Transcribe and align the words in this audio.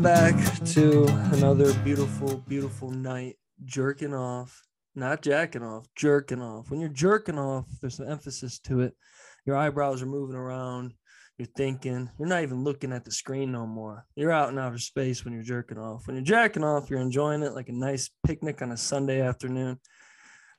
Welcome 0.00 0.32
back 0.32 0.64
to 0.68 1.04
another 1.34 1.74
beautiful, 1.84 2.38
beautiful 2.48 2.90
night. 2.90 3.36
Jerking 3.66 4.14
off, 4.14 4.62
not 4.94 5.20
jacking 5.20 5.62
off, 5.62 5.88
jerking 5.94 6.40
off. 6.40 6.70
When 6.70 6.80
you're 6.80 6.88
jerking 6.88 7.38
off, 7.38 7.66
there's 7.82 7.96
some 7.98 8.08
emphasis 8.08 8.58
to 8.60 8.80
it. 8.80 8.96
Your 9.44 9.56
eyebrows 9.56 10.00
are 10.00 10.06
moving 10.06 10.36
around. 10.36 10.94
You're 11.36 11.48
thinking. 11.54 12.08
You're 12.18 12.28
not 12.28 12.42
even 12.42 12.64
looking 12.64 12.94
at 12.94 13.04
the 13.04 13.10
screen 13.10 13.52
no 13.52 13.66
more. 13.66 14.06
You're 14.16 14.32
out 14.32 14.48
in 14.48 14.58
outer 14.58 14.78
space 14.78 15.22
when 15.22 15.34
you're 15.34 15.42
jerking 15.42 15.76
off. 15.76 16.06
When 16.06 16.16
you're 16.16 16.24
jacking 16.24 16.64
off, 16.64 16.88
you're 16.88 17.00
enjoying 17.00 17.42
it 17.42 17.52
like 17.52 17.68
a 17.68 17.72
nice 17.72 18.08
picnic 18.26 18.62
on 18.62 18.72
a 18.72 18.78
Sunday 18.78 19.20
afternoon. 19.20 19.80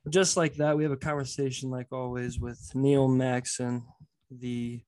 Just 0.08 0.36
like 0.36 0.54
that, 0.54 0.76
we 0.76 0.84
have 0.84 0.92
a 0.92 0.96
conversation, 0.96 1.68
like 1.68 1.88
always, 1.90 2.38
with 2.38 2.60
Neil 2.76 3.08
Maxon, 3.08 3.82
the 4.30 4.84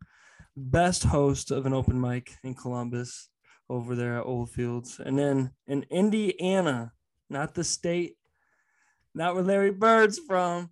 best 0.57 1.02
host 1.02 1.51
of 1.51 1.66
an 1.66 1.75
open 1.75 2.01
mic 2.01 2.37
in 2.45 2.55
Columbus 2.55 3.30
over 3.68 3.95
there 3.95 4.18
at 4.18 4.27
Old 4.27 4.50
Fields. 4.50 5.00
And 5.04 5.18
then 5.18 5.50
in 5.66 5.84
Indiana, 5.91 6.92
not 7.30 7.54
the 7.54 7.64
state, 7.64 8.16
not 9.14 9.34
where 9.34 9.45
Larry 9.45 9.70
Bird's 9.70 10.18
from. 10.18 10.70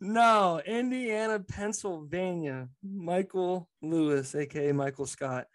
No, 0.00 0.60
Indiana, 0.64 1.40
Pennsylvania. 1.40 2.68
Michael 2.82 3.68
Lewis, 3.82 4.34
aka 4.34 4.72
Michael 4.72 5.06
Scott, 5.06 5.46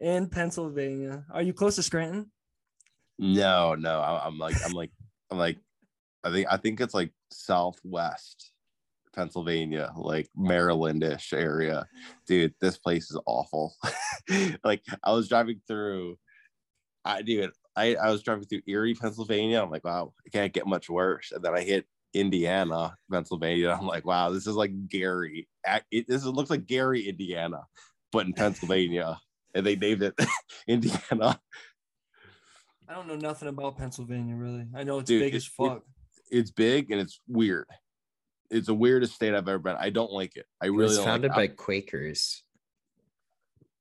in 0.00 0.28
Pennsylvania. 0.28 1.24
Are 1.30 1.42
you 1.42 1.52
close 1.52 1.76
to 1.76 1.82
Scranton? 1.82 2.30
No, 3.18 3.74
no. 3.74 4.00
I'm 4.00 4.38
like, 4.38 4.56
I'm 4.64 4.72
like, 4.72 4.90
I'm 5.30 5.38
like, 5.38 5.58
I 6.24 6.32
think, 6.32 6.48
I 6.50 6.56
think 6.56 6.80
it's 6.80 6.94
like 6.94 7.12
southwest 7.30 8.52
Pennsylvania, 9.14 9.92
like 9.96 10.28
Marylandish 10.36 11.32
area. 11.32 11.86
Dude, 12.26 12.54
this 12.60 12.78
place 12.78 13.10
is 13.10 13.20
awful. 13.26 13.74
like, 14.64 14.82
I 15.02 15.12
was 15.12 15.28
driving 15.28 15.60
through, 15.66 16.18
I 17.04 17.22
dude, 17.22 17.50
I, 17.76 17.94
I 17.96 18.10
was 18.10 18.22
driving 18.22 18.44
through 18.44 18.62
Erie, 18.66 18.94
Pennsylvania. 18.94 19.62
I'm 19.62 19.70
like, 19.70 19.84
wow, 19.84 20.12
it 20.24 20.32
can't 20.32 20.52
get 20.52 20.66
much 20.66 20.88
worse. 20.88 21.32
And 21.32 21.42
then 21.44 21.54
I 21.54 21.60
hit 21.62 21.86
Indiana, 22.14 22.96
Pennsylvania. 23.10 23.76
I'm 23.78 23.86
like, 23.86 24.06
wow, 24.06 24.30
this 24.30 24.46
is 24.46 24.54
like 24.54 24.88
Gary. 24.88 25.48
It, 25.90 26.06
this 26.08 26.24
looks 26.24 26.50
like 26.50 26.66
Gary, 26.66 27.08
Indiana, 27.08 27.62
but 28.12 28.26
in 28.26 28.32
Pennsylvania. 28.36 29.18
and 29.54 29.66
they 29.66 29.76
named 29.76 30.02
it 30.02 30.14
Indiana. 30.68 31.40
I 32.88 32.94
don't 32.94 33.08
know 33.08 33.16
nothing 33.16 33.48
about 33.48 33.76
Pennsylvania, 33.78 34.34
really. 34.36 34.66
I 34.74 34.84
know 34.84 34.98
it's 34.98 35.08
Dude, 35.08 35.22
big 35.22 35.34
it- 35.34 35.38
as 35.38 35.46
fuck. 35.46 35.82
It's 36.30 36.50
big 36.50 36.90
and 36.90 37.00
it's 37.00 37.20
weird. 37.28 37.66
It's 38.50 38.66
the 38.68 38.74
weirdest 38.74 39.14
state 39.14 39.34
I've 39.34 39.48
ever 39.48 39.58
been. 39.58 39.76
I 39.78 39.90
don't 39.90 40.10
like 40.12 40.36
it. 40.36 40.46
I 40.60 40.66
It 40.66 40.70
really 40.70 40.82
was 40.84 40.96
don't 40.96 41.04
founded 41.06 41.30
like 41.32 41.50
by 41.50 41.54
Quakers. 41.54 42.42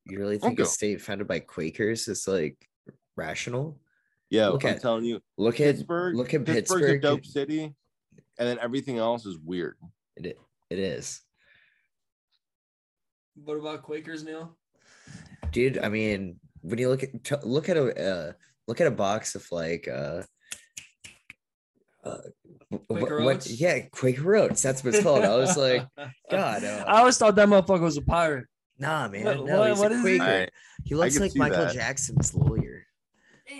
You 0.05 0.19
really 0.19 0.37
think 0.39 0.53
Okay. 0.59 0.63
a 0.63 0.65
state 0.65 1.01
founded 1.01 1.27
by 1.27 1.39
Quakers 1.39 2.07
is 2.07 2.27
like 2.27 2.57
rational? 3.15 3.79
Yeah, 4.29 4.47
Look 4.49 4.63
I'm 4.65 4.71
at- 4.75 4.81
telling 4.81 5.05
you, 5.05 5.21
Look 5.37 5.55
at 5.59 5.75
Pittsburgh. 5.75 6.15
look 6.15 6.33
at 6.33 6.45
Pittsburgh's 6.45 6.81
Pittsburgh. 6.81 6.97
a 7.03 7.07
dope 7.07 7.25
city, 7.25 7.63
and 8.39 8.47
then 8.47 8.57
everything 8.59 8.97
else 8.97 9.25
is 9.25 9.37
weird. 9.37 9.77
It, 10.15 10.37
it 10.69 10.79
is, 10.79 11.21
What 13.35 13.57
about 13.57 13.83
Quakers, 13.83 14.23
Neil? 14.23 14.55
dude. 15.51 15.77
I 15.77 15.89
mean, 15.89 16.39
when 16.61 16.79
you 16.79 16.89
look 16.89 17.03
at 17.03 17.23
t- 17.23 17.35
look 17.43 17.69
at 17.69 17.77
a 17.77 18.11
uh, 18.11 18.31
look 18.67 18.79
at 18.81 18.87
a 18.87 18.91
box 18.91 19.35
of 19.35 19.45
like 19.51 19.87
uh, 19.87 20.23
uh 22.03 22.17
wh- 22.71 22.87
Quaker 22.87 23.21
what, 23.23 23.35
Oats? 23.37 23.59
yeah, 23.59 23.79
Quaker 23.91 24.35
Oats. 24.35 24.61
That's 24.61 24.83
what 24.83 24.93
it's 24.95 25.03
called. 25.03 25.23
I 25.25 25.35
was 25.35 25.57
like, 25.57 25.85
God, 26.31 26.63
uh, 26.63 26.85
I 26.87 26.99
always 26.99 27.17
thought 27.17 27.35
that 27.35 27.47
motherfucker 27.47 27.81
was 27.81 27.97
a 27.97 28.01
pirate. 28.01 28.45
nah, 28.79 29.07
man, 29.07 29.25
What- 29.25 29.45
no, 29.45 29.59
what- 29.59 29.69
he's 29.69 29.79
what 29.79 29.91
a 29.91 29.95
is 29.95 30.05
he? 30.05 30.17
Quaker. 30.17 30.47
He 30.85 30.95
looks 30.95 31.19
like 31.19 31.35
Michael 31.35 31.65
that. 31.65 31.73
Jackson's 31.73 32.33
lawyer. 32.33 32.52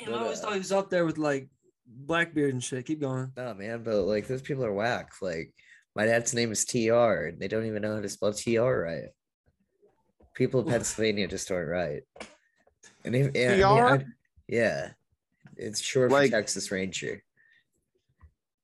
Damn, 0.02 0.12
But, 0.12 0.18
I 0.20 0.24
always 0.24 0.40
uh, 0.40 0.42
thought 0.44 0.54
he 0.54 0.60
was 0.60 0.72
up 0.72 0.90
there 0.90 1.06
with 1.06 1.18
like 1.18 1.48
Blackbeard 1.88 2.54
and 2.54 2.64
shit. 2.64 2.86
Keep 2.86 3.02
going. 3.02 3.32
No, 3.38 3.54
man, 3.54 3.84
but 3.84 4.02
like 4.04 4.28
those 4.28 4.42
people 4.42 4.66
are 4.66 4.74
whack. 4.74 5.12
Like 5.22 5.54
my 5.96 6.06
dad's 6.06 6.34
name 6.34 6.52
is 6.52 6.66
TR, 6.66 7.28
and 7.28 7.40
they 7.40 7.48
don't 7.48 7.66
even 7.66 7.82
know 7.82 7.96
how 7.96 8.02
to 8.02 8.10
spell 8.10 8.34
TR 8.34 8.62
right. 8.62 9.10
People 10.34 10.62
in 10.62 10.68
Pennsylvania 10.68 11.28
just 11.28 11.52
aren't 11.52 11.70
right. 11.70 12.02
And 13.06 13.16
if 13.16 13.36
yeah, 13.36 13.52
I 13.70 13.92
mean, 13.92 14.00
TR? 14.00 14.04
I- 14.04 14.06
yeah, 14.48 14.90
it's 15.58 15.80
short 15.82 16.12
Like- 16.12 16.32
for 16.32 16.38
Texas 16.38 16.72
Ranger. 16.72 17.24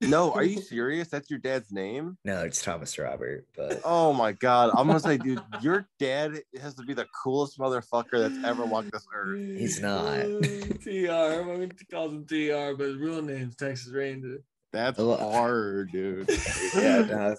No, 0.02 0.32
are 0.32 0.44
you 0.44 0.62
serious? 0.62 1.10
That's 1.10 1.30
your 1.30 1.40
dad's 1.40 1.72
name? 1.72 2.18
No, 2.24 2.44
it's 2.44 2.62
Thomas 2.64 2.98
Robert, 2.98 3.46
but 3.56 3.82
Oh 3.84 4.14
my 4.14 4.32
god! 4.32 4.72
I'm 4.78 4.88
gonna 4.88 5.00
say, 5.00 5.18
dude, 5.18 5.42
your 5.62 5.88
dad 6.00 6.42
has 6.62 6.74
to 6.76 6.84
be 6.84 6.94
the 6.94 7.06
coolest 7.24 7.60
motherfucker 7.60 8.20
that's 8.20 8.46
ever 8.46 8.66
walked 8.66 8.92
this 8.92 9.06
earth. 9.14 9.38
He's 9.40 9.82
not. 9.82 10.22
TR. 10.84 11.12
Everyone 11.12 11.72
calls 11.92 12.14
him 12.14 12.26
TR, 12.26 12.76
but 12.78 12.88
his 12.88 12.98
real 12.98 13.22
name's 13.22 13.56
Texas 13.56 13.92
Ranger. 13.94 14.38
That's 14.72 14.98
Hello. 14.98 15.18
hard, 15.18 15.92
dude. 15.92 16.30
yeah, 16.76 17.02
no, 17.02 17.36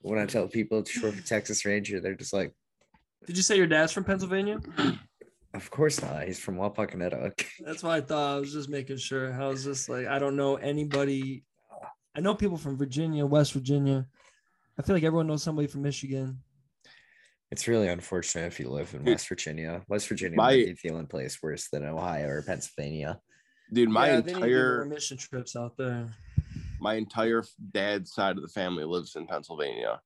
when 0.00 0.18
I 0.18 0.26
tell 0.26 0.48
people 0.48 0.80
it's 0.80 0.90
short 0.90 1.14
for 1.14 1.22
Texas 1.26 1.64
Ranger, 1.64 2.00
they're 2.00 2.16
just 2.16 2.32
like, 2.32 2.52
Did 3.26 3.36
you 3.36 3.42
say 3.42 3.56
your 3.56 3.68
dad's 3.68 3.92
from 3.92 4.04
Pennsylvania? 4.04 4.58
"Of 5.54 5.70
course 5.70 6.02
not. 6.02 6.24
He's 6.26 6.40
from 6.40 6.56
Wapakoneta." 6.56 7.32
That's 7.60 7.82
what 7.82 7.92
I 7.92 8.00
thought. 8.00 8.36
I 8.36 8.40
was 8.40 8.52
just 8.52 8.68
making 8.68 8.96
sure. 8.96 9.32
I 9.32 9.46
was 9.46 9.62
just 9.64 9.88
like, 9.88 10.06
I 10.06 10.18
don't 10.18 10.34
know 10.36 10.56
anybody. 10.56 11.44
I 12.14 12.20
know 12.20 12.34
people 12.34 12.56
from 12.58 12.76
Virginia, 12.76 13.24
West 13.24 13.52
Virginia. 13.52 14.06
I 14.78 14.82
feel 14.82 14.94
like 14.96 15.04
everyone 15.04 15.26
knows 15.26 15.42
somebody 15.42 15.66
from 15.68 15.82
Michigan. 15.82 16.38
It's 17.50 17.68
really 17.68 17.88
unfortunate 17.88 18.46
if 18.46 18.58
you 18.60 18.68
live 18.70 18.94
in 18.94 19.04
West 19.04 19.28
Virginia. 19.28 19.82
West 19.88 20.08
Virginia 20.08 20.36
my- 20.36 20.50
might 20.56 20.66
be 20.66 20.74
feeling 20.74 21.06
place 21.06 21.38
worse 21.42 21.68
than 21.68 21.84
Ohio 21.84 22.28
or 22.28 22.42
Pennsylvania. 22.42 23.20
Dude, 23.72 23.88
my 23.90 24.06
yeah, 24.08 24.12
they 24.12 24.16
need 24.16 24.26
to 24.26 24.32
do 24.34 24.38
more 24.40 24.46
entire 24.48 24.84
mission 24.86 25.16
trips 25.16 25.56
out 25.56 25.76
there. 25.76 26.08
my 26.80 26.94
entire 26.94 27.42
dad's 27.72 28.12
side 28.12 28.36
of 28.36 28.42
the 28.42 28.48
family 28.48 28.84
lives 28.84 29.16
in 29.16 29.26
Pennsylvania, 29.26 30.00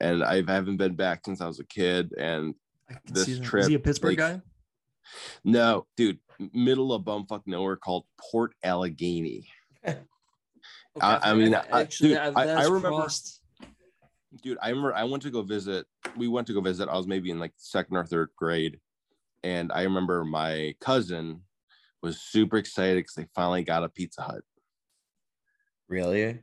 and 0.00 0.22
I 0.22 0.42
haven't 0.46 0.76
been 0.76 0.94
back 0.94 1.22
since 1.24 1.40
I 1.40 1.46
was 1.46 1.58
a 1.60 1.64
kid. 1.64 2.12
And 2.18 2.54
This 3.06 3.38
trip, 3.40 3.62
Is 3.62 3.68
he 3.68 3.74
a 3.74 3.78
Pittsburgh 3.80 4.18
like, 4.18 4.36
guy? 4.36 4.42
no, 5.44 5.86
dude, 5.96 6.18
middle 6.52 6.92
of 6.92 7.02
bumfuck 7.04 7.42
nowhere 7.46 7.76
called 7.76 8.04
Port 8.30 8.52
Allegany. 8.64 9.46
I- 11.00 11.30
I 11.30 11.34
mean, 11.34 11.54
I- 11.54 11.84
dude, 11.84 12.16
I- 12.16 12.30
I 12.32 12.64
remember- 12.64 12.88
crossed- 12.88 13.36
dude 14.42 14.56
i 14.62 14.68
remember 14.68 14.94
i 14.94 15.02
went 15.02 15.20
to 15.24 15.30
go 15.30 15.42
visit 15.42 15.84
we 16.16 16.28
went 16.28 16.46
to 16.46 16.52
go 16.52 16.60
visit 16.60 16.88
i 16.88 16.96
was 16.96 17.06
maybe 17.08 17.32
in 17.32 17.40
like 17.40 17.52
second 17.56 17.96
or 17.96 18.06
third 18.06 18.28
grade 18.36 18.78
and 19.42 19.72
i 19.72 19.82
remember 19.82 20.24
my 20.24 20.72
cousin 20.80 21.42
was 22.00 22.20
super 22.20 22.56
excited 22.56 22.98
because 22.98 23.14
they 23.16 23.26
finally 23.34 23.64
got 23.64 23.82
a 23.82 23.88
pizza 23.88 24.22
hut. 24.22 24.42
Really? 25.88 26.38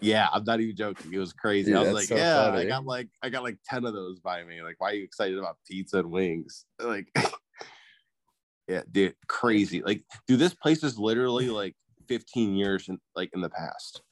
yeah 0.00 0.28
i'm 0.32 0.42
not 0.44 0.60
even 0.60 0.74
joking 0.76 1.12
it 1.12 1.18
was 1.18 1.32
crazy 1.32 1.70
Dude, 1.70 1.76
i 1.78 1.82
was 1.84 1.92
like 1.92 2.04
so 2.08 2.16
yeah 2.16 2.50
i 2.52 2.64
got 2.64 2.84
like 2.84 3.08
i 3.22 3.28
got 3.28 3.42
like 3.44 3.58
10 3.68 3.84
of 3.84 3.94
those 3.94 4.18
by 4.20 4.42
me 4.44 4.60
like 4.62 4.74
why 4.78 4.90
are 4.90 4.94
you 4.94 5.04
excited 5.04 5.38
about 5.38 5.58
pizza 5.66 5.98
and 6.00 6.10
wings? 6.10 6.64
Like 6.80 7.06
yeah 8.68 8.82
dude 8.90 9.14
crazy 9.28 9.80
like 9.82 10.02
dude 10.26 10.38
this 10.40 10.54
place 10.54 10.82
is 10.82 10.98
literally 10.98 11.48
like 11.50 11.74
15 12.08 12.54
years 12.56 12.88
in 12.88 12.98
like 13.14 13.30
in 13.34 13.40
the 13.40 13.50
past 13.50 14.02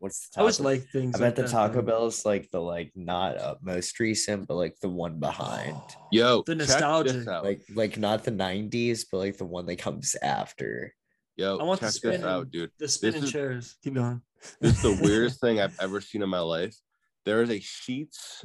What's 0.00 0.28
the 0.28 0.38
I 0.38 0.40
always 0.40 0.60
like 0.60 0.86
things. 0.90 1.14
I 1.14 1.18
bet 1.18 1.24
like 1.28 1.34
the 1.36 1.42
that, 1.42 1.50
Taco 1.50 1.74
though. 1.76 1.82
Bell 1.82 2.06
is 2.06 2.26
like 2.26 2.50
the 2.50 2.60
like 2.60 2.92
not 2.94 3.38
uh, 3.38 3.54
most 3.62 3.98
recent, 4.00 4.46
but 4.46 4.54
like 4.56 4.78
the 4.80 4.88
one 4.88 5.18
behind. 5.18 5.78
yo 6.12 6.42
The 6.46 6.56
nostalgia. 6.56 7.40
Like 7.42 7.62
like 7.74 7.96
not 7.96 8.22
the 8.24 8.32
'90s, 8.32 9.04
but 9.10 9.18
like 9.18 9.38
the 9.38 9.46
one 9.46 9.64
that 9.66 9.76
comes 9.76 10.14
after. 10.20 10.94
yo 11.36 11.56
I 11.58 11.62
want 11.62 11.80
the 11.80 11.90
check 11.90 12.02
this 12.02 12.22
out 12.22 12.50
dude 12.50 12.70
The 12.78 12.88
spinning 12.88 13.22
is- 13.24 13.32
chairs. 13.32 13.76
Keep 13.82 13.94
going. 13.94 14.20
This 14.60 14.76
is 14.76 14.82
the 14.82 14.98
weirdest 15.06 15.40
thing 15.40 15.58
I've 15.60 15.78
ever 15.80 16.02
seen 16.02 16.22
in 16.22 16.28
my 16.28 16.40
life. 16.40 16.76
There 17.24 17.40
is 17.42 17.48
a 17.48 17.60
Sheetz 17.60 18.44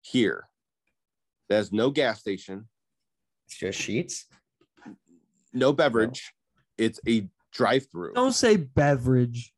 here. 0.00 0.48
There's 1.48 1.72
no 1.72 1.90
gas 1.90 2.18
station, 2.18 2.68
It's 3.46 3.58
just 3.58 3.78
Sheetz. 3.78 4.24
no 5.52 5.72
beverage. 5.72 6.32
It's 6.80 7.00
a 7.06 7.28
drive-through. 7.52 8.14
Don't 8.14 8.32
say 8.32 8.56
beverage. 8.56 9.52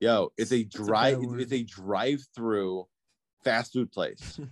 Yo, 0.00 0.30
it's 0.36 0.50
a 0.52 0.58
It's 0.60 0.74
a 0.74 0.78
drive. 0.84 1.18
It's 1.22 1.52
a 1.52 1.62
drive-through 1.62 2.86
fast 3.44 3.72
food 3.72 3.92
place. 3.92 4.38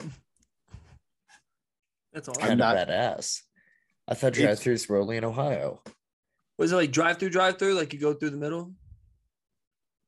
That's 2.13 2.29
all. 2.29 2.35
I'm 2.41 2.49
Kind 2.49 2.53
of 2.53 2.59
not- 2.59 2.77
badass. 2.89 3.43
I 4.07 4.15
thought 4.15 4.33
drive-throughs 4.33 4.89
were 4.89 4.99
only 4.99 5.19
in 5.19 5.25
Ohio. 5.25 5.83
Was 6.59 6.73
it 6.73 6.77
like 6.77 6.93
drive 6.93 7.19
through, 7.19 7.31
drive 7.31 7.59
through? 7.59 7.75
Like 7.75 7.93
you 7.93 8.01
go 8.01 8.15
through 8.15 8.31
the 8.31 8.37
middle? 8.39 8.73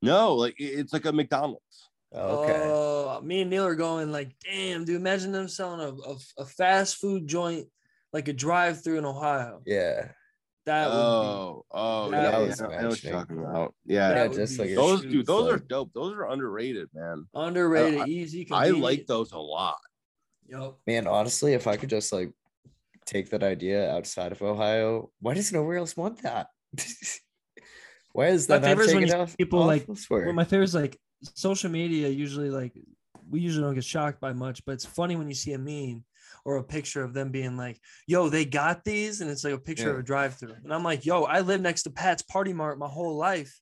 No, 0.02 0.35
like 0.35 0.55
it's 0.58 0.93
like 0.94 1.05
a 1.05 1.12
McDonald's. 1.12 1.88
Oh, 2.12 2.43
okay. 2.44 2.61
Oh, 2.64 3.20
me 3.23 3.43
and 3.43 3.50
Neil 3.50 3.67
are 3.67 3.75
going 3.75 4.11
like, 4.11 4.31
damn, 4.43 4.85
dude. 4.85 4.97
Imagine 4.97 5.31
them 5.32 5.49
selling 5.49 5.81
a, 5.81 6.11
a, 6.11 6.17
a 6.38 6.47
fast 6.47 6.97
food 6.97 7.26
joint 7.29 7.67
like 8.12 8.29
a 8.29 8.32
drive 8.32 8.82
through 8.82 8.99
in 8.99 9.05
Ohio. 9.05 9.61
yeah. 9.67 10.08
That 10.71 10.87
would 10.89 10.95
Oh, 10.95 11.65
oh, 11.73 12.11
that 12.13 12.33
yeah, 12.33 12.39
was 12.39 12.61
yeah, 12.61 12.67
I 12.69 12.83
know 12.83 12.89
what 12.91 13.03
you're 13.03 13.13
talking 13.13 13.39
about. 13.39 13.75
Yeah, 13.87 14.15
Yeah, 14.15 14.29
just 14.29 14.57
like 14.57 14.73
those 14.77 15.01
shoot 15.01 15.11
dude, 15.11 15.27
those 15.27 15.53
are 15.53 15.59
dope. 15.59 15.93
Those 15.93 16.15
are 16.15 16.31
underrated, 16.31 16.89
man. 16.95 17.27
underrated, 17.35 18.01
I- 18.03 18.07
easy. 18.07 18.47
I 18.53 18.71
like 18.71 19.07
those 19.09 19.33
a 19.33 19.39
lot. 19.39 19.79
Yup. 20.49 20.79
Man, 20.87 21.09
honestly, 21.09 21.55
if 21.55 21.67
I 21.67 21.77
could 21.77 21.91
just 21.91 22.13
like 22.13 22.31
take 23.05 23.31
that 23.31 23.43
idea 23.43 23.91
outside 23.93 24.31
of 24.31 24.43
Ohio. 24.43 25.11
Why 25.21 25.35
does 25.35 25.53
nowhere 25.53 25.79
else 25.79 25.97
want 25.97 26.23
that? 26.23 26.47
Why 28.13 28.29
is 28.29 28.49
My 28.49 28.59
that 28.59 28.63
not 28.63 28.69
favorite 28.85 29.03
is 29.05 29.11
when 29.13 29.21
off? 29.23 29.37
people, 29.37 29.61
off 29.63 29.67
like, 29.67 29.89
elsewhere? 29.89 30.27
Well, 30.27 30.35
my 30.35 30.45
favorite 30.45 30.65
is 30.67 30.75
like 30.77 30.97
social 31.35 31.71
media. 31.71 32.09
Usually, 32.09 32.51
like 32.51 32.79
we 33.29 33.41
usually 33.41 33.65
don't 33.65 33.75
get 33.75 33.85
shocked 33.85 34.21
by 34.21 34.33
much, 34.33 34.65
but 34.65 34.73
it's 34.73 34.87
funny 34.87 35.17
when 35.17 35.29
you 35.29 35.35
see 35.35 35.53
a 35.53 35.59
meme 35.59 36.05
or 36.45 36.57
a 36.57 36.65
picture 36.65 37.03
of 37.03 37.15
them 37.15 37.31
being 37.31 37.57
like, 37.57 37.79
"Yo, 38.07 38.29
they 38.29 38.45
got 38.45 38.85
these," 38.85 39.21
and 39.21 39.31
it's 39.31 39.45
like 39.45 39.55
a 39.55 39.59
picture 39.59 39.91
of 39.93 39.99
a 39.99 40.03
drive-through, 40.03 40.55
and 40.65 40.73
I'm 40.73 40.85
like, 40.85 41.05
"Yo, 41.07 41.23
I 41.25 41.41
live 41.41 41.61
next 41.61 41.83
to 41.85 41.91
Pat's 41.91 42.23
Party 42.23 42.53
Mart 42.53 42.79
my 42.79 42.89
whole 42.89 43.17
life." 43.17 43.59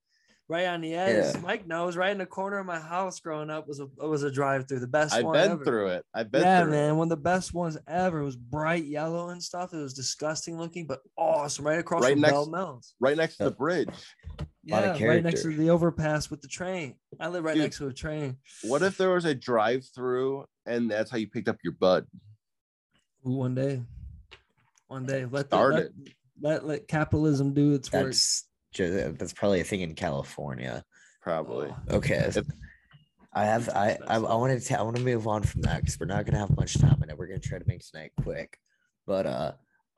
Right 0.50 0.64
on 0.66 0.80
the 0.80 0.94
edge, 0.94 1.34
Yeah. 1.34 1.40
Mike 1.42 1.66
knows. 1.66 1.94
Right 1.94 2.10
in 2.10 2.16
the 2.16 2.24
corner 2.24 2.58
of 2.58 2.64
my 2.64 2.78
house, 2.78 3.20
growing 3.20 3.50
up, 3.50 3.68
was 3.68 3.80
a 3.80 3.86
was 3.98 4.22
a 4.22 4.30
drive-through, 4.30 4.80
the 4.80 4.86
best 4.86 5.12
I've 5.12 5.26
one 5.26 5.34
been 5.34 5.50
ever. 5.50 5.62
through 5.62 5.88
it. 5.88 6.06
I've 6.14 6.30
been 6.32 6.40
yeah, 6.40 6.62
through 6.62 6.70
man, 6.70 6.90
it. 6.92 6.94
one 6.94 7.04
of 7.04 7.10
the 7.10 7.16
best 7.22 7.52
ones 7.52 7.76
ever. 7.86 8.20
It 8.20 8.24
was 8.24 8.36
bright 8.36 8.86
yellow 8.86 9.28
and 9.28 9.42
stuff. 9.42 9.74
It 9.74 9.76
was 9.76 9.92
disgusting 9.92 10.56
looking, 10.56 10.86
but 10.86 11.00
awesome. 11.18 11.66
Right 11.66 11.78
across 11.78 12.02
Right 12.02 12.12
from 12.12 12.22
next- 12.22 12.32
Bell 12.32 12.48
Mills. 12.48 12.94
Right 12.98 13.14
next 13.18 13.36
to 13.36 13.44
the 13.44 13.50
bridge. 13.50 13.90
Yeah, 14.64 14.96
right 15.06 15.22
next 15.22 15.42
to 15.42 15.54
the 15.54 15.68
overpass 15.68 16.30
with 16.30 16.40
the 16.40 16.48
train. 16.48 16.94
I 17.20 17.28
live 17.28 17.44
right 17.44 17.52
Dude. 17.54 17.64
next 17.64 17.76
to 17.78 17.88
a 17.88 17.92
train. 17.92 18.38
What 18.62 18.82
if 18.82 18.96
there 18.96 19.10
was 19.10 19.26
a 19.26 19.34
drive-through 19.34 20.46
and 20.64 20.90
that's 20.90 21.10
how 21.10 21.18
you 21.18 21.26
picked 21.28 21.48
up 21.48 21.58
your 21.62 21.74
bud? 21.74 22.06
Ooh, 23.26 23.32
one 23.32 23.54
day, 23.54 23.82
one 24.88 25.06
day, 25.06 25.24
let 25.26 25.50
the, 25.50 25.56
Start 25.56 25.74
let, 25.74 25.82
it. 25.84 25.92
let 26.40 26.66
let 26.66 26.88
capitalism 26.88 27.52
do 27.52 27.74
its 27.74 27.92
work. 27.92 28.04
that's 28.06 28.44
just, 28.72 29.18
that's 29.18 29.32
probably 29.32 29.60
a 29.60 29.64
thing 29.64 29.80
in 29.80 29.94
California. 29.94 30.84
Probably. 31.22 31.68
Oh, 31.90 31.96
Okay. 31.96 32.30
I 33.34 33.44
have 33.44 33.68
I 33.68 33.98
I, 34.06 34.16
I 34.16 34.34
wanted 34.34 34.60
to 34.62 34.78
I 34.78 34.82
want 34.82 34.96
to 34.96 35.02
move 35.02 35.26
on 35.26 35.42
from 35.42 35.62
that 35.62 35.80
because 35.80 36.00
we're 36.00 36.06
not 36.06 36.24
gonna 36.24 36.38
have 36.38 36.56
much 36.56 36.78
time 36.78 37.00
in 37.02 37.10
it. 37.10 37.18
We're 37.18 37.26
gonna 37.26 37.38
try 37.40 37.58
to 37.58 37.64
make 37.68 37.82
tonight 37.86 38.12
quick. 38.22 38.58
But 39.06 39.26
uh 39.26 39.52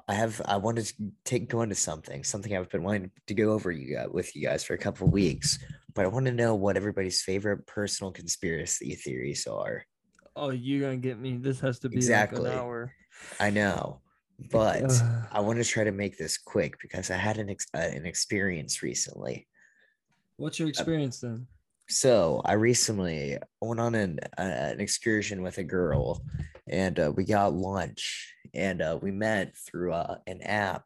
I 0.08 0.14
have 0.14 0.42
I 0.44 0.56
wanted 0.56 0.86
to 0.86 0.94
take 1.24 1.48
go 1.48 1.62
into 1.62 1.76
something, 1.76 2.24
something 2.24 2.54
I've 2.56 2.68
been 2.70 2.82
wanting 2.82 3.10
to 3.28 3.34
go 3.34 3.52
over 3.52 3.70
you 3.70 3.94
guys 3.94 4.08
with 4.10 4.34
you 4.34 4.42
guys 4.42 4.64
for 4.64 4.74
a 4.74 4.78
couple 4.78 5.06
of 5.06 5.12
weeks. 5.12 5.58
But 5.94 6.04
I 6.04 6.08
want 6.08 6.26
to 6.26 6.32
know 6.32 6.54
what 6.56 6.76
everybody's 6.76 7.22
favorite 7.22 7.66
personal 7.66 8.10
conspiracy 8.12 8.94
theories 8.96 9.46
are. 9.46 9.84
oh, 10.36 10.50
you're 10.50 10.80
gonna 10.80 10.96
get 10.96 11.18
me. 11.18 11.36
This 11.36 11.60
has 11.60 11.78
to 11.80 11.88
be 11.88 11.96
Exactly. 11.96 12.40
like 12.40 12.52
an 12.52 12.58
hour. 12.58 12.92
I 13.38 13.50
know, 13.50 14.00
but 14.50 14.84
Ugh. 14.84 15.26
I 15.32 15.40
want 15.40 15.58
to 15.58 15.64
try 15.64 15.84
to 15.84 15.92
make 15.92 16.18
this 16.18 16.38
quick 16.38 16.78
because 16.80 17.10
I 17.10 17.16
had 17.16 17.38
an 17.38 17.50
ex- 17.50 17.66
uh, 17.74 17.78
an 17.78 18.06
experience 18.06 18.82
recently. 18.82 19.46
What's 20.36 20.58
your 20.58 20.68
experience 20.68 21.20
then? 21.20 21.46
So 21.88 22.40
I 22.44 22.52
recently 22.52 23.38
went 23.60 23.80
on 23.80 23.94
an 23.94 24.20
uh, 24.38 24.42
an 24.42 24.80
excursion 24.80 25.42
with 25.42 25.58
a 25.58 25.64
girl, 25.64 26.22
and 26.68 26.98
uh, 26.98 27.12
we 27.14 27.24
got 27.24 27.52
lunch, 27.54 28.34
and 28.54 28.80
uh, 28.80 28.98
we 29.00 29.10
met 29.10 29.56
through 29.56 29.92
uh, 29.92 30.16
an 30.26 30.40
app, 30.42 30.84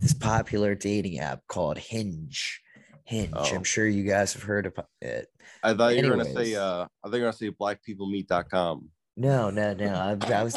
this 0.00 0.14
popular 0.14 0.74
dating 0.74 1.18
app 1.18 1.40
called 1.48 1.78
Hinge. 1.78 2.62
Hinge. 3.04 3.32
Oh. 3.34 3.54
I'm 3.54 3.64
sure 3.64 3.86
you 3.88 4.04
guys 4.04 4.34
have 4.34 4.42
heard 4.42 4.66
of 4.66 4.74
it. 5.00 5.26
I 5.62 5.74
thought 5.74 5.96
you 5.96 6.04
were 6.04 6.16
gonna 6.16 6.24
say 6.26 6.54
uh 6.54 6.84
I 6.84 7.08
think 7.08 7.14
you're 7.14 7.22
gonna 7.22 7.32
say 7.32 7.50
blackpeoplemeet.com. 7.50 8.88
No, 9.16 9.50
no, 9.50 9.74
no. 9.74 9.94
I, 9.94 10.32
I 10.32 10.44
was, 10.44 10.56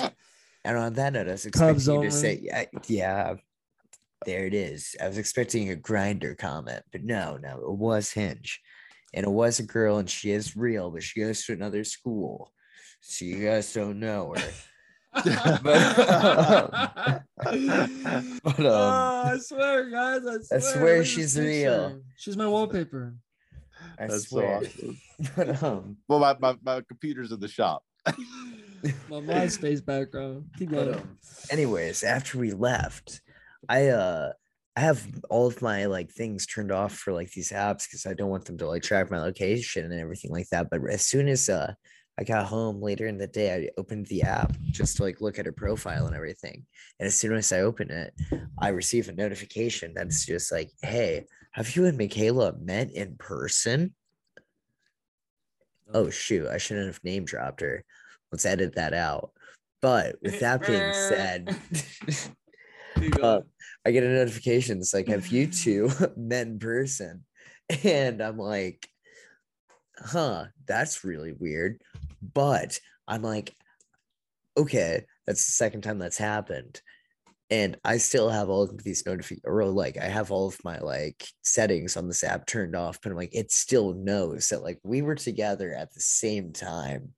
and 0.63 0.77
on 0.77 0.93
that 0.93 1.13
note, 1.13 1.27
I 1.27 1.31
was 1.31 1.43
Cubs 1.45 1.87
expecting 1.87 1.91
you 1.93 1.97
only. 1.97 2.09
to 2.09 2.15
say, 2.15 2.39
yeah, 2.41 2.65
yeah, 2.87 3.33
there 4.25 4.45
it 4.45 4.53
is. 4.53 4.95
I 5.01 5.07
was 5.07 5.17
expecting 5.17 5.71
a 5.71 5.75
Grindr 5.75 6.37
comment, 6.37 6.83
but 6.91 7.03
no, 7.03 7.37
no, 7.37 7.57
it 7.61 7.77
was 7.77 8.11
Hinge, 8.11 8.61
and 9.13 9.25
it 9.25 9.29
was 9.31 9.59
a 9.59 9.63
girl, 9.63 9.97
and 9.97 10.09
she 10.09 10.31
is 10.31 10.55
real, 10.55 10.91
but 10.91 11.03
she 11.03 11.19
goes 11.21 11.45
to 11.45 11.53
another 11.53 11.83
school, 11.83 12.51
so 13.01 13.25
you 13.25 13.45
guys 13.45 13.73
don't 13.73 13.99
know 13.99 14.35
her. 14.37 14.51
But, 15.13 15.63
but 15.63 17.45
um, 17.45 18.39
Oh, 18.59 19.23
I 19.25 19.37
swear, 19.39 19.89
guys. 19.89 20.21
I 20.25 20.37
swear, 20.59 20.61
swear 20.61 20.83
look 20.83 20.91
at 20.91 20.97
this 20.99 21.07
she's 21.09 21.37
real. 21.39 22.01
She's 22.15 22.37
my 22.37 22.47
wallpaper. 22.47 23.15
I 23.99 24.07
That's 24.07 24.29
so 24.29 24.37
swear. 24.37 24.57
awesome. 24.57 24.97
But 25.35 25.61
um, 25.63 25.97
Well, 26.07 26.19
my, 26.19 26.35
my, 26.39 26.55
my 26.63 26.81
computer's 26.87 27.31
in 27.31 27.39
the 27.41 27.47
shop. 27.49 27.83
My 29.09 29.17
MySpace 29.17 29.83
background. 29.85 30.45
Keep 30.57 30.71
going. 30.71 30.91
But, 30.91 30.99
um, 30.99 31.17
anyways, 31.49 32.03
after 32.03 32.37
we 32.37 32.51
left, 32.51 33.21
I 33.69 33.89
uh 33.89 34.31
I 34.75 34.79
have 34.79 35.05
all 35.29 35.47
of 35.47 35.61
my 35.61 35.85
like 35.85 36.11
things 36.11 36.45
turned 36.45 36.71
off 36.71 36.93
for 36.93 37.11
like 37.13 37.31
these 37.31 37.51
apps 37.51 37.85
because 37.87 38.05
I 38.05 38.13
don't 38.13 38.29
want 38.29 38.45
them 38.45 38.57
to 38.59 38.67
like 38.67 38.83
track 38.83 39.11
my 39.11 39.19
location 39.19 39.91
and 39.91 39.99
everything 39.99 40.31
like 40.31 40.47
that. 40.49 40.69
But 40.69 40.81
as 40.89 41.05
soon 41.05 41.27
as 41.27 41.49
uh 41.49 41.73
I 42.19 42.23
got 42.23 42.45
home 42.45 42.81
later 42.81 43.07
in 43.07 43.17
the 43.17 43.27
day, 43.27 43.53
I 43.55 43.69
opened 43.79 44.05
the 44.07 44.23
app 44.23 44.55
just 44.69 44.97
to 44.97 45.03
like 45.03 45.21
look 45.21 45.39
at 45.39 45.45
her 45.45 45.51
profile 45.51 46.07
and 46.07 46.15
everything. 46.15 46.65
And 46.99 47.07
as 47.07 47.15
soon 47.15 47.33
as 47.33 47.51
I 47.51 47.61
open 47.61 47.89
it, 47.89 48.13
I 48.59 48.69
receive 48.69 49.09
a 49.09 49.13
notification 49.13 49.93
that's 49.95 50.25
just 50.25 50.51
like, 50.51 50.69
hey, 50.81 51.25
have 51.53 51.75
you 51.75 51.85
and 51.85 51.97
Michaela 51.97 52.53
met 52.59 52.91
in 52.91 53.15
person? 53.17 53.95
Oh 55.93 56.09
shoot, 56.09 56.47
I 56.47 56.57
shouldn't 56.57 56.87
have 56.87 57.03
name 57.03 57.25
dropped 57.25 57.61
her. 57.61 57.83
Let's 58.31 58.45
edit 58.45 58.75
that 58.75 58.93
out. 58.93 59.31
But 59.81 60.17
with 60.21 60.39
that 60.39 60.65
being 60.65 60.93
said, 60.93 61.55
uh. 63.21 63.41
I 63.85 63.91
get 63.91 64.03
a 64.03 64.09
notification. 64.09 64.79
It's 64.79 64.93
like, 64.93 65.07
have 65.07 65.27
you 65.27 65.47
two 65.51 65.89
met 66.15 66.47
in 66.47 66.59
person? 66.59 67.25
And 67.83 68.21
I'm 68.21 68.37
like, 68.37 68.87
huh, 69.97 70.45
that's 70.67 71.03
really 71.03 71.33
weird. 71.33 71.81
But 72.21 72.79
I'm 73.07 73.21
like, 73.21 73.55
okay, 74.57 75.05
that's 75.25 75.45
the 75.45 75.51
second 75.53 75.81
time 75.81 75.99
that's 75.99 76.17
happened. 76.17 76.81
And 77.49 77.77
I 77.83 77.97
still 77.97 78.29
have 78.29 78.49
all 78.49 78.63
of 78.63 78.81
these 78.83 79.05
notifications, 79.05 79.45
or 79.45 79.65
like 79.65 79.97
I 79.97 80.05
have 80.05 80.31
all 80.31 80.47
of 80.47 80.63
my 80.63 80.79
like 80.79 81.25
settings 81.41 81.97
on 81.97 82.07
this 82.07 82.23
app 82.23 82.45
turned 82.45 82.77
off, 82.77 82.99
but 83.01 83.09
I'm 83.09 83.17
like, 83.17 83.35
it 83.35 83.51
still 83.51 83.93
knows 83.93 84.49
that 84.49 84.63
like 84.63 84.79
we 84.83 85.01
were 85.01 85.15
together 85.15 85.73
at 85.73 85.93
the 85.93 85.99
same 85.99 86.53
time. 86.53 87.13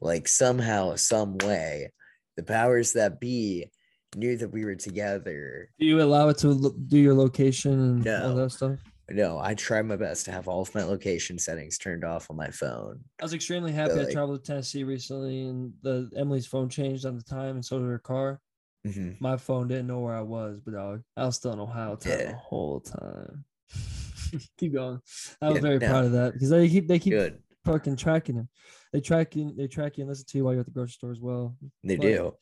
Like 0.00 0.28
somehow, 0.28 0.96
some 0.96 1.38
way, 1.38 1.92
the 2.36 2.42
powers 2.42 2.92
that 2.94 3.20
be 3.20 3.70
knew 4.16 4.36
that 4.36 4.50
we 4.50 4.64
were 4.64 4.74
together. 4.74 5.70
Do 5.78 5.86
you 5.86 6.00
allow 6.02 6.28
it 6.28 6.38
to 6.38 6.48
lo- 6.48 6.74
do 6.88 6.98
your 6.98 7.14
location 7.14 7.72
and 7.72 8.06
all 8.06 8.28
No. 8.30 8.34
that 8.36 8.50
stuff? 8.50 8.78
No, 9.10 9.38
I 9.38 9.54
try 9.54 9.82
my 9.82 9.96
best 9.96 10.24
to 10.26 10.32
have 10.32 10.48
all 10.48 10.62
of 10.62 10.74
my 10.74 10.82
location 10.82 11.38
settings 11.38 11.76
turned 11.78 12.04
off 12.04 12.30
on 12.30 12.36
my 12.36 12.48
phone. 12.50 13.00
I 13.20 13.24
was 13.24 13.34
extremely 13.34 13.72
happy. 13.72 13.92
I 13.92 13.96
like- 14.04 14.12
traveled 14.12 14.42
to 14.42 14.46
Tennessee 14.52 14.82
recently, 14.84 15.42
and 15.46 15.72
the 15.82 16.10
Emily's 16.16 16.46
phone 16.46 16.68
changed 16.68 17.04
on 17.04 17.16
the 17.16 17.22
time, 17.24 17.56
and 17.56 17.64
so 17.64 17.78
did 17.78 17.86
her 17.88 17.98
car. 17.98 18.40
Mhm. 18.86 19.20
My 19.20 19.36
phone 19.36 19.68
didn't 19.68 19.86
know 19.88 20.00
where 20.00 20.14
I 20.14 20.22
was, 20.22 20.60
but 20.60 20.72
dog, 20.74 21.02
I 21.16 21.26
was 21.26 21.36
still 21.36 21.52
in 21.52 21.60
Ohio 21.60 21.96
time 21.96 22.18
Yeah. 22.18 22.30
the 22.32 22.36
whole 22.36 22.80
time. 22.80 23.44
keep 24.58 24.72
going. 24.74 25.00
I 25.40 25.48
was 25.48 25.56
Yeah, 25.56 25.60
very 25.60 25.78
no. 25.78 25.88
proud 25.88 26.04
of 26.06 26.12
that 26.12 26.32
because 26.34 26.50
they 26.50 26.68
keep 26.68 26.88
they 26.88 26.98
keep 26.98 27.12
Good. 27.12 27.42
fucking 27.64 27.96
tracking 27.96 28.36
him. 28.36 28.48
They 28.94 29.00
track 29.00 29.34
you. 29.34 29.52
They 29.56 29.66
track 29.66 29.98
you 29.98 30.02
and 30.02 30.08
listen 30.08 30.24
to 30.28 30.38
you 30.38 30.44
while 30.44 30.52
you're 30.54 30.60
at 30.60 30.66
the 30.66 30.72
grocery 30.72 30.92
store 30.92 31.10
as 31.10 31.20
well. 31.20 31.56
They 31.82 31.96
Like- 31.96 32.00
do. 32.06 32.36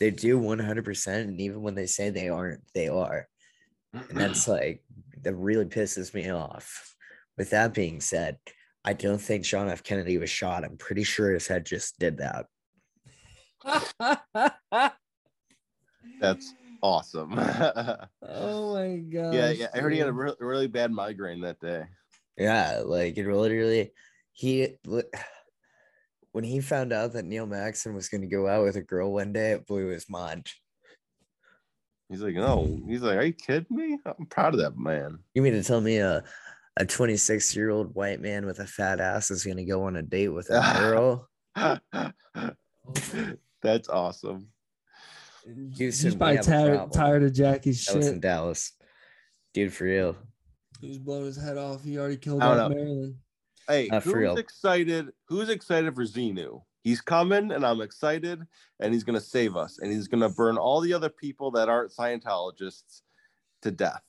They 0.00 0.10
do 0.10 0.40
100%. 0.40 1.28
And 1.28 1.40
even 1.40 1.62
when 1.62 1.76
they 1.76 1.86
say 1.86 2.10
they 2.10 2.28
aren't, 2.28 2.62
they 2.74 2.88
are. 2.88 3.28
And 3.92 4.18
that's 4.18 4.48
like, 4.48 4.82
that 5.22 5.34
really 5.36 5.66
pisses 5.66 6.12
me 6.12 6.28
off. 6.30 6.96
With 7.38 7.50
that 7.50 7.74
being 7.74 8.00
said, 8.00 8.38
I 8.84 8.92
don't 8.92 9.20
think 9.20 9.44
John 9.44 9.68
F. 9.68 9.84
Kennedy 9.84 10.18
was 10.18 10.30
shot. 10.30 10.64
I'm 10.64 10.76
pretty 10.76 11.04
sure 11.04 11.32
his 11.32 11.46
head 11.46 11.64
just 11.64 11.96
did 12.00 12.18
that. 12.18 12.46
That's 16.20 16.54
awesome. 16.82 17.32
oh 17.38 18.74
my 18.74 18.96
god. 18.96 19.34
yeah. 19.34 19.50
Yeah 19.50 19.66
I 19.72 19.78
heard 19.78 19.92
he 19.92 19.98
had 20.00 20.08
a 20.08 20.12
re- 20.12 20.34
really 20.40 20.66
bad 20.66 20.90
migraine 20.90 21.40
that 21.42 21.60
day. 21.60 21.84
Yeah, 22.36 22.82
like 22.84 23.16
it 23.16 23.26
literally, 23.28 23.92
he, 24.32 24.74
li- 24.86 25.02
when 26.34 26.42
he 26.42 26.60
found 26.60 26.92
out 26.92 27.12
that 27.12 27.24
Neil 27.24 27.46
Maxon 27.46 27.94
was 27.94 28.08
going 28.08 28.22
to 28.22 28.26
go 28.26 28.48
out 28.48 28.64
with 28.64 28.74
a 28.74 28.82
girl 28.82 29.12
one 29.12 29.32
day, 29.32 29.52
it 29.52 29.68
blew 29.68 29.86
his 29.86 30.10
mind. 30.10 30.50
He's 32.08 32.20
like, 32.20 32.34
no. 32.34 32.80
He's 32.88 33.02
like, 33.02 33.16
are 33.16 33.22
you 33.22 33.32
kidding 33.32 33.68
me? 33.70 33.98
I'm 34.04 34.26
proud 34.26 34.52
of 34.52 34.58
that 34.58 34.76
man. 34.76 35.20
You 35.34 35.42
mean 35.42 35.52
to 35.52 35.62
tell 35.62 35.80
me 35.80 35.98
a 35.98 36.24
a 36.76 36.84
26 36.84 37.54
year 37.54 37.70
old 37.70 37.94
white 37.94 38.20
man 38.20 38.46
with 38.46 38.58
a 38.58 38.66
fat 38.66 39.00
ass 39.00 39.30
is 39.30 39.44
going 39.44 39.58
to 39.58 39.64
go 39.64 39.84
on 39.84 39.94
a 39.94 40.02
date 40.02 40.30
with 40.30 40.50
a 40.50 40.60
girl? 40.80 41.28
That's 43.62 43.88
awesome. 43.88 44.48
He's 45.44 45.78
Houston, 45.78 46.10
we 46.10 46.16
probably 46.16 46.38
tired, 46.38 46.92
tired 46.92 47.22
of 47.22 47.32
Jackie's 47.32 47.86
That 47.86 47.96
was 47.96 48.08
in. 48.08 48.18
Dallas. 48.18 48.72
Dude, 49.52 49.72
for 49.72 49.84
real. 49.84 50.16
He 50.80 50.88
was 50.88 50.98
blowing 50.98 51.26
his 51.26 51.40
head 51.40 51.58
off. 51.58 51.84
He 51.84 51.96
already 51.96 52.16
killed 52.16 52.42
I 52.42 52.48
don't 52.48 52.58
off 52.58 52.70
know. 52.70 52.76
Maryland. 52.76 53.14
Hey, 53.68 53.88
Uh, 53.88 54.00
who's 54.00 54.14
real. 54.14 54.36
excited? 54.36 55.12
Who's 55.28 55.48
excited 55.48 55.94
for 55.94 56.02
Xenu? 56.04 56.62
He's 56.82 57.00
coming, 57.00 57.50
and 57.50 57.64
I'm 57.64 57.80
excited, 57.80 58.46
and 58.78 58.92
he's 58.92 59.04
gonna 59.04 59.20
save 59.20 59.56
us, 59.56 59.78
and 59.78 59.90
he's 59.90 60.06
gonna 60.06 60.28
burn 60.28 60.58
all 60.58 60.80
the 60.80 60.92
other 60.92 61.08
people 61.08 61.50
that 61.52 61.68
aren't 61.68 61.92
Scientologists 61.92 63.00
to 63.62 63.70
death, 63.70 64.02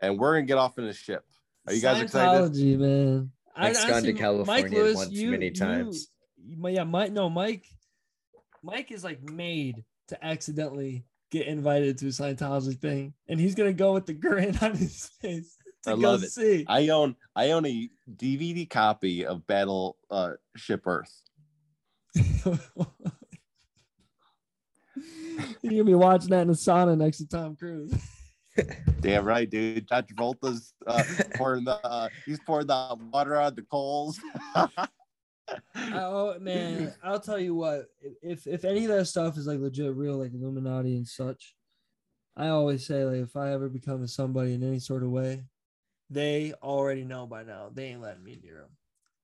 and 0.00 0.18
we're 0.18 0.34
gonna 0.34 0.46
get 0.46 0.56
off 0.56 0.78
in 0.78 0.84
a 0.84 0.94
ship. 0.94 1.26
Are 1.66 1.74
you 1.74 1.82
guys 1.82 2.00
excited? 2.00 2.52
Scientology, 2.52 2.78
man. 2.78 3.32
I've 3.54 3.74
gone 3.88 4.02
to 4.02 4.12
California 4.12 4.94
once 4.94 5.10
many 5.12 5.50
times. 5.50 6.08
You, 6.42 6.68
yeah, 6.68 6.84
Mike. 6.84 7.12
No, 7.12 7.28
Mike. 7.28 7.66
Mike 8.62 8.92
is 8.92 9.04
like 9.04 9.22
made 9.22 9.84
to 10.08 10.24
accidentally 10.24 11.04
get 11.30 11.46
invited 11.46 11.98
to 11.98 12.06
a 12.06 12.10
Scientology 12.10 12.78
thing, 12.78 13.12
and 13.28 13.38
he's 13.40 13.54
gonna 13.54 13.72
go 13.72 13.92
with 13.92 14.06
the 14.06 14.14
grin 14.14 14.56
on 14.62 14.74
his 14.74 15.06
face 15.20 15.56
to 15.56 15.65
I 15.86 15.92
love 15.92 16.22
it. 16.22 16.32
see. 16.32 16.64
I 16.68 16.88
own 16.88 17.16
I 17.34 17.50
own 17.52 17.66
a 17.66 17.90
DVD 18.16 18.68
copy 18.68 19.24
of 19.24 19.46
Battle 19.46 19.96
uh, 20.10 20.32
Ship 20.56 20.82
Earth. 20.86 21.22
You're 25.62 25.70
gonna 25.70 25.84
be 25.84 25.94
watching 25.94 26.30
that 26.30 26.42
in 26.42 26.50
a 26.50 26.52
sauna 26.52 26.96
next 26.96 27.18
to 27.18 27.28
Tom 27.28 27.56
Cruise. 27.56 27.94
Damn 29.00 29.24
right, 29.24 29.48
dude. 29.48 29.88
John 29.88 30.04
Travolta's 30.04 30.72
uh, 30.86 31.02
pouring 31.34 31.64
the 31.64 31.84
uh, 31.86 32.08
he's 32.24 32.40
pouring 32.40 32.66
the 32.66 32.96
water 33.12 33.38
on 33.38 33.54
the 33.54 33.62
coals. 33.62 34.18
oh 35.76 36.38
man, 36.40 36.94
I'll 37.02 37.20
tell 37.20 37.38
you 37.38 37.54
what. 37.54 37.86
If 38.22 38.46
if 38.46 38.64
any 38.64 38.84
of 38.84 38.90
that 38.90 39.06
stuff 39.06 39.36
is 39.36 39.46
like 39.46 39.60
legit 39.60 39.94
real, 39.94 40.16
like 40.16 40.32
Illuminati 40.32 40.96
and 40.96 41.06
such, 41.06 41.54
I 42.36 42.48
always 42.48 42.86
say 42.86 43.04
like 43.04 43.22
if 43.22 43.36
I 43.36 43.52
ever 43.52 43.68
become 43.68 44.02
a 44.02 44.08
somebody 44.08 44.54
in 44.54 44.62
any 44.62 44.78
sort 44.78 45.02
of 45.02 45.10
way, 45.10 45.44
they 46.10 46.52
already 46.62 47.04
know 47.04 47.26
by 47.26 47.42
now. 47.42 47.70
They 47.72 47.86
ain't 47.86 48.02
letting 48.02 48.24
me 48.24 48.38
near 48.42 48.60
them. 48.60 48.70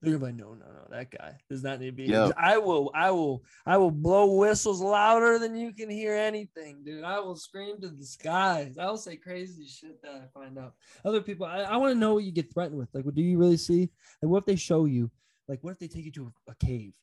They're 0.01 0.19
gonna 0.19 0.33
be 0.33 0.43
like, 0.43 0.49
no, 0.49 0.55
no, 0.55 0.67
no, 0.67 0.87
that 0.91 1.13
guy 1.13 1.39
does 1.49 1.63
not 1.63 1.79
need 1.79 1.87
to 1.87 1.93
be. 1.93 2.07
here." 2.07 2.15
Yo. 2.15 2.33
I 2.37 2.59
will, 2.59 2.91
I 2.93 3.13
will, 3.13 3.45
I 3.65 3.77
will 3.77 3.93
blow 3.93 4.35
whistles 4.35 4.81
louder 4.81 5.39
than 5.39 5.55
you 5.55 5.73
can 5.73 5.89
hear 5.89 6.15
anything, 6.15 6.83
dude. 6.85 7.05
I 7.05 7.21
will 7.21 7.37
scream 7.37 7.81
to 7.81 7.89
the 7.89 8.05
skies. 8.05 8.79
I 8.79 8.87
will 8.87 8.97
say 8.97 9.15
crazy 9.15 9.65
shit 9.65 10.03
that 10.03 10.11
I 10.11 10.23
find 10.39 10.59
out. 10.59 10.75
Other 11.05 11.21
people, 11.21 11.47
I, 11.47 11.61
I 11.61 11.77
want 11.77 11.93
to 11.93 11.99
know 11.99 12.15
what 12.15 12.25
you 12.25 12.33
get 12.33 12.53
threatened 12.53 12.79
with. 12.79 12.89
Like, 12.93 13.05
what 13.05 13.15
do 13.15 13.23
you 13.23 13.39
really 13.39 13.57
see? 13.57 13.91
Like, 14.21 14.31
what 14.31 14.39
if 14.39 14.47
they 14.47 14.57
show 14.57 14.87
you? 14.87 15.09
Like, 15.47 15.63
what 15.63 15.71
if 15.71 15.79
they 15.79 15.89
take 15.89 16.05
you 16.05 16.13
to 16.13 16.33
a, 16.49 16.51
a 16.51 16.55
cave? 16.57 16.95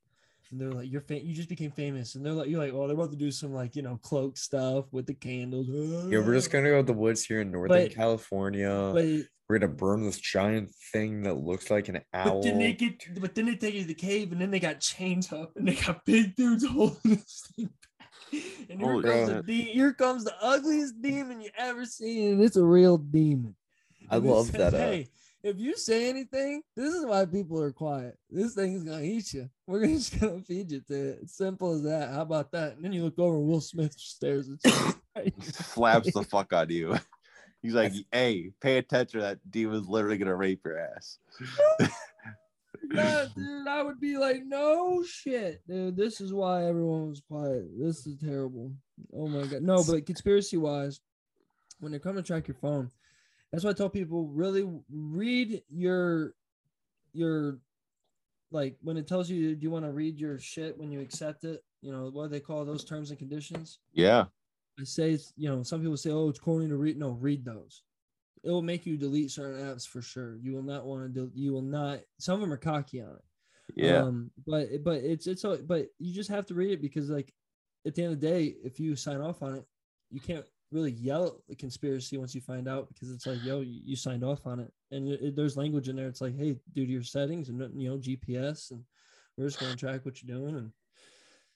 And 0.52 0.60
they're 0.60 0.72
like, 0.72 0.92
you're 0.92 1.02
fa- 1.02 1.24
you 1.24 1.34
just 1.36 1.50
became 1.50 1.70
famous, 1.72 2.16
and 2.16 2.26
they're 2.26 2.34
like, 2.34 2.48
you're 2.50 2.60
like, 2.60 2.74
oh, 2.74 2.88
they're 2.88 2.96
about 2.96 3.12
to 3.12 3.18
do 3.18 3.30
some 3.32 3.54
like 3.54 3.76
you 3.76 3.82
know 3.84 3.98
cloak 4.02 4.36
stuff 4.38 4.86
with 4.92 5.06
the 5.06 5.14
candles. 5.14 5.68
Yeah, 6.12 6.20
we're 6.20 6.34
just 6.34 6.50
gonna 6.52 6.70
go 6.70 6.78
to 6.78 6.84
the 6.84 6.94
woods 6.94 7.24
here 7.24 7.42
in 7.42 7.52
Northern 7.52 7.84
But- 7.86 7.92
California. 7.96 8.92
But, 8.94 9.06
we're 9.48 9.58
gonna 9.58 9.74
burn 9.74 10.04
this 10.04 10.20
giant 10.20 10.70
thing 10.94 11.24
that 11.24 11.34
looks 11.34 11.72
like 11.72 11.88
an 11.90 12.02
owl. 12.14 12.36
but 12.36 12.44
then 12.44 12.60
they 12.60 12.74
get, 12.74 13.20
but 13.20 13.34
then 13.34 13.46
they 13.48 13.56
take 13.56 13.74
you 13.74 13.82
to 13.82 13.88
the 13.88 13.94
cave, 13.96 14.32
and 14.32 14.40
then 14.40 14.52
they 14.52 14.60
got 14.60 14.80
chains 14.80 15.32
up, 15.34 15.56
and 15.56 15.68
they 15.68 15.74
got 15.76 16.06
big 16.06 16.36
dudes 16.36 16.66
holding 16.66 17.00
this 17.04 17.44
thing. 17.56 17.70
back. 18.00 18.42
And 18.70 18.80
here 18.80 18.92
Holy 18.92 19.04
comes, 19.04 19.28
the 19.30 19.42
de- 19.44 19.72
here 19.74 19.94
comes 19.94 20.24
the 20.24 20.36
ugliest 20.40 21.02
demon 21.02 21.42
you 21.42 21.50
ever 21.58 21.86
seen, 21.86 22.34
and 22.34 22.42
it's 22.44 22.58
a 22.58 22.64
real 22.64 22.98
demon. 23.00 23.56
I 24.10 24.18
And 24.18 24.26
it 24.26 24.30
love 24.30 24.46
says, 24.48 24.72
that, 24.72 24.74
uh, 24.76 24.78
Hey, 24.78 25.08
if 25.44 25.58
you 25.58 25.76
say 25.78 26.10
anything, 26.10 26.62
this 26.76 26.94
is 26.94 27.06
why 27.06 27.26
people 27.26 27.62
are 27.62 27.72
quiet. 27.72 28.18
This 28.30 28.54
thing 28.54 28.74
is 28.74 28.84
gonna 28.84 29.04
eat 29.04 29.34
you. 29.34 29.50
We're 29.68 29.86
just 29.86 30.20
gonna 30.20 30.42
feed 30.42 30.72
you 30.72 30.82
to 30.82 30.94
it. 30.94 31.20
It's 31.24 31.38
simple 31.38 31.74
as 31.74 31.84
that. 31.84 32.10
How 32.10 32.22
about 32.22 32.52
that? 32.52 32.76
And 32.76 32.84
then 32.84 32.94
you 32.94 33.04
look 33.04 33.20
over, 33.20 33.40
Will 33.40 33.62
Smith 33.62 33.94
stares 33.98 34.50
at 34.50 34.72
you. 34.72 35.32
Slaps 35.42 36.14
the 36.14 36.24
fuck 36.24 36.54
out 36.54 36.64
of 36.64 36.72
you. 36.72 36.96
He's 37.62 37.74
like, 37.74 37.92
hey, 38.12 38.52
pay 38.62 38.78
attention. 38.78 39.20
That 39.20 39.40
demon's 39.50 39.88
literally 39.88 40.18
gonna 40.18 40.36
rape 40.36 40.62
your 40.64 40.80
ass. 40.80 41.20
Yeah, 42.92 43.26
dude, 43.36 43.68
I 43.68 43.84
would 43.84 44.00
be 44.00 44.18
like, 44.18 44.44
no 44.46 45.04
shit, 45.04 45.62
dude. 45.68 45.96
This 45.96 46.22
is 46.22 46.34
why 46.34 46.66
everyone 46.66 47.10
was 47.10 47.22
quiet. 47.22 47.66
This 47.78 48.08
is 48.08 48.18
terrible. 48.18 48.72
Oh 49.14 49.28
my 49.28 49.46
god. 49.46 49.62
No, 49.62 49.84
but 49.84 50.06
conspiracy 50.06 50.58
wise, 50.58 51.02
when 51.80 51.92
they 51.92 52.00
come 52.00 52.16
to 52.16 52.24
track 52.24 52.48
your 52.48 52.56
phone, 52.56 52.92
that's 53.52 53.64
why 53.64 53.72
I 53.72 53.74
tell 53.74 53.90
people 53.90 54.28
really 54.28 54.68
read 54.92 55.64
your 55.70 56.34
your 57.14 57.60
like 58.52 58.78
when 58.82 58.98
it 58.98 59.08
tells 59.08 59.30
you 59.30 59.56
do 59.56 59.64
you 59.64 59.72
want 59.72 59.86
to 59.86 59.92
read 59.92 60.20
your 60.20 60.40
shit 60.40 60.78
when 60.78 60.92
you 60.92 61.02
accept 61.02 61.44
it, 61.44 61.64
you 61.82 61.92
know, 61.92 62.10
what 62.12 62.24
do 62.24 62.30
they 62.30 62.40
call 62.40 62.66
those 62.66 62.84
terms 62.84 63.10
and 63.10 63.20
conditions? 63.20 63.80
Yeah. 63.94 64.26
I 64.80 64.84
say, 64.84 65.18
you 65.36 65.50
know, 65.50 65.64
some 65.64 65.82
people 65.82 65.98
say, 65.98 66.12
oh, 66.12 66.30
it's 66.30 66.40
corny 66.40 66.68
to 66.68 66.76
read. 66.76 66.98
No, 66.98 67.12
read 67.12 67.44
those. 67.44 67.84
It 68.44 68.50
will 68.50 68.62
make 68.62 68.86
you 68.86 68.98
delete 68.98 69.32
certain 69.32 69.60
apps 69.60 69.86
for 69.86 70.02
sure. 70.02 70.38
You 70.38 70.54
will 70.54 70.64
not 70.64 70.86
want 70.86 71.04
to 71.04 71.10
do. 71.10 71.32
You 71.34 71.52
will 71.52 71.62
not. 71.62 72.00
Some 72.18 72.36
of 72.36 72.42
them 72.42 72.54
are 72.54 72.58
cocky 72.58 73.02
on 73.02 73.10
it. 73.10 73.24
Yeah. 73.76 74.04
Um, 74.04 74.32
but 74.48 74.84
but 74.84 75.04
it's 75.04 75.28
it's 75.28 75.44
but 75.44 75.88
you 76.00 76.14
just 76.14 76.30
have 76.30 76.46
to 76.48 76.54
read 76.54 76.72
it 76.72 76.82
because 76.82 77.10
like 77.10 77.34
at 77.86 77.96
the 77.96 78.04
end 78.04 78.14
of 78.14 78.22
the 78.22 78.28
day, 78.28 78.56
if 78.64 78.80
you 78.80 78.96
sign 78.96 79.22
off 79.22 79.44
on 79.44 79.56
it, 79.56 79.66
you 80.10 80.20
can't 80.20 80.46
really 80.72 80.92
yell 80.92 81.28
at 81.28 81.48
the 81.48 81.56
conspiracy 81.56 82.18
once 82.18 82.36
you 82.36 82.42
find 82.42 82.68
out 82.68 82.88
because 82.90 83.12
it's 83.12 83.26
like 83.26 83.42
yo, 83.44 83.62
you, 83.62 83.82
you 83.86 83.96
signed 83.96 84.24
off 84.24 84.46
on 84.48 84.60
it, 84.60 84.74
and 84.92 85.08
it, 85.08 85.22
it- 85.22 85.36
there's 85.36 85.58
language 85.58 85.90
in 85.90 85.96
there. 85.96 86.08
It's 86.08 86.22
like 86.22 86.36
hey, 86.36 86.60
due 86.74 86.86
to 86.86 86.92
your 86.92 87.04
settings 87.04 87.50
and 87.50 87.60
you 87.82 87.90
know 87.90 87.98
GPS, 87.98 88.72
and 88.72 88.86
we're 89.38 89.48
just 89.48 89.60
going 89.60 89.76
to 89.76 89.80
track 89.80 90.06
what 90.06 90.22
you're 90.22 90.38
doing. 90.38 90.56
And 90.58 90.74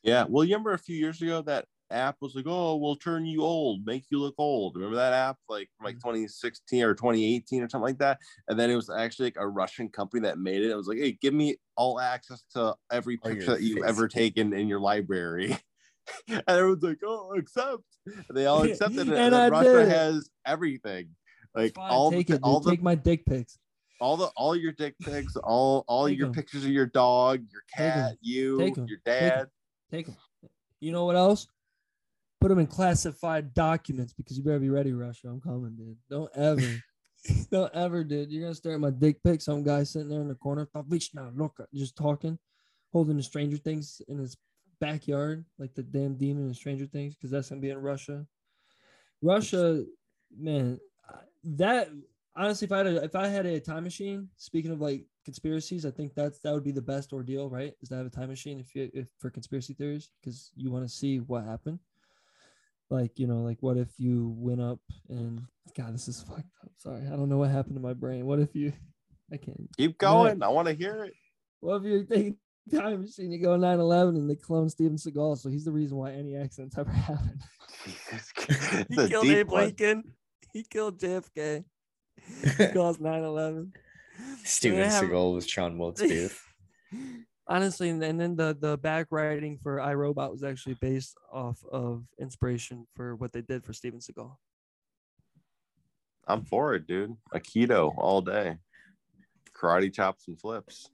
Yeah. 0.04 0.26
Well, 0.28 0.44
you 0.44 0.54
remember 0.54 0.74
a 0.74 0.78
few 0.80 0.96
years 0.98 1.22
ago 1.22 1.42
that 1.44 1.68
app 1.90 2.18
was 2.22 2.36
like, 2.36 2.46
oh, 2.48 2.76
we'll 2.78 2.96
turn 2.96 3.26
you 3.26 3.42
old, 3.44 3.86
make 3.86 4.06
you 4.10 4.20
look 4.20 4.36
old. 4.38 4.76
Remember 4.76 4.96
that 4.98 5.14
app 5.14 5.38
like 5.48 5.70
from 5.78 5.86
like 5.86 6.00
mm. 6.00 6.02
2016 6.02 6.84
or 6.84 6.94
2018 6.96 7.64
or 7.64 7.70
something 7.70 7.84
like 7.88 8.00
that? 8.00 8.20
And 8.48 8.60
then 8.60 8.70
it 8.70 8.76
was 8.76 8.90
actually 8.90 9.28
like 9.28 9.38
a 9.38 9.48
Russian 9.48 9.90
company 9.90 10.22
that 10.22 10.38
made 10.40 10.62
it. 10.64 10.72
It 10.72 10.76
was 10.76 10.88
like, 10.88 10.98
hey, 10.98 11.14
give 11.14 11.34
me 11.34 11.58
all 11.78 12.00
access 12.00 12.44
to 12.54 12.76
every 12.92 13.18
Oh, 13.24 13.28
picture 13.28 13.52
that 13.52 13.62
you've 13.64 13.84
ever 13.84 14.08
taken 14.08 14.54
in 14.54 14.68
your 14.68 14.80
library. 14.80 15.58
and 16.28 16.44
everyone's 16.48 16.84
like, 16.84 17.00
oh, 17.06 17.34
accept. 17.38 17.84
And 18.06 18.36
they 18.38 18.46
all 18.46 18.64
accepted 18.70 19.08
it. 19.08 19.14
And 19.14 19.34
And, 19.34 19.52
Russia 19.52 19.86
did. 19.86 19.90
has 19.90 20.30
everything. 20.46 21.10
Like 21.56 21.76
fine, 21.76 21.92
all 21.92 22.12
take 22.12 22.28
the, 22.28 22.36
it, 22.36 22.40
all 22.44 22.60
the 22.60 22.72
take 22.72 22.82
my 22.82 22.96
dick 22.96 23.26
pics. 23.26 23.60
all 24.02 24.18
the 24.18 24.26
all 24.36 24.56
your 24.56 24.72
dick 24.72 24.96
pics, 25.02 25.36
all 25.38 25.86
all 25.88 26.08
Take 26.08 26.18
your 26.18 26.28
'em. 26.28 26.34
pictures 26.34 26.64
of 26.66 26.72
your 26.72 26.88
dog, 26.88 27.44
your 27.52 27.62
cat, 27.76 28.16
you, 28.22 28.58
Take 28.58 28.76
your 28.78 28.98
dad. 29.06 29.48
Take 29.92 30.08
them. 30.08 30.16
You 30.80 30.92
know 30.92 31.06
what 31.06 31.16
else? 31.16 31.48
Put 32.42 32.50
them 32.50 32.58
in 32.60 32.68
classified 32.68 33.54
documents 33.54 34.14
because 34.14 34.36
you 34.38 34.44
better 34.44 34.60
be 34.60 34.70
ready, 34.70 34.92
Russia. 34.94 35.28
I'm 35.30 35.40
coming, 35.40 35.76
dude. 35.78 35.96
Don't 36.10 36.30
ever, 36.36 36.84
don't 37.52 37.74
ever, 37.74 38.04
dude. 38.04 38.32
You're 38.32 38.42
gonna 38.42 38.56
stare 38.56 38.74
at 38.74 38.80
my 38.82 38.90
dick 38.90 39.24
pic. 39.24 39.40
Some 39.42 39.64
guy 39.64 39.84
sitting 39.84 40.10
there 40.10 40.22
in 40.22 40.28
the 40.28 40.36
corner, 40.36 40.68
bitch, 40.76 41.14
now 41.14 41.32
look, 41.36 41.56
just 41.74 41.96
talking, 41.96 42.38
holding 42.92 43.16
the 43.16 43.24
Stranger 43.24 43.58
Things 43.58 44.02
in 44.08 44.18
his 44.18 44.36
backyard, 44.84 45.46
like 45.58 45.74
the 45.74 45.84
damn 45.84 46.16
demon 46.16 46.48
in 46.48 46.54
Stranger 46.54 46.86
Things, 46.86 47.16
because 47.16 47.32
that's 47.32 47.50
gonna 47.50 47.62
be 47.62 47.70
in 47.70 47.78
Russia. 47.78 48.26
Russia, 49.22 49.84
man, 50.38 50.80
that 51.44 51.90
honestly, 52.36 52.66
if 52.66 52.72
I 52.72 52.78
had 52.78 52.88
a, 52.88 53.04
if 53.04 53.16
I 53.16 53.28
had 53.28 53.46
a 53.46 53.60
time 53.60 53.84
machine, 53.84 54.30
speaking 54.38 54.72
of 54.72 54.82
like 54.82 55.06
conspiracies, 55.26 55.86
I 55.86 55.92
think 55.92 56.14
that's 56.16 56.40
that 56.40 56.54
would 56.54 56.64
be 56.64 56.72
the 56.72 56.82
best 56.82 57.14
ordeal, 57.14 57.50
right? 57.50 57.74
Is 57.82 57.90
to 57.90 57.96
have 57.96 58.06
a 58.06 58.10
time 58.10 58.30
machine 58.30 58.60
if 58.60 58.76
you 58.76 58.90
if 58.94 59.08
for 59.20 59.30
conspiracy 59.30 59.74
theories 59.74 60.10
because 60.20 60.52
you 60.56 60.72
want 60.72 60.86
to 60.86 60.94
see 60.94 61.20
what 61.20 61.46
happened. 61.46 61.80
Like 62.90 63.18
you 63.18 63.28
know, 63.28 63.40
like 63.40 63.58
what 63.62 63.78
if 63.78 63.90
you 63.98 64.36
went 64.38 64.62
up 64.62 64.80
and 65.10 65.44
God, 65.78 65.94
this 65.94 66.08
is 66.08 66.22
fucked 66.28 66.40
up. 66.64 66.72
Sorry, 66.78 67.08
I 67.08 67.12
don't 67.12 67.30
know 67.30 67.38
what 67.38 67.52
happened 67.52 67.76
to 67.76 67.82
my 67.82 67.94
brain. 67.94 68.26
What 68.26 68.40
if 68.40 68.56
you? 68.56 68.74
I 69.32 69.38
can't. 69.38 69.70
Keep 69.78 69.98
going. 69.98 70.44
I 70.44 70.50
want 70.50 70.68
to 70.68 70.74
hear 70.74 71.06
it. 71.06 71.14
What 71.60 71.78
if 71.78 71.84
you're 71.84 72.04
taking 72.04 72.34
a 72.34 72.43
time 72.72 73.02
machine, 73.02 73.32
you 73.32 73.42
go 73.42 73.58
9-11 73.58 74.10
and 74.10 74.30
they 74.30 74.36
clone 74.36 74.70
Steven 74.70 74.98
Seagal, 74.98 75.38
so 75.40 75.50
he's 75.50 75.66
the 75.66 75.72
reason 75.72 75.98
why 75.98 76.12
any 76.12 76.36
accidents 76.36 76.78
ever 76.78 76.92
happened. 77.10 77.42
It's 77.86 78.32
he 78.90 79.08
killed 79.10 79.26
Abe 79.28 79.50
one. 79.50 79.66
Lincoln. 79.66 80.04
He 80.52 80.64
killed 80.64 81.00
JFK. 81.00 81.64
He 82.58 82.68
caused 82.74 83.00
9-11. 83.02 83.72
Steven 84.44 84.80
They 84.80 84.86
have- 84.88 85.04
Seagal 85.04 85.34
was 85.34 85.48
Sean 85.48 85.78
Wilkes 85.78 86.02
Booth. 86.08 86.42
Honestly, 87.46 87.90
and 87.90 88.02
then 88.02 88.12
and 88.12 88.20
then 88.22 88.36
the 88.38 88.58
the 88.58 88.78
back 88.78 89.08
writing 89.12 89.58
for 89.62 89.78
iRobot 89.78 90.32
was 90.32 90.44
actually 90.46 90.76
based 90.76 91.18
off 91.30 91.62
of 91.70 92.06
inspiration 92.18 92.88
for 92.96 93.16
what 93.18 93.34
they 93.34 93.42
did 93.42 93.66
for 93.66 93.74
Steven 93.74 94.00
Seagal. 94.00 94.34
I'm 96.26 96.46
for 96.46 96.74
it, 96.76 96.88
dude. 96.88 97.18
Aikido 97.34 97.92
all 97.98 98.22
day. 98.22 98.56
Karate 99.54 99.92
chops 99.94 100.30
and 100.30 100.40
flips. 100.40 100.90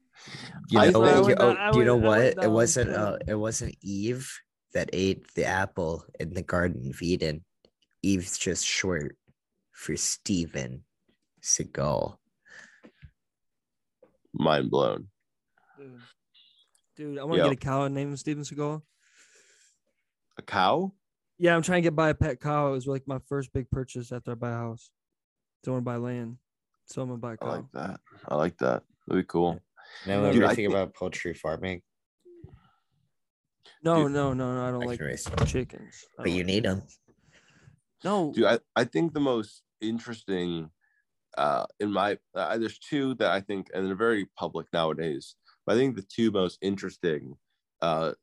You 0.69 0.79
know, 0.79 0.83
think- 0.83 0.95
I 0.95 1.15
you- 1.17 1.21
would 1.25 1.41
oh, 1.41 1.53
not- 1.53 1.57
I 1.59 1.71
do 1.71 1.79
you 1.79 1.85
know 1.85 1.95
would- 1.97 2.05
what? 2.37 2.43
It 2.43 2.51
wasn't. 2.51 2.89
Uh, 2.91 3.17
it 3.27 3.35
wasn't 3.35 3.75
Eve 3.81 4.31
that 4.73 4.89
ate 4.93 5.33
the 5.33 5.45
apple 5.45 6.05
in 6.19 6.33
the 6.33 6.43
Garden 6.43 6.87
of 6.89 7.01
Eden. 7.01 7.43
Eve's 8.03 8.37
just 8.37 8.65
short 8.65 9.17
for 9.71 9.95
Steven 9.97 10.83
Seagal. 11.41 12.17
Mind 14.33 14.69
blown. 14.69 15.07
Dude, 15.77 15.99
dude 16.95 17.17
I 17.19 17.23
want 17.23 17.35
to 17.35 17.37
Yo. 17.39 17.43
get 17.49 17.53
a 17.53 17.55
cow 17.55 17.87
named 17.87 18.19
Steven 18.19 18.43
Seagal. 18.43 18.81
A 20.37 20.41
cow? 20.41 20.93
Yeah, 21.37 21.55
I'm 21.55 21.61
trying 21.61 21.81
to 21.81 21.87
get 21.87 21.95
buy 21.95 22.09
a 22.09 22.13
pet 22.13 22.39
cow. 22.39 22.67
It 22.67 22.71
was 22.71 22.87
like 22.87 23.07
my 23.07 23.19
first 23.27 23.51
big 23.53 23.69
purchase 23.71 24.11
after 24.11 24.31
I 24.31 24.35
buy 24.35 24.51
a 24.51 24.53
house. 24.53 24.91
So 25.63 25.71
I 25.71 25.73
want 25.75 25.83
to 25.83 25.85
buy 25.85 25.95
land. 25.97 26.37
So 26.85 27.01
I'm 27.01 27.09
gonna 27.09 27.19
buy 27.19 27.33
a 27.33 27.37
cow. 27.37 27.47
like 27.55 27.71
that. 27.73 27.99
I 28.27 28.35
like 28.35 28.57
that. 28.59 28.83
That'd 29.07 29.23
be 29.23 29.27
cool. 29.27 29.59
Now 30.05 30.21
that 30.23 30.33
Dude, 30.33 30.43
I 30.43 30.47
I 30.47 30.49
think 30.49 30.57
think- 30.57 30.69
about 30.73 30.93
poultry 30.93 31.33
farming, 31.33 31.81
no, 33.83 34.03
Dude. 34.03 34.11
no, 34.11 34.33
no, 34.33 34.55
no. 34.55 34.65
I 34.67 34.71
don't 34.71 34.85
like 34.85 34.99
can 34.99 35.07
raise, 35.07 35.27
chickens. 35.45 36.05
But 36.17 36.25
don't 36.25 36.33
you 36.33 36.39
like- 36.39 36.45
need 36.47 36.63
them. 36.65 36.83
no. 38.03 38.31
Dude, 38.33 38.45
I, 38.45 38.59
I 38.75 38.83
think 38.83 39.13
the 39.13 39.19
most 39.19 39.63
interesting 39.81 40.69
uh 41.37 41.65
in 41.79 41.91
my 41.93 42.17
uh, 42.35 42.57
there's 42.57 42.79
two 42.79 43.13
that 43.15 43.29
I 43.31 43.39
think 43.39 43.67
and 43.73 43.85
they're 43.85 43.95
very 43.95 44.25
public 44.35 44.67
nowadays. 44.73 45.35
But 45.65 45.75
I 45.75 45.79
think 45.79 45.95
the 45.95 46.01
two 46.01 46.31
most 46.31 46.57
interesting 46.61 47.35
uh 47.81 48.13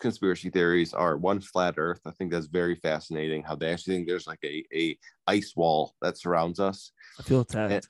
conspiracy 0.00 0.50
theories 0.50 0.94
are 0.94 1.16
one 1.16 1.40
flat 1.40 1.74
earth 1.76 2.00
i 2.06 2.12
think 2.12 2.30
that's 2.30 2.46
very 2.46 2.76
fascinating 2.76 3.42
how 3.42 3.56
they 3.56 3.72
actually 3.72 3.92
think 3.96 4.06
there's 4.06 4.28
like 4.28 4.38
a, 4.44 4.62
a 4.72 4.96
ice 5.26 5.52
wall 5.56 5.96
that 6.00 6.16
surrounds 6.16 6.60
us 6.60 6.92
I 7.18 7.24
feel 7.24 7.40
attacked. 7.40 7.88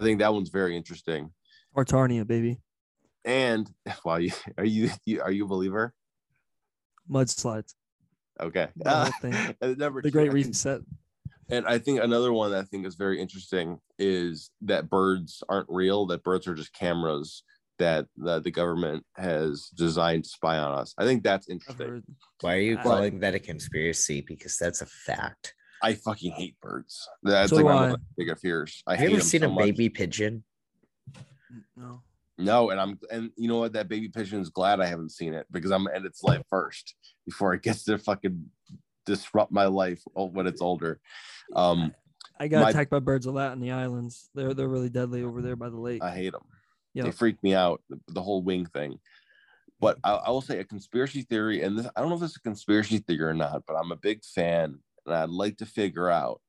i 0.00 0.02
think 0.02 0.18
that 0.18 0.34
one's 0.34 0.48
very 0.48 0.76
interesting 0.76 1.30
Or 1.78 1.84
Tartaria, 1.84 2.26
baby. 2.26 2.58
and 3.24 3.70
wow 4.04 4.16
you 4.16 4.32
are 4.58 4.64
you, 4.64 4.90
you 5.06 5.22
are 5.22 5.30
you 5.30 5.44
a 5.44 5.48
believer 5.48 5.94
Mudslides. 7.08 7.74
okay 8.40 8.66
The 8.76 8.90
whole 8.90 9.12
thing. 9.22 9.54
The 9.60 10.00
two, 10.02 10.10
Great 10.10 10.30
I 10.30 10.32
think- 10.32 10.46
Reset. 10.46 10.80
and 11.50 11.64
i 11.66 11.78
think 11.78 12.00
another 12.02 12.32
one 12.32 12.50
that 12.50 12.58
i 12.64 12.64
think 12.64 12.84
is 12.84 12.96
very 12.96 13.20
interesting 13.20 13.78
is 13.96 14.50
that 14.62 14.90
birds 14.90 15.42
aren't 15.48 15.68
real 15.70 16.04
that 16.06 16.24
birds 16.24 16.48
are 16.48 16.54
just 16.56 16.72
cameras 16.72 17.44
that 17.78 18.06
the, 18.16 18.40
the 18.40 18.50
government 18.50 19.04
has 19.16 19.68
designed 19.76 20.24
to 20.24 20.30
spy 20.30 20.58
on 20.58 20.76
us 20.76 20.94
i 20.98 21.04
think 21.04 21.22
that's 21.22 21.48
interesting. 21.48 22.02
Why 22.40 22.56
are 22.56 22.60
you 22.60 22.74
But- 22.76 22.82
calling 22.82 23.20
that 23.20 23.36
a 23.36 23.38
conspiracy? 23.38 24.20
Because 24.26 24.56
that's 24.56 24.80
a 24.82 24.86
fact. 24.86 25.54
I 25.80 25.94
fucking 25.94 26.32
hate 26.32 26.56
birds. 26.60 27.08
That's 27.22 27.50
So 27.50 27.56
like 27.56 27.64
one 27.66 27.84
of 27.84 27.90
my 27.90 27.96
biggest 28.16 28.42
fears. 28.42 28.82
I 28.84 28.92
Have 28.96 28.98
hate 28.98 29.04
you 29.10 29.10
ever 29.14 29.20
them 29.22 29.28
seen 29.28 29.40
so 29.42 29.46
a 29.46 29.50
much. 29.50 29.64
baby 29.64 29.88
pigeon? 29.88 30.42
No. 31.76 32.02
No, 32.40 32.70
and 32.70 32.80
I'm 32.80 32.98
and 33.10 33.32
you 33.36 33.48
know 33.48 33.58
what? 33.58 33.72
That 33.72 33.88
baby 33.88 34.08
pigeon 34.08 34.40
is 34.40 34.48
glad 34.48 34.80
I 34.80 34.86
haven't 34.86 35.10
seen 35.10 35.34
it 35.34 35.46
because 35.50 35.72
I'm 35.72 35.88
end 35.88 36.06
its 36.06 36.22
life 36.22 36.42
first 36.48 36.94
before 37.26 37.52
it 37.52 37.62
gets 37.62 37.82
to 37.84 37.98
fucking 37.98 38.48
disrupt 39.04 39.50
my 39.50 39.66
life 39.66 40.00
when 40.14 40.46
it's 40.46 40.62
older. 40.62 41.00
Um, 41.56 41.92
I 42.38 42.46
got 42.46 42.62
My- 42.62 42.70
attacked 42.70 42.90
by 42.90 43.00
birds 43.00 43.26
a 43.26 43.32
lot 43.32 43.52
in 43.54 43.60
the 43.60 43.72
islands. 43.72 44.30
They're 44.34 44.54
they're 44.54 44.68
really 44.68 44.88
deadly 44.88 45.24
over 45.24 45.42
there 45.42 45.56
by 45.56 45.68
the 45.68 45.80
lake. 45.80 46.02
I 46.02 46.12
hate 46.12 46.32
them. 46.32 46.44
They 46.94 47.10
freak 47.10 47.42
me 47.42 47.54
out. 47.54 47.80
The, 47.90 47.98
the 48.08 48.22
whole 48.22 48.42
wing 48.42 48.66
thing. 48.66 48.98
But 49.80 49.98
I, 50.02 50.14
I 50.14 50.30
will 50.30 50.40
say 50.40 50.58
a 50.58 50.64
conspiracy 50.64 51.22
theory, 51.22 51.62
and 51.62 51.78
this 51.78 51.86
I 51.96 52.00
don't 52.00 52.08
know 52.08 52.16
if 52.16 52.20
this 52.20 52.32
is 52.32 52.36
a 52.36 52.40
conspiracy 52.40 52.98
theory 52.98 53.22
or 53.30 53.34
not, 53.34 53.64
but 53.66 53.74
I'm 53.74 53.92
a 53.92 53.96
big 53.96 54.24
fan, 54.24 54.78
and 55.06 55.14
I'd 55.14 55.30
like 55.30 55.58
to 55.58 55.66
figure 55.66 56.08
out. 56.10 56.40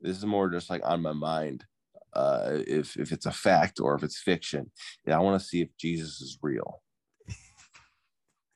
This 0.00 0.16
is 0.18 0.26
more 0.26 0.50
just 0.50 0.68
like 0.70 0.82
on 0.84 1.00
my 1.02 1.12
mind, 1.12 1.64
uh, 2.14 2.60
if 2.66 2.96
if 2.96 3.12
it's 3.12 3.26
a 3.26 3.32
fact 3.32 3.80
or 3.80 3.94
if 3.94 4.02
it's 4.02 4.18
fiction. 4.18 4.70
Yeah, 5.06 5.16
I 5.16 5.20
want 5.20 5.40
to 5.40 5.46
see 5.46 5.60
if 5.60 5.68
Jesus 5.78 6.20
is 6.20 6.38
real. 6.42 6.80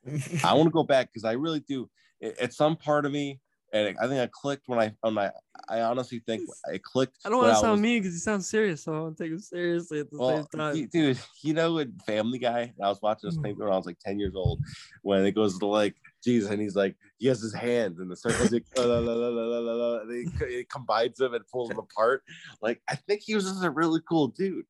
I 0.43 0.53
want 0.53 0.67
to 0.67 0.71
go 0.71 0.83
back 0.83 1.09
because 1.11 1.25
I 1.25 1.33
really 1.33 1.59
do. 1.61 1.89
At 2.21 2.53
some 2.53 2.75
part 2.75 3.05
of 3.05 3.11
me, 3.11 3.39
and 3.73 3.97
I 4.01 4.07
think 4.07 4.19
I 4.19 4.27
clicked 4.31 4.67
when 4.67 4.79
I 4.79 4.93
when 5.01 5.17
I 5.17 5.31
I 5.67 5.81
honestly 5.81 6.21
think 6.25 6.43
I 6.67 6.79
clicked. 6.81 7.17
I 7.25 7.29
don't 7.29 7.37
want 7.39 7.51
to 7.51 7.55
sound 7.59 7.71
was- 7.73 7.81
mean 7.81 8.01
because 8.01 8.13
he 8.15 8.19
sounds 8.19 8.49
serious, 8.49 8.83
so 8.83 8.93
I 9.07 9.09
to 9.09 9.15
take 9.23 9.31
him 9.31 9.39
seriously 9.39 9.99
at 9.99 10.09
the 10.09 10.17
Well, 10.17 10.47
same 10.51 10.59
time. 10.59 10.87
dude, 10.91 11.19
you 11.43 11.53
know, 11.53 11.77
in 11.77 11.93
Family 12.05 12.39
Guy, 12.39 12.73
I 12.83 12.87
was 12.89 13.01
watching 13.01 13.27
this 13.29 13.37
Mm. 13.37 13.43
thing 13.43 13.55
when 13.57 13.71
I 13.71 13.77
was 13.77 13.85
like 13.85 13.99
10 13.99 14.19
years 14.19 14.35
old, 14.35 14.61
when 15.03 15.25
it 15.25 15.31
goes 15.33 15.59
to 15.59 15.65
like 15.65 15.95
Jesus, 16.23 16.49
and 16.49 16.61
he's 16.61 16.75
like, 16.75 16.95
he 17.17 17.27
has 17.27 17.39
his 17.41 17.53
hands 17.53 17.99
and 17.99 18.09
the 18.09 18.15
circles, 18.15 18.51
like, 18.51 18.65
la, 18.75 18.83
la, 18.83 18.99
la, 18.99 19.13
la, 19.13 19.29
la, 19.29 19.59
la, 19.59 19.73
la, 19.73 19.99
and 20.01 20.11
he, 20.11 20.25
co- 20.37 20.63
combines 20.71 21.17
them 21.17 21.33
and 21.33 21.45
pulls 21.47 21.69
them 21.69 21.77
apart. 21.79 22.23
Like, 22.61 22.81
I 22.89 22.95
think 22.95 23.21
he 23.23 23.35
was 23.35 23.45
just 23.45 23.63
a 23.63 23.69
really 23.69 24.01
cool 24.09 24.27
dude, 24.29 24.65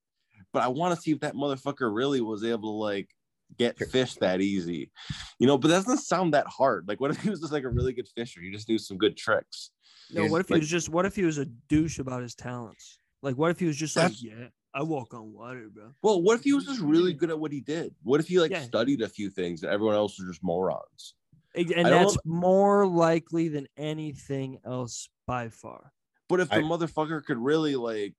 but 0.52 0.62
I 0.64 0.68
want 0.68 0.96
to 0.96 1.02
see 1.02 1.12
if 1.12 1.20
that 1.22 1.36
motherfucker 1.36 1.94
really 1.96 2.22
was 2.22 2.44
able 2.44 2.74
to 2.74 2.78
like 2.78 3.10
get 3.58 3.78
fish 3.78 4.16
that 4.16 4.42
easy, 4.42 4.92
you 5.40 5.48
know. 5.48 5.58
But 5.58 5.70
that 5.70 5.86
doesn't 5.86 5.98
sound 6.00 6.34
that 6.34 6.48
hard. 6.48 6.88
Like, 6.88 7.00
what 7.00 7.12
if 7.12 7.22
he 7.22 7.30
was 7.30 7.40
just 7.42 7.54
like 7.54 7.64
a 7.64 7.70
really 7.70 7.94
good 7.94 8.08
fisher? 8.16 8.42
He 8.42 8.52
just 8.52 8.70
knew 8.70 8.78
some 8.78 8.98
good 8.98 9.18
tricks. 9.18 9.72
no, 10.12 10.26
what 10.28 10.42
if 10.42 10.48
he 10.48 10.54
like- 10.56 10.62
was 10.62 10.70
just? 10.70 10.90
What 10.90 11.06
if 11.06 11.16
he 11.16 11.24
was 11.24 11.38
a 11.38 11.46
douche 11.46 12.00
about 12.00 12.22
his 12.22 12.36
talents? 12.36 12.98
Like, 13.22 13.36
what 13.38 13.52
if 13.52 13.60
he 13.60 13.66
was 13.66 13.76
just 13.76 13.96
like, 13.98 14.14
yeah, 14.22 14.48
I 14.74 14.84
walk 14.84 15.14
on 15.14 15.34
water, 15.34 15.68
bro. 15.74 15.92
Well, 16.02 16.22
what 16.22 16.38
if 16.38 16.44
he 16.44 16.54
was 16.54 16.66
just 16.66 16.80
really 16.80 17.14
good 17.14 17.30
at 17.30 17.40
what 17.40 17.52
he 17.52 17.60
did? 17.60 17.94
What 18.04 18.20
if 18.22 18.28
he 18.28 18.40
like 18.40 18.52
Yeah. 18.52 18.62
studied 18.62 19.02
a 19.02 19.10
few 19.10 19.30
things 19.30 19.62
and 19.64 19.72
everyone 19.72 19.96
else 19.96 20.18
was 20.20 20.30
just 20.30 20.44
morons? 20.44 21.16
And 21.56 21.68
I 21.76 21.90
don't- 21.90 22.04
that's 22.04 22.18
more 22.26 22.88
likely 22.88 23.50
than 23.50 23.68
anything 23.76 24.60
else 24.64 25.10
by 25.28 25.50
far. 25.50 25.92
But 26.30 26.40
if 26.40 26.50
the 26.50 26.58
I- 26.58 26.62
motherfucker 26.62 27.24
could 27.26 27.38
really 27.40 27.76
like 27.76 28.14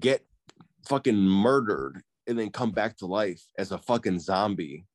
get 0.00 0.26
fucking 0.88 1.16
murdered 1.16 2.02
and 2.30 2.38
then 2.38 2.50
come 2.50 2.70
back 2.70 2.96
to 2.96 3.06
life 3.06 3.42
as 3.58 3.72
a 3.72 3.78
fucking 3.78 4.20
zombie. 4.20 4.86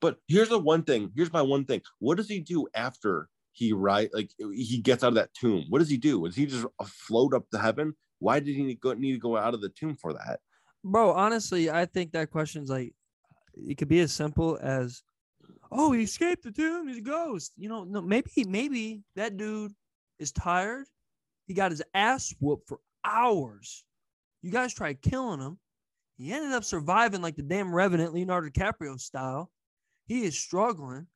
But 0.00 0.16
here's 0.28 0.48
the 0.48 0.58
one 0.58 0.84
thing. 0.84 1.10
Here's 1.14 1.32
my 1.32 1.42
one 1.42 1.64
thing. 1.64 1.82
What 1.98 2.16
does 2.16 2.28
he 2.28 2.40
do 2.40 2.66
after 2.74 3.28
he 3.52 3.72
right 3.72 4.08
like 4.14 4.30
he 4.38 4.78
gets 4.78 5.04
out 5.04 5.08
of 5.08 5.14
that 5.16 5.34
tomb? 5.34 5.66
What 5.68 5.80
does 5.80 5.90
he 5.90 5.98
do? 5.98 6.24
Does 6.24 6.36
he 6.36 6.46
just 6.46 6.64
float 6.86 7.34
up 7.34 7.50
to 7.50 7.58
heaven? 7.58 7.94
Why 8.20 8.40
did 8.40 8.54
he 8.54 8.74
go, 8.76 8.94
need 8.94 9.12
to 9.12 9.18
go 9.18 9.36
out 9.36 9.52
of 9.52 9.60
the 9.60 9.68
tomb 9.70 9.96
for 9.96 10.12
that? 10.12 10.40
Bro, 10.84 11.12
honestly, 11.12 11.70
I 11.70 11.84
think 11.84 12.12
that 12.12 12.30
question's 12.30 12.70
like 12.70 12.94
it 13.54 13.76
could 13.76 13.88
be 13.88 14.00
as 14.00 14.12
simple 14.12 14.58
as 14.62 15.02
oh, 15.72 15.92
he 15.92 16.04
escaped 16.04 16.44
the 16.44 16.52
tomb, 16.52 16.88
he's 16.88 16.98
a 16.98 17.02
ghost. 17.02 17.52
You 17.56 17.68
know, 17.68 17.84
no, 17.84 18.00
maybe 18.00 18.30
maybe 18.46 19.02
that 19.16 19.36
dude 19.36 19.72
is 20.18 20.32
tired. 20.32 20.86
He 21.46 21.54
got 21.54 21.72
his 21.72 21.82
ass 21.94 22.34
whooped 22.40 22.68
for 22.68 22.78
hours. 23.04 23.84
You 24.42 24.50
guys 24.50 24.72
tried 24.72 25.02
killing 25.02 25.40
him. 25.40 25.58
He 26.20 26.32
ended 26.32 26.52
up 26.52 26.64
surviving 26.64 27.22
like 27.22 27.36
the 27.36 27.42
damn 27.42 27.74
revenant 27.74 28.12
Leonardo 28.12 28.48
DiCaprio 28.50 29.00
style. 29.00 29.50
He 30.06 30.24
is 30.24 30.38
struggling. 30.38 31.06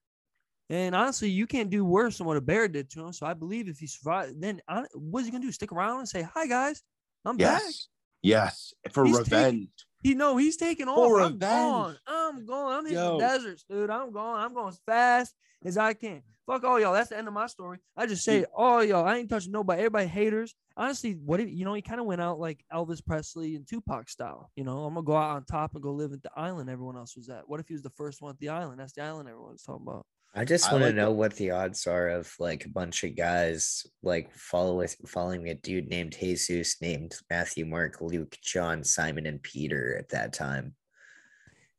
And 0.71 0.95
honestly, 0.95 1.29
you 1.29 1.47
can't 1.47 1.69
do 1.69 1.85
worse 1.85 2.17
than 2.17 2.27
what 2.27 2.39
a 2.39 2.41
bear 2.41 2.69
did 2.69 2.89
to 2.91 3.05
him. 3.05 3.13
So 3.13 3.27
I 3.27 3.35
believe 3.35 3.69
if 3.69 3.79
he 3.79 3.87
survived, 3.87 4.41
then 4.41 4.63
what's 4.95 5.27
he 5.27 5.31
gonna 5.33 5.45
do? 5.45 5.53
Stick 5.53 5.73
around 5.73 5.99
and 5.99 6.09
say, 6.09 6.23
"Hi 6.23 6.47
guys, 6.47 6.83
I'm 7.27 7.37
back." 7.37 7.61
Yes. 7.63 7.89
Yes. 8.23 8.75
For 8.93 9.05
He's 9.05 9.19
taking- 9.19 9.33
revenge. 9.35 9.87
He 10.03 10.15
know 10.15 10.37
he's 10.39 10.57
taking 10.57 10.89
off. 10.89 10.97
For 10.97 11.21
I'm 11.21 11.33
revenge. 11.35 11.41
going. 11.73 11.97
I'm 12.35 12.47
going. 12.47 12.77
I'm 12.77 12.85
hitting 12.85 12.99
Yo. 12.99 13.19
the 13.19 13.27
deserts, 13.27 13.65
dude. 13.69 13.91
I'm 13.91 14.13
going. 14.13 14.41
I'm 14.41 14.55
going 14.55 14.69
as 14.69 14.81
fast 14.87 15.35
as 15.65 15.79
I 15.79 15.95
can. 15.95 16.23
Fuck 16.47 16.65
all 16.65 16.79
y'all. 16.79 16.93
That's 16.93 17.09
the 17.09 17.17
end 17.17 17.27
of 17.27 17.33
my 17.33 17.47
story. 17.47 17.79
I 17.97 18.07
just 18.07 18.23
say 18.23 18.45
all 18.55 18.85
y'all. 18.85 19.07
I 19.07 19.17
ain't 19.17 19.31
touching 19.31 19.53
nobody. 19.53 19.81
Everybody 19.81 20.07
haters. 20.07 20.55
Honestly, 20.77 21.13
what 21.25 21.41
if 21.41 21.49
you 21.49 21.65
know? 21.65 21.73
He 21.73 21.81
kind 21.81 22.01
of 22.01 22.07
went 22.07 22.21
out 22.21 22.39
like 22.39 22.63
Elvis 22.73 23.05
Presley 23.05 23.57
and 23.57 23.67
Tupac 23.67 24.11
style. 24.11 24.51
You 24.57 24.65
know, 24.65 24.85
I'm 24.85 24.95
gonna 24.95 25.07
go 25.07 25.17
out 25.17 25.37
on 25.37 25.45
top 25.45 25.75
and 25.75 25.83
go 25.83 25.93
live 25.93 26.13
at 26.13 26.23
the 26.23 26.31
island 26.37 26.69
everyone 26.69 26.97
else 26.97 27.17
was 27.17 27.31
at. 27.31 27.49
What 27.49 27.61
if 27.61 27.69
he 27.69 27.75
was 27.75 27.83
the 27.83 27.91
first 27.91 28.21
one 28.21 28.31
at 28.31 28.39
the 28.39 28.51
island? 28.51 28.79
That's 28.79 28.93
the 28.93 29.03
island 29.03 29.29
everyone's 29.29 29.63
talking 29.63 29.87
about. 29.87 30.05
I 30.37 30.45
just 30.45 30.71
want 30.71 30.83
to 30.83 30.87
like 30.89 30.97
know 30.97 31.13
it. 31.13 31.17
what 31.17 31.35
the 31.37 31.53
odds 31.53 31.87
are 31.87 32.09
of 32.09 32.35
like 32.41 32.65
a 32.65 32.69
bunch 32.69 33.05
of 33.05 33.17
guys 33.17 33.87
like 34.03 34.35
follow 34.35 34.85
following 35.07 35.49
a 35.49 35.55
dude 35.55 35.89
named 35.89 36.17
Jesus 36.19 36.81
named 36.83 37.15
Matthew, 37.31 37.65
Mark, 37.65 38.01
Luke, 38.01 38.37
John, 38.43 38.83
Simon, 38.83 39.27
and 39.27 39.41
Peter 39.43 39.97
at 39.97 40.09
that 40.09 40.33
time. 40.33 40.75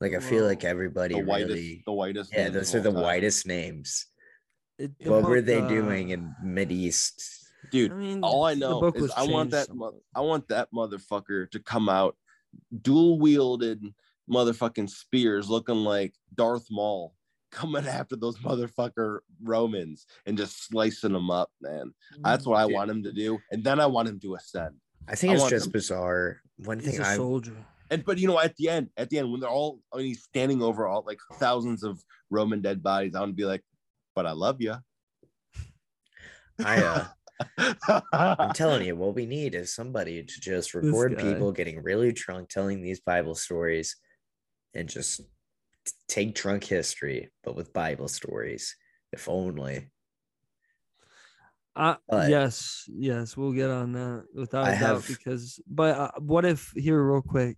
Like 0.01 0.13
I 0.13 0.19
feel 0.19 0.45
like 0.45 0.63
everybody 0.63 1.15
The 1.15 1.23
whitest, 1.25 1.49
really 1.53 1.83
the 1.85 1.93
whitest. 1.93 2.33
yeah, 2.33 2.49
those 2.49 2.75
are 2.75 2.81
the 2.81 2.91
time. 2.91 3.01
whitest 3.01 3.47
names. 3.47 4.07
It, 4.77 4.91
the 4.99 5.09
What 5.11 5.23
were 5.23 5.41
they 5.41 5.61
uh, 5.61 5.67
doing 5.67 6.09
in 6.09 6.35
Mid 6.43 6.71
East? 6.71 7.23
Dude, 7.71 7.91
I 7.91 7.95
mean, 7.95 8.19
all 8.21 8.43
I 8.43 8.53
know 8.55 8.91
is 8.93 9.09
I 9.15 9.23
want 9.25 9.51
that 9.51 9.67
somewhat. 9.67 9.93
mo- 9.93 10.01
I 10.13 10.21
want 10.21 10.47
that 10.49 10.67
motherfucker 10.73 11.49
to 11.51 11.59
come 11.59 11.87
out 11.89 12.15
dual 12.81 13.19
wielded 13.19 13.83
motherfucking 14.29 14.89
spears 14.89 15.49
looking 15.49 15.75
like 15.77 16.13
Darth 16.35 16.67
Maul 16.69 17.13
coming 17.51 17.87
after 17.99 18.15
those 18.17 18.37
motherfucker 18.39 19.19
Romans 19.41 20.05
and 20.25 20.37
just 20.37 20.67
slicing 20.67 21.13
them 21.13 21.31
up, 21.31 21.49
man. 21.61 21.93
That's 22.19 22.45
what 22.45 22.57
I 22.57 22.65
Dude. 22.67 22.73
want 22.75 22.91
him 22.91 23.03
to 23.03 23.13
do. 23.13 23.39
And 23.51 23.63
then 23.63 23.79
I 23.79 23.85
want 23.85 24.09
him 24.09 24.19
to 24.21 24.35
ascend. 24.35 24.75
I 25.07 25.15
think 25.15 25.31
I 25.31 25.35
it's 25.35 25.49
just 25.49 25.65
them- 25.65 25.71
bizarre. 25.71 26.41
One 26.57 26.79
He's 26.79 26.91
thing 26.91 27.01
a 27.01 27.03
I 27.07 27.15
soldier. 27.15 27.55
And 27.89 28.03
but 28.03 28.17
you 28.17 28.27
know, 28.27 28.39
at 28.39 28.55
the 28.55 28.69
end, 28.69 28.89
at 28.97 29.09
the 29.09 29.19
end, 29.19 29.31
when 29.31 29.41
they're 29.41 29.49
all 29.49 29.79
when 29.91 30.05
he's 30.05 30.23
standing 30.23 30.61
over 30.61 30.87
all 30.87 31.03
like 31.05 31.19
thousands 31.33 31.83
of 31.83 32.01
Roman 32.29 32.61
dead 32.61 32.81
bodies, 32.81 33.15
I 33.15 33.19
want 33.19 33.31
to 33.31 33.35
be 33.35 33.45
like, 33.45 33.63
but 34.15 34.25
I 34.25 34.31
love 34.31 34.61
you. 34.61 34.75
I 36.63 36.81
uh 36.83 37.05
I'm 38.13 38.53
telling 38.53 38.85
you, 38.85 38.95
what 38.95 39.15
we 39.15 39.25
need 39.25 39.55
is 39.55 39.73
somebody 39.73 40.23
to 40.23 40.39
just 40.39 40.73
record 40.73 41.17
people 41.17 41.51
getting 41.51 41.83
really 41.83 42.11
drunk 42.11 42.49
telling 42.49 42.81
these 42.81 43.01
Bible 43.01 43.35
stories 43.35 43.97
and 44.73 44.87
just 44.87 45.21
t- 45.85 45.91
take 46.07 46.35
drunk 46.35 46.63
history, 46.63 47.29
but 47.43 47.55
with 47.55 47.73
Bible 47.73 48.07
stories, 48.07 48.75
if 49.11 49.27
only. 49.27 49.89
Uh, 51.75 51.95
But- 52.07 52.29
yes, 52.29 52.87
yes, 52.87 53.35
we'll 53.35 53.51
get 53.51 53.69
on 53.69 53.91
that 53.93 54.25
without 54.33 54.65
I 54.65 54.71
a 54.71 54.79
doubt 54.79 54.81
have- 55.03 55.07
because. 55.07 55.59
But 55.67 55.97
uh, 55.97 56.11
what 56.19 56.45
if 56.45 56.71
here, 56.75 57.01
real 57.03 57.21
quick, 57.21 57.57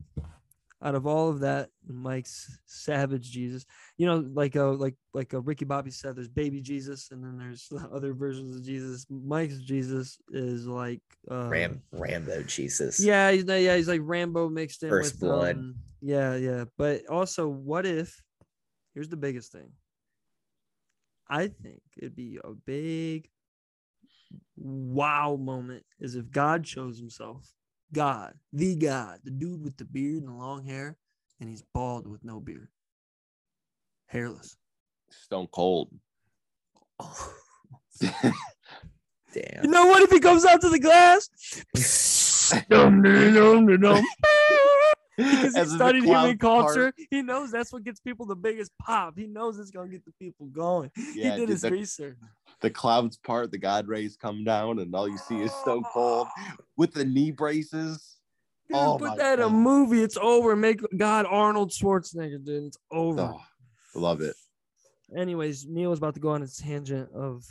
out 0.82 0.96
of 0.96 1.06
all 1.08 1.30
of 1.30 1.40
that, 1.42 1.70
Mike's 1.88 2.60
savage 2.66 3.30
Jesus, 3.32 3.66
you 3.98 4.06
know, 4.06 4.18
like 4.34 4.56
a 4.56 4.64
like 4.64 4.96
like 5.14 5.34
a 5.34 5.40
Ricky 5.40 5.66
Bobby 5.66 5.90
said, 5.92 6.16
there's 6.16 6.28
baby 6.28 6.62
Jesus, 6.62 7.10
and 7.12 7.24
then 7.24 7.38
there's 7.38 7.72
other 7.94 8.14
versions 8.14 8.56
of 8.56 8.64
Jesus. 8.64 9.06
Mike's 9.10 9.60
Jesus 9.60 10.18
is 10.32 10.68
like 10.68 11.02
uh, 11.32 11.48
Ram 11.50 11.82
Rambo 11.92 12.44
Jesus. 12.44 13.00
Yeah, 13.00 13.32
he's 13.32 13.46
not- 13.46 13.62
yeah, 13.62 13.76
he's 13.76 13.88
like 13.88 14.02
Rambo 14.04 14.50
mixed 14.50 14.84
in 14.84 14.90
First 14.90 15.14
with 15.14 15.20
Blood. 15.22 15.56
um, 15.58 15.76
yeah, 16.02 16.36
yeah. 16.36 16.66
But 16.78 17.06
also, 17.08 17.48
what 17.48 17.86
if? 17.86 18.22
Here's 18.94 19.10
the 19.10 19.18
biggest 19.18 19.52
thing. 19.52 19.72
I 21.30 21.48
think 21.48 21.82
it'd 21.98 22.16
be 22.16 22.40
a 22.44 22.52
big 22.54 23.28
wow 24.58 25.38
moment 25.40 25.84
is 26.00 26.16
if 26.16 26.30
God 26.32 26.68
shows 26.68 26.98
himself. 27.00 27.54
God, 27.94 28.34
the 28.52 28.76
God, 28.76 29.20
the 29.24 29.32
dude 29.32 29.64
with 29.64 29.78
the 29.78 29.86
beard 29.86 30.24
and 30.24 30.28
the 30.28 30.34
long 30.34 30.66
hair, 30.66 30.98
and 31.40 31.50
he's 31.50 31.64
bald 31.74 32.06
with 32.06 32.22
no 32.24 32.42
beard, 32.42 32.68
hairless. 34.08 34.58
Stone 35.10 35.48
Cold. 35.54 35.90
Damn. 37.00 38.12
Oh. 38.24 38.32
You 39.64 39.70
know 39.70 39.86
what? 39.86 40.02
If 40.02 40.10
he 40.10 40.20
comes 40.20 40.46
out 40.46 40.62
to 40.62 40.70
the 40.70 40.80
glass, 40.80 41.30
because 45.18 45.56
he 45.56 45.66
studied 45.66 46.04
human 46.04 46.38
clouds 46.38 46.38
part. 46.40 46.76
culture, 46.76 46.94
he 47.12 47.22
knows 47.22 47.52
that's 47.52 47.72
what 47.72 47.84
gets 47.84 48.00
people 48.00 48.26
the 48.26 48.36
biggest 48.36 48.72
pop. 48.82 49.14
He 49.18 49.28
knows 49.28 49.60
it's 49.60 49.72
gonna 49.72 49.90
get 49.90 50.06
the 50.06 50.14
people 50.20 50.48
going. 50.48 50.92
Yeah, 51.14 51.34
he 51.34 51.40
did 51.40 51.50
his 51.50 51.62
the- 51.62 51.72
research. 51.72 52.18
The 52.62 52.70
clouds 52.70 53.18
part, 53.18 53.52
the 53.52 53.58
God 53.58 53.88
rays 53.88 54.18
come 54.18 54.44
down, 54.44 54.80
and 54.80 54.94
all 54.96 55.08
you 55.08 55.18
see 55.18 55.42
is 55.42 55.54
Stone 55.54 55.84
Cold 55.94 56.28
with 56.78 56.94
the 56.94 57.06
knee 57.06 57.32
braces. 57.32 58.18
Dude, 58.68 58.78
Oh 58.78 58.98
put 58.98 59.10
my 59.10 59.18
that 59.18 59.40
in 59.40 59.46
a 59.46 59.50
movie. 59.50 60.02
It's 60.02 60.18
over. 60.18 60.56
Make 60.56 60.82
God 60.98 61.26
Arnold 61.30 61.70
Schwarzenegger, 61.70 62.44
dude. 62.44 62.66
It's 62.66 62.78
over. 62.92 63.22
Oh, 63.22 63.42
love 63.96 64.22
it. 64.22 64.36
Anyways, 65.16 65.66
Neil 65.68 65.92
was 65.92 66.00
about 66.00 66.16
to 66.16 66.20
go 66.20 66.30
on 66.30 66.44
a 66.44 66.48
tangent 66.48 67.10
of 67.14 67.46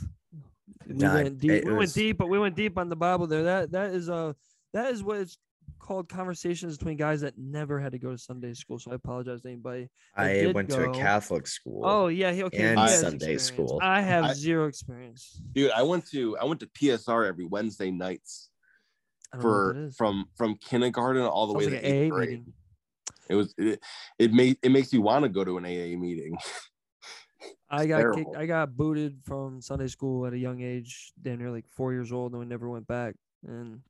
we 0.86 0.94
Nah, 0.94 1.14
went 1.14 1.38
deep. 1.38 1.50
it 1.50 1.64
We 1.64 1.72
went 1.72 1.94
deep, 1.94 2.18
but 2.18 2.28
we 2.28 2.38
went 2.38 2.54
deep 2.54 2.76
on 2.76 2.88
the 2.88 2.96
Bible 2.96 3.26
there. 3.26 3.44
That 3.44 3.70
that 3.72 3.94
is 3.94 4.08
a 4.08 4.36
that 4.72 4.92
is 4.92 5.02
what 5.02 5.18
it's 5.18 5.38
called 5.78 6.08
conversations 6.08 6.76
between 6.76 6.96
guys 6.96 7.20
that 7.20 7.38
never 7.38 7.78
had 7.78 7.92
to 7.92 7.98
go 7.98 8.10
to 8.10 8.18
Sunday 8.18 8.54
school. 8.54 8.78
So 8.78 8.92
I 8.92 8.94
apologize 8.94 9.42
to 9.42 9.48
anybody. 9.48 9.88
I 10.14 10.32
did 10.32 10.54
went 10.54 10.70
to 10.70 10.90
a 10.90 10.94
Catholic 10.94 11.46
school. 11.46 11.82
Oh 11.84 12.08
yeah, 12.08 12.32
he 12.32 12.42
okay. 12.44 12.64
And 12.72 12.80
he 12.80 12.88
Sunday 12.88 13.34
experience. 13.34 13.42
school. 13.44 13.78
I 13.82 14.00
have 14.00 14.24
I- 14.24 14.32
zero 14.34 14.66
experience. 14.66 15.40
Dude, 15.52 15.70
I 15.70 15.82
went 15.82 16.06
to 16.10 16.36
I 16.38 16.44
went 16.44 16.60
to 16.60 16.66
PSR 16.66 17.26
every 17.28 17.46
Wednesday 17.46 17.90
nights 17.90 18.50
I 19.32 19.38
don't 19.38 19.44
know 19.44 19.50
what 19.50 19.74
for 19.74 19.90
from 19.96 20.24
from 20.36 20.56
kindergarten 20.56 21.22
all 21.22 21.46
the 21.46 21.52
Sounds 21.60 21.66
way 21.66 21.72
like 21.72 21.82
to 21.82 21.86
eighth 21.88 22.12
AA 22.12 22.14
grade. 22.14 22.28
meeting. 22.30 22.52
It 23.28 23.34
was 23.34 23.54
it, 23.58 23.80
it 24.18 24.32
made 24.32 24.58
it 24.62 24.70
makes 24.70 24.92
you 24.92 25.02
want 25.02 25.24
to 25.24 25.28
go 25.28 25.44
to 25.44 25.58
an 25.58 25.64
AA 25.64 25.98
meeting. 25.98 26.36
I 27.68 27.86
got 27.86 27.98
terrible. 27.98 28.24
kicked. 28.24 28.36
I 28.36 28.46
got 28.46 28.76
booted 28.76 29.18
from 29.24 29.60
Sunday 29.60 29.88
school 29.88 30.24
at 30.26 30.32
a 30.32 30.38
young 30.38 30.60
age, 30.62 31.12
damn 31.20 31.38
near 31.38 31.50
like 31.50 31.64
four 31.68 31.92
years 31.92 32.12
old, 32.12 32.32
and 32.32 32.40
we 32.40 32.46
never 32.46 32.68
went 32.68 32.86
back. 32.86 33.16
And 33.46 33.80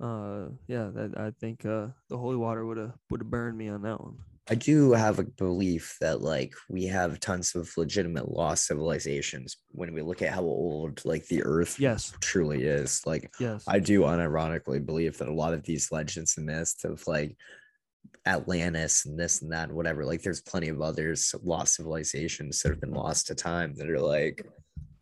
uh, 0.00 0.46
yeah, 0.66 0.90
that 0.94 1.14
I 1.16 1.32
think 1.40 1.64
uh, 1.66 1.88
the 2.08 2.16
holy 2.16 2.36
water 2.36 2.64
would 2.64 2.76
have 2.76 2.92
would 3.10 3.20
have 3.20 3.30
burned 3.30 3.58
me 3.58 3.68
on 3.68 3.82
that 3.82 4.00
one. 4.00 4.18
I 4.50 4.54
do 4.54 4.92
have 4.92 5.18
a 5.18 5.24
belief 5.24 5.96
that 6.00 6.22
like 6.22 6.54
we 6.70 6.86
have 6.86 7.20
tons 7.20 7.54
of 7.54 7.70
legitimate 7.76 8.30
lost 8.30 8.66
civilizations 8.66 9.58
when 9.72 9.92
we 9.92 10.00
look 10.00 10.22
at 10.22 10.32
how 10.32 10.42
old 10.42 11.04
like 11.04 11.26
the 11.26 11.42
earth 11.44 11.78
Yes, 11.78 12.14
truly 12.20 12.62
is. 12.62 13.02
Like 13.04 13.30
yes. 13.38 13.64
I 13.68 13.78
do 13.78 14.02
unironically 14.02 14.84
believe 14.84 15.18
that 15.18 15.28
a 15.28 15.34
lot 15.34 15.52
of 15.52 15.64
these 15.64 15.92
legends 15.92 16.38
and 16.38 16.46
myths 16.46 16.84
of 16.84 17.06
like 17.06 17.36
Atlantis 18.24 19.04
and 19.04 19.18
this 19.18 19.42
and 19.42 19.52
that 19.52 19.68
and 19.68 19.76
whatever, 19.76 20.06
like 20.06 20.22
there's 20.22 20.40
plenty 20.40 20.68
of 20.68 20.80
others 20.80 21.34
lost 21.42 21.74
civilizations 21.74 22.62
that 22.62 22.70
have 22.70 22.80
been 22.80 22.94
lost 22.94 23.26
to 23.26 23.34
time 23.34 23.74
that 23.74 23.90
are 23.90 24.00
like 24.00 24.46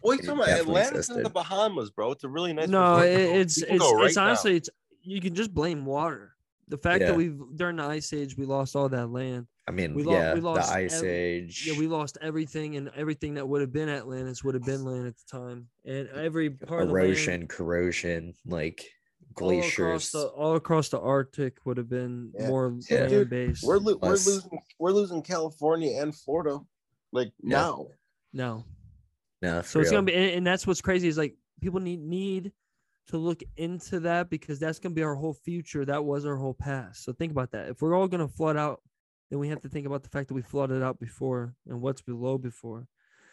Boy, 0.03 0.15
It 0.15 0.17
talking 0.19 0.31
about 0.31 0.47
definitely 0.47 0.81
Atlantis 0.83 1.11
in 1.11 1.23
the. 1.23 1.31
Bahamas, 1.31 1.91
bro. 1.91 2.13
It's 2.13 2.23
a 2.23 2.29
really 2.29 2.53
nice. 2.53 2.69
no, 2.69 2.99
it, 2.99 3.11
to 3.11 3.25
go. 3.25 3.35
it's 3.35 3.63
it's 3.63 3.93
right 3.93 4.07
it's 4.07 4.17
now. 4.17 4.25
honestly 4.27 4.57
it's 4.57 4.71
you 5.07 5.21
can 5.21 5.35
just 5.35 5.55
blame 5.55 5.85
water. 5.85 6.33
The 6.69 6.77
fact 6.79 7.01
Yeah. 7.01 7.09
that 7.09 7.16
we've 7.16 7.38
during 7.55 7.77
the 7.77 7.85
ice 7.85 8.12
age 8.12 8.37
we 8.37 8.45
lost 8.45 8.75
all 8.75 8.88
that 8.88 9.07
land. 9.11 9.47
I 9.69 9.73
mean, 9.73 9.95
We 9.95 10.03
lo- 10.05 10.12
yeah, 10.12 10.35
we 10.35 10.40
lost 10.40 10.69
the 10.71 10.77
ice 10.77 10.95
every- 10.97 11.11
age. 11.11 11.64
Yeah, 11.66 11.79
we 11.79 11.87
lost 11.87 12.19
everything, 12.21 12.77
and 12.77 12.88
everything 12.97 13.35
that 13.35 13.49
would 13.49 13.61
have 13.61 13.73
been 13.73 13.88
Atlantis 13.88 14.42
would 14.45 14.55
have 14.55 14.64
been 14.64 14.85
land 14.85 15.07
at 15.07 15.14
the 15.16 15.25
time, 15.38 15.69
and 15.85 16.09
every 16.11 16.51
part 16.51 16.83
of 16.83 16.88
the 16.88 16.95
land- 16.95 17.07
erosion, 17.07 17.47
corrosion, 17.49 18.35
like 18.47 18.81
all 19.40 19.51
across 19.51 19.71
glaciers. 20.09 20.11
the 20.12 20.27
all 20.29 20.55
across 20.57 20.88
the 20.88 20.99
Arctic 21.01 21.64
would 21.66 21.77
have 21.77 21.88
been 21.88 22.33
Yeah. 22.38 22.49
more 22.49 22.77
Yeah. 22.88 22.97
land 22.99 23.11
Dude, 23.11 23.31
based. 23.31 23.64
We're 23.64 23.79
lo- 23.79 23.99
we're 24.03 24.11
losing 24.11 24.59
we're 24.79 24.92
losing 24.92 25.23
California 25.23 26.01
and 26.01 26.14
Florida, 26.14 26.59
like 27.12 27.33
Yeah. 27.42 27.59
now. 27.59 27.87
no, 28.33 28.64
no, 29.42 29.62
so 29.62 29.81
it's 29.81 29.90
gonna 29.90 30.03
be, 30.05 30.14
and, 30.14 30.31
and 30.38 30.47
that's 30.47 30.66
what's 30.66 30.81
crazy 30.81 31.07
is 31.09 31.16
like 31.19 31.37
people 31.61 31.81
need 31.81 32.01
need 32.01 32.53
to 33.09 33.16
look 33.19 33.42
into 33.57 34.01
that 34.01 34.31
because 34.31 34.59
that's 34.59 34.79
gonna 34.79 34.95
be 34.95 35.03
our 35.03 35.14
whole 35.14 35.35
future. 35.35 35.85
That 35.85 36.05
was 36.05 36.27
our 36.27 36.37
whole 36.37 36.55
past. 36.55 37.05
So 37.05 37.12
think 37.12 37.33
about 37.33 37.53
that. 37.53 37.69
If 37.69 37.83
we're 37.83 37.95
all 37.95 38.09
gonna 38.09 38.29
flood 38.29 38.57
out, 38.57 38.81
then 39.31 39.38
we 39.38 39.49
have 39.49 39.61
to 39.62 39.69
think 39.69 39.87
about 39.87 40.03
the 40.03 40.09
fact 40.09 40.29
that 40.29 40.35
we 40.35 40.42
flooded 40.42 40.83
out 40.83 40.99
before 40.99 41.55
and 41.69 41.81
what's 41.81 42.03
below 42.03 42.38
before. 42.38 42.87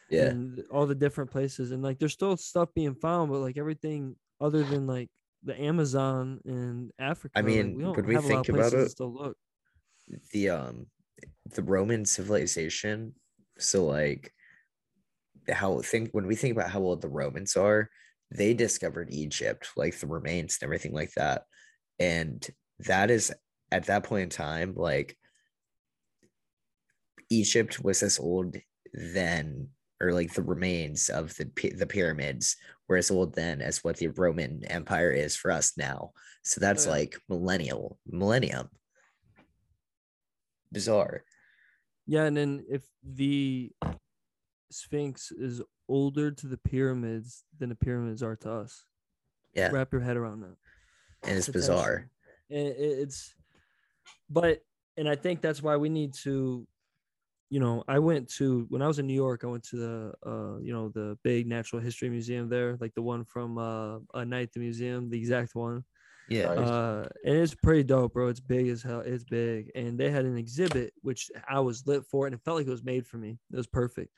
yeah. 0.09 0.25
and 0.25 0.63
all 0.71 0.86
the 0.86 0.95
different 0.95 1.31
places 1.31 1.71
and 1.71 1.81
like 1.81 1.97
there's 1.97 2.13
still 2.13 2.36
stuff 2.38 2.69
being 2.75 2.93
found 2.93 3.31
but 3.31 3.39
like 3.39 3.57
everything 3.57 4.15
other 4.41 4.63
than 4.63 4.86
like 4.86 5.09
the 5.43 5.59
amazon 5.59 6.39
and 6.45 6.91
africa 6.99 7.39
I 7.39 7.41
mean, 7.41 7.77
we 7.77 7.83
when 7.83 8.05
we 8.05 8.13
have 8.13 8.25
a 8.25 8.27
lot 8.27 8.39
of 8.39 8.45
think 8.45 8.49
about 8.49 8.71
to 8.71 8.81
it, 8.81 8.89
still 8.89 9.13
look 9.13 9.38
the 10.31 10.49
um 10.49 10.88
the 11.55 11.63
roman 11.63 12.05
civilization 12.05 13.13
so 13.57 13.86
like 13.86 14.33
how 15.49 15.81
think 15.81 16.09
when 16.12 16.27
we 16.27 16.36
think 16.36 16.55
about 16.55 16.69
how 16.69 16.79
old 16.79 17.01
the 17.01 17.09
romans 17.09 17.55
are 17.55 17.89
they 18.36 18.54
discovered 18.54 19.10
egypt 19.12 19.69
like 19.76 19.98
the 20.00 20.08
remains 20.08 20.58
and 20.60 20.67
everything 20.67 20.93
like 20.93 21.12
that. 21.15 21.43
And 22.00 22.46
that 22.80 23.12
is 23.12 23.32
at 23.72 23.86
that 23.86 24.04
point 24.04 24.24
in 24.24 24.30
time 24.30 24.74
like 24.76 25.17
egypt 27.30 27.84
was 27.84 28.04
as 28.04 28.19
old 28.19 28.56
then 28.93 29.69
or 30.02 30.12
like 30.12 30.34
the 30.34 30.43
remains 30.43 31.10
of 31.10 31.34
the 31.38 31.46
the 31.78 31.88
pyramids 31.88 32.58
were 32.88 32.98
as 32.98 33.10
old 33.10 33.34
then 33.36 33.62
as 33.62 33.84
what 33.84 33.98
the 33.98 34.08
roman 34.08 34.63
empire 34.65 35.12
is 35.12 35.36
for 35.36 35.50
us 35.52 35.78
now. 35.78 36.12
So 36.43 36.60
that's 36.60 36.86
Yeah. 36.86 36.91
like 36.91 37.17
millennial 37.30 37.98
millennium. 38.06 38.69
Bizarre. 40.72 41.24
Yeah 42.06 42.26
and 42.26 42.36
then 42.36 42.65
if 42.69 42.84
the 43.04 43.72
sphinx 44.72 45.32
is 45.32 45.62
older 45.93 46.32
to 46.32 46.47
the 46.47 46.58
pyramids 46.58 47.43
than 47.60 47.69
the 47.69 47.75
pyramids 47.75 48.23
are 48.23 48.36
to 48.38 48.51
us. 48.51 48.84
Yeah. 49.53 49.69
Wrap 49.71 49.91
your 49.91 50.01
head 50.01 50.17
around 50.17 50.41
that. 50.41 50.56
And 51.21 51.38
it's 51.38 51.45
potentially. 51.45 51.75
bizarre. 51.75 52.10
and 52.49 52.67
it, 52.67 52.75
it's 52.77 53.36
but 54.29 54.63
and 54.97 55.08
i 55.08 55.15
think 55.15 55.39
that's 55.39 55.62
why 55.63 55.77
we 55.77 55.89
need 55.89 56.13
to 56.13 56.67
you 57.49 57.60
know 57.60 57.84
i 57.88 57.99
went 57.99 58.27
to 58.27 58.65
when 58.69 58.82
i 58.82 58.88
was 58.88 58.99
in 58.99 59.08
new 59.08 59.13
york 59.13 59.43
i 59.43 59.47
went 59.47 59.63
to 59.63 59.77
the 59.77 60.13
uh 60.25 60.58
you 60.60 60.73
know 60.73 60.89
the 60.89 61.17
big 61.23 61.47
natural 61.47 61.82
history 61.82 62.10
museum 62.10 62.49
there 62.49 62.75
like 62.82 62.93
the 62.95 63.01
one 63.01 63.23
from 63.23 63.58
uh 63.58 63.99
a 64.15 64.25
night 64.25 64.47
at 64.49 64.53
the 64.53 64.60
museum 64.60 65.10
the 65.10 65.17
exact 65.17 65.56
one. 65.56 65.84
Yeah. 66.29 66.49
Uh 66.51 67.08
and 67.25 67.36
it's 67.36 67.53
pretty 67.53 67.84
dope 67.84 68.13
bro. 68.13 68.29
It's 68.29 68.39
big 68.39 68.67
as 68.69 68.82
hell. 68.82 69.01
It's 69.01 69.25
big. 69.25 69.71
And 69.75 69.97
they 69.99 70.10
had 70.10 70.25
an 70.25 70.38
exhibit 70.38 70.93
which 71.01 71.29
i 71.47 71.60
was 71.60 71.86
lit 71.86 72.03
for 72.10 72.25
and 72.25 72.34
it 72.34 72.41
felt 72.43 72.58
like 72.58 72.67
it 72.67 72.77
was 72.77 72.89
made 72.93 73.06
for 73.06 73.17
me. 73.17 73.32
It 73.51 73.58
was 73.58 73.67
perfect 73.67 74.12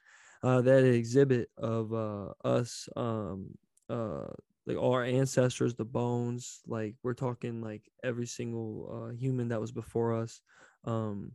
uh 0.45 0.61
an 0.65 0.85
exhibit 0.93 1.49
of 1.57 1.93
uh 1.93 2.33
us 2.45 2.89
um 2.97 3.57
uh 3.89 4.27
like 4.67 4.77
our 4.77 5.03
ancestors 5.03 5.75
the 5.75 5.85
bones 5.85 6.61
like 6.67 6.95
we're 7.03 7.13
talking 7.13 7.61
like 7.61 7.83
every 8.03 8.27
single 8.27 8.89
uh 9.11 9.13
human 9.15 9.49
that 9.49 9.61
was 9.61 9.71
before 9.71 10.13
us 10.15 10.41
um 10.85 11.31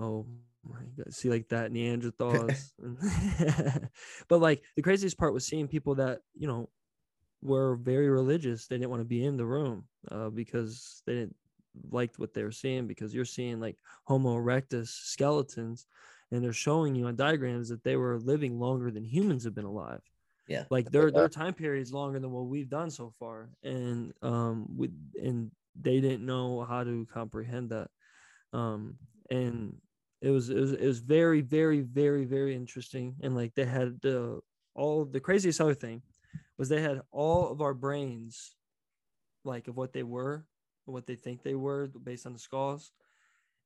oh 0.00 0.26
my 0.26 0.44
god 0.96 1.12
see 1.12 1.30
like 1.30 1.48
that 1.48 1.72
neanderthals 1.72 2.72
but 4.28 4.40
like 4.40 4.64
the 4.76 4.82
craziest 4.82 5.18
part 5.18 5.34
was 5.34 5.46
seeing 5.46 5.68
people 5.68 5.94
that 5.96 6.20
you 6.34 6.46
know 6.46 6.68
were 7.42 7.76
very 7.76 8.08
religious 8.08 8.66
they 8.66 8.76
didn't 8.76 8.90
want 8.90 9.00
to 9.00 9.04
be 9.04 9.24
in 9.24 9.36
the 9.36 9.44
room 9.46 9.84
uh, 10.10 10.30
because 10.30 11.02
they 11.06 11.14
didn't 11.14 11.36
liked 11.90 12.18
what 12.18 12.32
they 12.34 12.42
were 12.42 12.52
seeing 12.52 12.86
because 12.86 13.14
you're 13.14 13.24
seeing 13.24 13.60
like 13.60 13.76
homo 14.04 14.36
erectus 14.36 14.88
skeletons 14.88 15.86
and 16.34 16.44
they're 16.44 16.52
showing 16.52 16.94
you 16.94 17.06
on 17.06 17.14
diagrams 17.14 17.68
that 17.68 17.84
they 17.84 17.96
were 17.96 18.18
living 18.18 18.58
longer 18.58 18.90
than 18.90 19.04
humans 19.04 19.44
have 19.44 19.54
been 19.54 19.64
alive. 19.64 20.00
Yeah 20.48 20.64
like 20.70 20.90
their 20.90 21.10
their 21.10 21.28
time 21.28 21.54
period 21.54 21.80
is 21.80 21.92
longer 21.92 22.18
than 22.20 22.30
what 22.30 22.46
we've 22.46 22.68
done 22.68 22.90
so 22.90 23.14
far 23.18 23.48
and 23.62 24.12
um 24.20 24.66
with 24.76 24.92
and 25.22 25.50
they 25.80 26.00
didn't 26.00 26.26
know 26.26 26.64
how 26.68 26.84
to 26.84 27.06
comprehend 27.06 27.70
that. 27.70 27.88
Um 28.52 28.96
and 29.30 29.76
it 30.20 30.30
was 30.30 30.50
it 30.50 30.58
was 30.58 30.72
it 30.72 30.86
was 30.86 30.98
very 30.98 31.40
very 31.40 31.80
very 31.80 32.24
very 32.24 32.54
interesting 32.54 33.14
and 33.22 33.34
like 33.34 33.54
they 33.54 33.64
had 33.64 34.00
the 34.02 34.40
all 34.74 35.04
the 35.04 35.20
craziest 35.20 35.60
other 35.60 35.74
thing 35.74 36.02
was 36.58 36.68
they 36.68 36.82
had 36.82 37.00
all 37.10 37.48
of 37.48 37.60
our 37.60 37.74
brains 37.74 38.54
like 39.44 39.68
of 39.68 39.76
what 39.76 39.92
they 39.92 40.02
were 40.02 40.44
what 40.86 41.06
they 41.06 41.16
think 41.16 41.42
they 41.42 41.54
were 41.54 41.86
based 42.02 42.26
on 42.26 42.32
the 42.32 42.38
skulls 42.38 42.92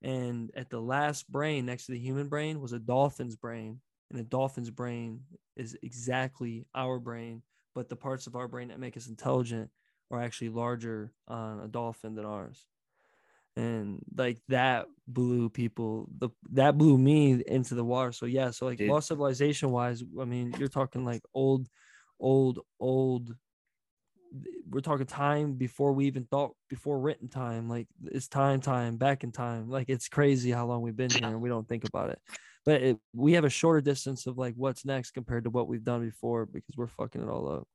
and 0.01 0.51
at 0.55 0.69
the 0.69 0.79
last 0.79 1.29
brain 1.31 1.65
next 1.65 1.85
to 1.85 1.91
the 1.91 1.99
human 1.99 2.27
brain 2.27 2.61
was 2.61 2.73
a 2.73 2.79
dolphin's 2.79 3.35
brain 3.35 3.79
and 4.09 4.19
a 4.19 4.23
dolphin's 4.23 4.69
brain 4.69 5.21
is 5.55 5.77
exactly 5.83 6.65
our 6.73 6.99
brain 6.99 7.41
but 7.75 7.89
the 7.89 7.95
parts 7.95 8.27
of 8.27 8.35
our 8.35 8.47
brain 8.47 8.69
that 8.69 8.79
make 8.79 8.97
us 8.97 9.07
intelligent 9.07 9.69
are 10.11 10.21
actually 10.21 10.49
larger 10.49 11.11
on 11.27 11.59
a 11.59 11.67
dolphin 11.67 12.15
than 12.15 12.25
ours 12.25 12.65
and 13.55 13.99
like 14.15 14.37
that 14.47 14.85
blew 15.07 15.49
people 15.49 16.07
the 16.17 16.29
that 16.51 16.77
blew 16.77 16.97
me 16.97 17.43
into 17.47 17.75
the 17.75 17.83
water 17.83 18.11
so 18.11 18.25
yeah 18.25 18.51
so 18.51 18.65
like 18.65 18.77
Dude. 18.77 18.89
lost 18.89 19.07
civilization 19.07 19.71
wise 19.71 20.03
i 20.19 20.25
mean 20.25 20.53
you're 20.57 20.67
talking 20.67 21.03
like 21.03 21.21
old 21.33 21.67
old 22.19 22.59
old 22.79 23.35
we're 24.69 24.81
talking 24.81 25.05
time 25.05 25.53
before 25.53 25.91
we 25.93 26.05
even 26.05 26.23
thought 26.25 26.51
before 26.69 26.99
written 26.99 27.27
time 27.27 27.67
like 27.67 27.87
it's 28.05 28.27
time 28.27 28.61
time 28.61 28.97
back 28.97 29.23
in 29.23 29.31
time 29.31 29.69
like 29.69 29.89
it's 29.89 30.07
crazy 30.07 30.51
how 30.51 30.65
long 30.67 30.81
we've 30.81 30.95
been 30.95 31.09
here 31.09 31.23
and 31.27 31.41
we 31.41 31.49
don't 31.49 31.67
think 31.67 31.83
about 31.85 32.09
it 32.11 32.19
but 32.65 32.81
it, 32.81 32.97
we 33.15 33.33
have 33.33 33.45
a 33.45 33.49
shorter 33.49 33.81
distance 33.81 34.27
of 34.27 34.37
like 34.37 34.53
what's 34.55 34.85
next 34.85 35.11
compared 35.11 35.45
to 35.45 35.49
what 35.49 35.67
we've 35.67 35.83
done 35.83 36.05
before 36.05 36.45
because 36.45 36.75
we're 36.77 36.85
fucking 36.87 37.21
it 37.21 37.27
all 37.29 37.49
up. 37.49 37.67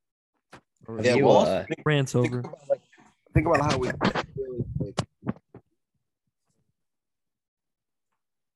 Or 0.86 1.00
Yeah, 1.00 1.14
Yeah, 1.16 1.24
well, 1.24 1.42
well, 1.42 1.46
uh, 1.46 1.64
think, 1.64 1.80
rants 1.84 2.12
think 2.12 2.26
over. 2.26 2.40
about, 2.40 2.58
like, 2.68 2.80
think 3.32 3.46
about 3.46 3.72
how 3.72 3.78
we 3.78 3.90
really, 4.36 4.64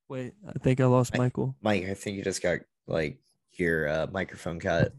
Wait, 0.09 0.35
I 0.47 0.53
think 0.63 0.81
I 0.81 0.85
lost 0.87 1.15
I- 1.15 1.19
Michael. 1.19 1.57
Mike, 1.63 1.87
I 1.87 1.95
think 1.95 2.17
you 2.17 2.23
just 2.23 2.43
got 2.43 2.59
like 2.87 3.19
your 3.55 3.89
uh, 3.89 4.07
microphone 4.13 4.61
cut. 4.61 4.93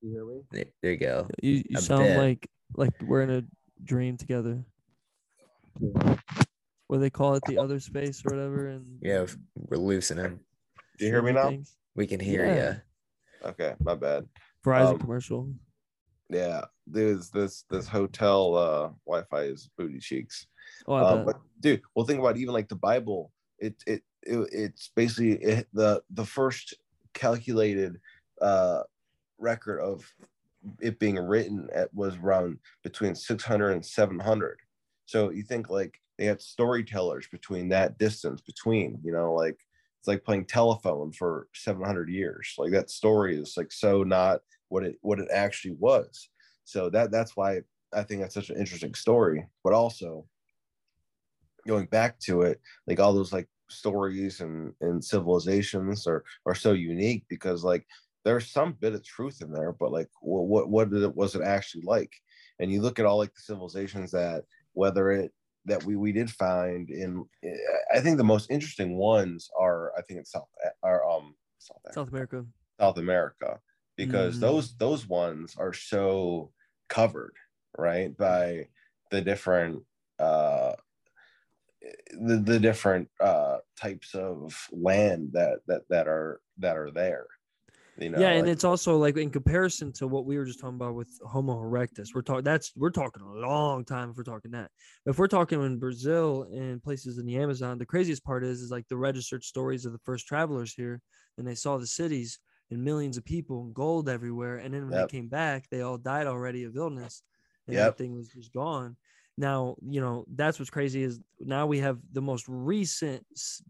You 0.00 0.10
hear 0.10 0.24
me? 0.24 0.42
There, 0.50 0.64
there 0.82 0.92
you 0.92 0.96
go. 0.98 1.28
You 1.42 1.62
you 1.68 1.80
sound 1.80 2.08
bit. 2.08 2.16
like 2.16 2.50
like 2.76 2.92
we're 3.02 3.22
in 3.22 3.30
a 3.30 3.42
dream 3.84 4.16
together. 4.16 4.64
What 5.80 6.96
do 6.96 6.98
they 7.00 7.10
call 7.10 7.34
it, 7.34 7.44
the 7.44 7.58
other 7.58 7.80
space 7.80 8.24
or 8.24 8.30
whatever. 8.34 8.68
And 8.68 8.98
Yeah, 9.02 9.26
we're 9.54 9.76
loosening. 9.78 10.40
Do 10.98 11.04
you 11.04 11.12
hear 11.12 11.22
me 11.22 11.32
now? 11.32 11.50
Things. 11.50 11.76
We 11.94 12.06
can 12.06 12.20
hear 12.20 12.46
Yeah. 12.46 12.72
you. 12.72 13.48
Okay, 13.50 13.74
my 13.80 13.94
bad. 13.94 14.26
Verizon 14.64 14.92
Um, 14.94 14.98
commercial. 14.98 15.54
Yeah, 16.30 16.64
there's 16.86 17.30
this 17.30 17.64
this 17.70 17.88
hotel 17.88 18.54
uh 18.54 18.90
Wi-Fi 19.06 19.42
is 19.42 19.70
booty 19.78 19.98
cheeks. 19.98 20.46
Oh, 20.86 20.94
I 20.94 21.02
Uh, 21.02 21.16
bet. 21.16 21.26
but 21.26 21.40
dude, 21.60 21.82
well, 21.94 22.04
think 22.04 22.20
about 22.20 22.36
even 22.36 22.52
like 22.54 22.68
the 22.68 22.76
Bible. 22.76 23.32
It 23.58 23.76
it, 23.86 24.02
it 24.22 24.48
it's 24.52 24.90
basically 24.94 25.32
it, 25.42 25.68
the 25.72 26.02
the 26.10 26.24
first 26.26 26.74
calculated 27.14 28.00
uh 28.40 28.82
record 29.38 29.80
of 29.80 30.04
it 30.80 30.98
being 30.98 31.16
written 31.18 31.68
at 31.74 31.92
was 31.94 32.16
around 32.16 32.58
between 32.82 33.14
600 33.14 33.70
and 33.70 33.84
700 33.84 34.58
so 35.06 35.30
you 35.30 35.42
think 35.42 35.70
like 35.70 36.00
they 36.18 36.24
had 36.24 36.42
storytellers 36.42 37.28
between 37.28 37.68
that 37.68 37.98
distance 37.98 38.40
between 38.40 38.98
you 39.04 39.12
know 39.12 39.32
like 39.34 39.58
it's 39.98 40.08
like 40.08 40.24
playing 40.24 40.44
telephone 40.44 41.12
for 41.12 41.48
700 41.54 42.08
years. 42.08 42.54
Like 42.56 42.72
that 42.72 42.90
story 42.90 43.36
is 43.36 43.54
like 43.56 43.72
so 43.72 44.02
not 44.02 44.40
what 44.68 44.84
it 44.84 44.96
what 45.00 45.18
it 45.18 45.28
actually 45.32 45.74
was. 45.78 46.28
So 46.64 46.90
that 46.90 47.10
that's 47.10 47.36
why 47.36 47.62
i 47.94 48.02
think 48.02 48.20
that's 48.20 48.34
such 48.34 48.50
an 48.50 48.58
interesting 48.58 48.94
story. 48.94 49.46
But 49.64 49.72
also 49.72 50.26
going 51.66 51.86
back 51.86 52.18
to 52.20 52.42
it 52.42 52.60
like 52.86 53.00
all 53.00 53.12
those 53.12 53.32
like 53.32 53.48
stories 53.70 54.40
and 54.40 54.72
and 54.80 55.04
civilizations 55.04 56.06
are 56.06 56.24
are 56.46 56.54
so 56.54 56.72
unique 56.72 57.24
because 57.28 57.64
like 57.64 57.86
there's 58.24 58.50
some 58.50 58.72
bit 58.72 58.94
of 58.94 59.04
truth 59.04 59.40
in 59.40 59.52
there 59.52 59.72
but 59.72 59.92
like 59.92 60.08
what 60.20 60.46
what 60.46 60.68
what 60.70 60.90
did 60.90 61.02
it 61.02 61.14
was 61.14 61.34
it 61.34 61.42
actually 61.42 61.82
like 61.84 62.12
and 62.58 62.70
you 62.72 62.80
look 62.80 62.98
at 62.98 63.06
all 63.06 63.18
like 63.18 63.32
the 63.34 63.40
civilizations 63.40 64.10
that 64.10 64.44
whether 64.72 65.10
it 65.10 65.32
that 65.64 65.82
we 65.84 65.96
we 65.96 66.12
did 66.12 66.30
find 66.30 66.90
in 66.90 67.24
i 67.94 68.00
think 68.00 68.16
the 68.16 68.24
most 68.24 68.50
interesting 68.50 68.96
ones 68.96 69.50
are 69.58 69.92
i 69.98 70.02
think 70.02 70.20
it's 70.20 70.32
south 70.32 70.48
are 70.82 71.08
um 71.08 71.36
south, 71.58 71.82
South 71.90 72.08
America. 72.08 72.46
South 72.80 72.98
America 72.98 73.60
because 73.96 74.36
Mhm. 74.36 74.40
those 74.40 74.76
those 74.76 75.06
ones 75.06 75.56
are 75.56 75.72
so 75.72 76.52
covered 76.88 77.34
right 77.76 78.16
by 78.16 78.68
the 79.10 79.20
different 79.20 79.84
uh 80.18 80.74
the, 82.10 82.42
the 82.44 82.58
different 82.58 83.08
uh 83.20 83.58
types 83.76 84.14
of 84.14 84.68
land 84.72 85.30
that 85.32 85.60
that 85.66 85.82
that 85.88 86.08
are 86.08 86.40
that 86.56 86.76
are 86.76 86.90
there 86.90 87.26
you 88.00 88.10
know 88.10 88.18
yeah, 88.20 88.30
and 88.30 88.46
like- 88.46 88.52
it's 88.52 88.64
also 88.64 88.96
like 88.96 89.16
in 89.16 89.30
comparison 89.30 89.92
to 89.94 90.06
what 90.06 90.24
we 90.24 90.38
were 90.38 90.44
just 90.44 90.60
talking 90.60 90.76
about 90.76 90.94
with 90.94 91.10
Homo 91.26 91.56
erectus. 91.60 92.14
We're 92.14 92.22
talking 92.22 92.44
that's 92.44 92.72
we're 92.76 92.90
talking 92.90 93.22
a 93.22 93.32
long 93.32 93.84
time 93.84 94.10
if 94.10 94.16
we're 94.16 94.22
talking 94.24 94.52
that. 94.52 94.70
But 95.04 95.12
if 95.12 95.18
we're 95.18 95.26
talking 95.28 95.62
in 95.62 95.78
Brazil 95.78 96.44
and 96.52 96.82
places 96.82 97.18
in 97.18 97.26
the 97.26 97.36
Amazon, 97.38 97.78
the 97.78 97.86
craziest 97.86 98.24
part 98.24 98.44
is 98.44 98.60
is 98.62 98.70
like 98.70 98.86
the 98.88 98.96
registered 98.96 99.44
stories 99.44 99.84
of 99.84 99.92
the 99.92 99.98
first 100.04 100.26
travelers 100.26 100.72
here, 100.74 101.00
and 101.36 101.46
they 101.46 101.54
saw 101.54 101.78
the 101.78 101.86
cities 101.86 102.38
and 102.70 102.82
millions 102.84 103.16
of 103.16 103.24
people 103.24 103.62
and 103.64 103.74
gold 103.74 104.08
everywhere, 104.08 104.56
and 104.58 104.74
then 104.74 104.84
when 104.86 104.94
Yep. 104.94 105.08
they 105.08 105.16
came 105.18 105.28
back, 105.28 105.68
they 105.70 105.80
all 105.80 105.98
died 105.98 106.26
already 106.26 106.64
of 106.64 106.76
illness, 106.76 107.22
and 107.66 107.76
Yep. 107.76 107.82
everything 107.82 108.14
was 108.14 108.28
just 108.28 108.52
gone. 108.52 108.96
Now 109.36 109.76
you 109.88 110.00
know 110.00 110.24
that's 110.34 110.58
what's 110.58 110.70
crazy 110.70 111.02
is 111.02 111.20
now 111.40 111.66
we 111.66 111.78
have 111.78 111.98
the 112.12 112.22
most 112.22 112.46
recent 112.48 113.24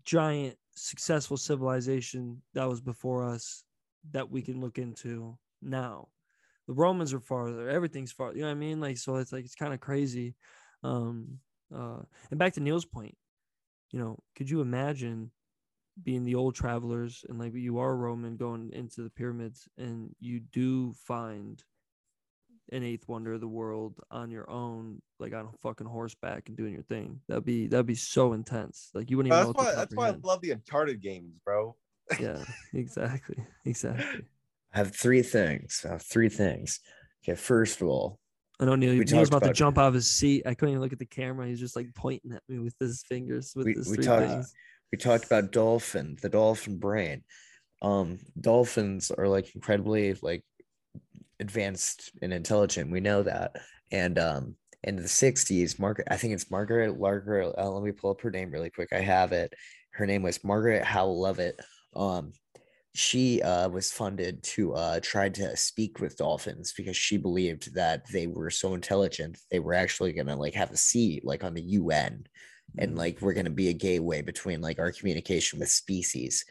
giant 0.05 0.57
successful 0.75 1.37
civilization 1.37 2.43
that 2.55 2.69
was 2.69 2.81
before 2.81 3.25
us 3.25 3.64
that 4.13 4.31
we 4.31 4.43
can 4.43 4.61
look 4.61 4.79
into 4.79 5.37
now. 5.63 6.09
The 6.67 6.75
Romans 6.75 7.15
are 7.15 7.21
farther, 7.21 7.69
everything's 7.69 8.13
far, 8.13 8.33
you 8.35 8.41
know 8.41 8.47
what 8.47 8.53
I 8.53 8.55
mean? 8.55 8.81
Like, 8.81 8.99
so 8.99 9.17
it's 9.17 9.33
like, 9.33 9.45
it's 9.45 9.55
kind 9.55 9.73
of 9.73 9.81
crazy. 9.81 10.35
Um, 10.83 11.39
uh, 11.75 12.01
and 12.31 12.39
back 12.39 12.55
to 12.55 12.61
Neil's 12.61 12.85
point, 12.85 13.17
you 13.91 13.99
know, 13.99 14.19
could 14.37 14.51
you 14.51 14.61
imagine 14.61 15.31
being 16.03 16.25
the 16.25 16.35
old 16.35 16.55
travelers 16.55 17.25
and 17.29 17.39
like 17.39 17.55
you 17.55 17.79
are 17.79 17.91
a 17.91 17.97
Roman 17.97 18.37
going 18.37 18.71
into 18.73 19.03
the 19.03 19.11
pyramids 19.11 19.69
and 19.79 20.15
you 20.21 20.41
do 20.41 20.93
find 20.93 21.63
an 22.71 22.83
eighth 22.83 23.09
wonder 23.09 23.33
of 23.33 23.41
the 23.41 23.49
world 23.49 23.99
on 24.11 24.31
your 24.31 24.49
own, 24.49 25.01
like 25.19 25.33
on 25.33 25.47
a 25.47 25.59
fucking 25.63 25.87
horseback 25.87 26.49
and 26.49 26.57
doing 26.57 26.75
your 26.75 26.83
thing? 26.83 27.21
That'd 27.29 27.45
be, 27.45 27.67
that'd 27.67 27.87
be 27.87 27.95
so 27.95 28.35
intense. 28.35 28.91
Like, 28.93 29.11
you 29.11 29.17
wouldn't 29.17 29.33
even 29.33 29.47
that's 29.47 29.59
know 29.59 29.65
why 29.65 29.75
that's 29.75 29.95
why 29.95 30.09
i 30.11 30.17
love 30.23 30.43
the 30.43 30.51
uncharted 30.51 31.01
games 31.01 31.35
bro 31.45 31.75
Yeah, 32.21 32.42
exactly. 32.75 33.37
Exactly. 33.64 34.23
I 34.75 34.79
have 34.79 34.94
three 34.94 35.23
things. 35.23 35.85
I 35.88 35.92
have 35.92 36.03
three 36.03 36.29
things. 36.29 36.81
Okay, 37.25 37.35
first 37.37 37.81
of 37.81 37.88
all, 37.88 38.18
I 38.61 38.64
know 38.64 38.75
Neil, 38.77 38.90
We 38.92 38.99
Neil's 39.01 39.11
talked 39.11 39.29
about 39.29 39.42
to 39.47 39.53
jump 39.53 39.79
out 39.79 39.88
of 39.88 39.94
his 39.94 40.11
seat. 40.11 40.42
I 40.47 40.55
couldn't 40.55 40.71
even 40.75 40.83
look 40.83 40.92
at 40.92 40.99
the 40.99 41.07
camera. 41.07 41.47
He's 41.47 41.61
just 41.61 41.77
like 41.77 41.88
pointing 41.94 42.33
at 42.33 42.42
me 42.49 42.59
with 42.59 42.75
his 42.81 43.03
fingers 43.09 43.53
with 43.55 43.66
We- 43.66 43.75
his 43.75 43.88
we 43.88 43.97
three 43.97 44.05
talked- 44.05 44.27
things. 44.27 44.53
we 44.92 44.99
talked 44.99 45.25
about 45.25 45.53
dolphin, 45.53 46.16
the 46.23 46.29
dolphin 46.29 46.79
brain. 46.79 47.25
Um, 47.83 48.18
dolphins 48.40 49.11
are 49.11 49.29
like 49.29 49.55
incredibly 49.55 50.14
like 50.23 50.44
advanced 51.40 52.11
and 52.23 52.33
intelligent. 52.33 52.90
We 52.90 53.01
know 53.01 53.23
that. 53.23 53.57
And 53.92 54.18
um, 54.18 54.57
in 54.85 54.97
the 54.97 55.03
60s, 55.03 55.79
Margaret, 55.79 56.09
I 56.11 56.16
think 56.16 56.35
it's 56.35 56.51
Margaret 56.51 56.99
Larger. 56.99 57.53
Uh, 57.59 57.68
let 57.68 57.83
me 57.85 57.92
pull 57.92 58.11
up 58.11 58.21
her 58.23 58.31
name 58.31 58.51
really 58.51 58.71
quick. 58.71 58.88
I 58.92 59.01
have 59.01 59.33
it. 59.33 59.53
Her 59.92 60.07
name 60.07 60.23
was 60.23 60.42
Margaret 60.44 60.85
Howe 60.85 61.07
Lovatt. 61.09 61.55
Um, 61.99 62.33
she 62.95 63.43
uh, 63.43 63.69
was 63.69 63.93
funded 63.93 64.43
to 64.43 64.75
uh, 64.75 65.01
try 65.01 65.29
to 65.29 65.57
speak 65.57 66.01
with 66.01 66.17
dolphins 66.17 66.73
because 66.77 66.97
she 66.97 67.17
believed 67.17 67.75
that 67.75 68.03
they 68.11 68.27
were 68.27 68.51
so 68.51 68.75
intelligent 68.75 69.39
they 69.51 69.61
were 69.61 69.75
actually 69.75 70.13
gonna 70.13 70.35
like 70.35 70.55
have 70.55 70.71
a 70.71 70.77
seat 70.77 71.25
like 71.25 71.45
on 71.45 71.55
the 71.55 71.63
UN 71.63 72.25
and 72.79 72.95
Mm. 72.95 72.99
like 72.99 73.21
we're 73.21 73.35
gonna 73.35 73.51
be 73.51 73.69
a 73.69 73.73
gateway 73.75 74.23
between 74.23 74.61
like 74.61 74.79
our 74.79 74.93
communication 74.93 75.59
with 75.59 75.69
species. 75.69 76.45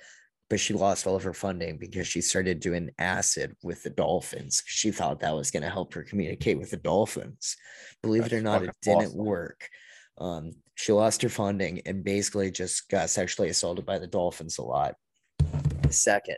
But 0.49 0.61
she 0.61 0.73
lost 0.73 1.05
all 1.05 1.17
of 1.17 1.23
her 1.23 1.33
funding 1.33 1.77
because 1.77 2.07
she 2.07 2.21
started 2.21 2.61
doing 2.61 2.91
acid 2.97 3.55
with 3.61 3.83
the 3.83 3.89
dolphins. 3.89 4.63
She 4.65 4.91
thought 4.91 5.19
that 5.19 5.35
was 5.35 5.51
gonna 5.51 5.69
help 5.69 5.93
her 5.93 6.03
communicate 6.03 6.57
with 6.57 6.71
the 6.71 6.77
dolphins. 6.77 7.57
Believe 8.01 8.25
it 8.25 8.33
or 8.33 8.41
not, 8.41 8.63
it 8.63 8.75
didn't 8.81 9.07
awesome. 9.07 9.17
work. 9.17 9.69
Um, 10.17 10.53
she 10.75 10.93
lost 10.93 11.21
her 11.23 11.29
funding 11.29 11.81
and 11.85 12.03
basically 12.03 12.51
just 12.51 12.89
got 12.89 13.09
sexually 13.09 13.49
assaulted 13.49 13.85
by 13.85 13.99
the 13.99 14.07
dolphins 14.07 14.57
a 14.57 14.63
lot. 14.63 14.95
Second, 15.91 16.37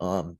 um, 0.00 0.38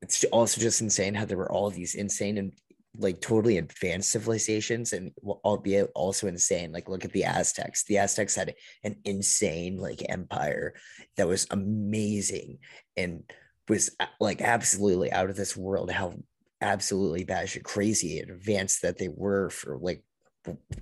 it's 0.00 0.24
also 0.24 0.60
just 0.60 0.80
insane 0.80 1.14
how 1.14 1.24
there 1.24 1.36
were 1.36 1.50
all 1.50 1.70
these 1.70 1.94
insane 1.94 2.38
and 2.38 2.52
like 2.98 3.20
totally 3.20 3.56
advanced 3.56 4.10
civilizations 4.10 4.92
and 4.92 5.12
albeit 5.44 5.90
also 5.94 6.26
insane. 6.26 6.72
Like 6.72 6.88
look 6.88 7.04
at 7.04 7.12
the 7.12 7.24
aztecs. 7.24 7.84
The 7.84 7.98
aztecs 7.98 8.34
had 8.34 8.54
an 8.84 8.96
insane 9.04 9.78
like 9.78 10.02
empire 10.08 10.74
that 11.16 11.28
was 11.28 11.46
amazing 11.50 12.58
and 12.96 13.22
was 13.68 13.96
like 14.20 14.42
absolutely 14.42 15.10
out 15.12 15.30
of 15.30 15.36
this 15.36 15.56
world 15.56 15.90
how 15.90 16.14
absolutely 16.60 17.24
batshit 17.24 17.64
crazy 17.64 18.20
and 18.20 18.30
advanced 18.30 18.82
that 18.82 18.98
they 18.98 19.08
were 19.08 19.50
for 19.50 19.78
like 19.78 20.02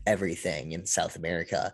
everything 0.06 0.72
in 0.72 0.86
south 0.86 1.16
america 1.16 1.72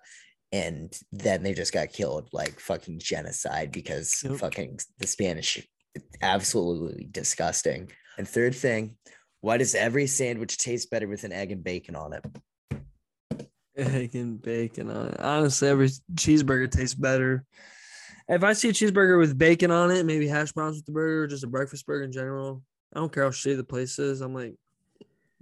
and 0.57 0.99
then 1.12 1.42
they 1.42 1.53
just 1.53 1.73
got 1.73 1.92
killed 1.92 2.29
like 2.33 2.59
fucking 2.61 2.99
genocide 2.99 3.71
because 3.73 4.23
Yep. 4.23 4.37
fucking 4.38 4.79
the 4.99 5.07
spanish 5.07 5.66
absolutely 6.23 7.09
disgusting 7.11 7.90
and 8.19 8.29
third 8.29 8.55
thing 8.55 8.97
why 9.47 9.57
does 9.59 9.75
every 9.75 10.07
sandwich 10.07 10.59
taste 10.59 10.90
better 10.90 11.07
with 11.07 11.23
an 11.25 11.33
egg 11.33 11.53
and 11.53 11.62
bacon 11.62 11.95
on 11.95 12.12
it? 12.14 12.25
Egg 13.77 14.14
and 14.16 14.42
bacon 14.42 14.90
on 14.90 15.09
it. 15.09 15.21
Honestly, 15.21 15.69
every 15.69 15.88
cheeseburger 16.14 16.69
tastes 16.69 16.95
better. 16.97 17.45
If 18.29 18.42
I 18.42 18.55
see 18.55 18.71
a 18.71 18.73
cheeseburger 18.73 19.21
with 19.21 19.38
bacon 19.38 19.71
on 19.71 19.92
it, 19.92 20.05
maybe 20.05 20.27
hash 20.27 20.51
browns 20.53 20.77
with 20.79 20.87
the 20.87 20.92
burger, 20.92 21.25
or 21.25 21.27
just 21.29 21.45
a 21.45 21.47
breakfast 21.47 21.87
burger 21.87 22.03
in 22.05 22.11
general, 22.11 22.62
I 22.92 22.99
don't 22.99 23.12
care 23.12 23.23
how 23.23 23.31
shitty 23.31 23.57
the 23.57 23.62
place 23.62 24.01
is. 24.01 24.21
I'm 24.21 24.35
like, 24.35 24.57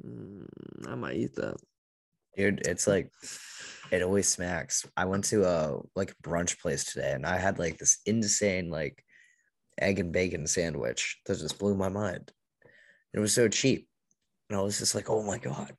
mm, 0.05 0.47
I 0.87 0.95
might 0.97 1.17
eat 1.17 1.35
that. 1.37 1.57
Dude, 2.37 2.67
it's 2.67 2.87
like 2.87 3.11
it 3.95 4.03
always 4.03 4.29
smacks. 4.29 4.87
I 4.97 5.05
went 5.05 5.25
to 5.27 5.45
a 5.45 5.81
like 5.95 6.15
brunch 6.23 6.59
place 6.61 6.85
today 6.85 7.13
and 7.13 7.25
I 7.25 7.39
had 7.39 7.59
like 7.59 7.79
this 7.79 7.99
insane 8.07 8.69
like 8.71 9.05
egg 9.81 9.99
and 10.01 10.13
bacon 10.13 10.47
sandwich 10.47 11.21
that 11.27 11.39
just 11.39 11.59
blew 11.59 11.75
my 11.75 11.89
mind. 11.89 12.33
It 13.13 13.21
was 13.21 13.33
so 13.33 13.49
cheap. 13.49 13.89
And 14.51 14.59
I 14.59 14.63
was 14.63 14.79
just 14.79 14.95
like, 14.95 15.09
oh 15.09 15.23
my 15.23 15.39
God. 15.39 15.73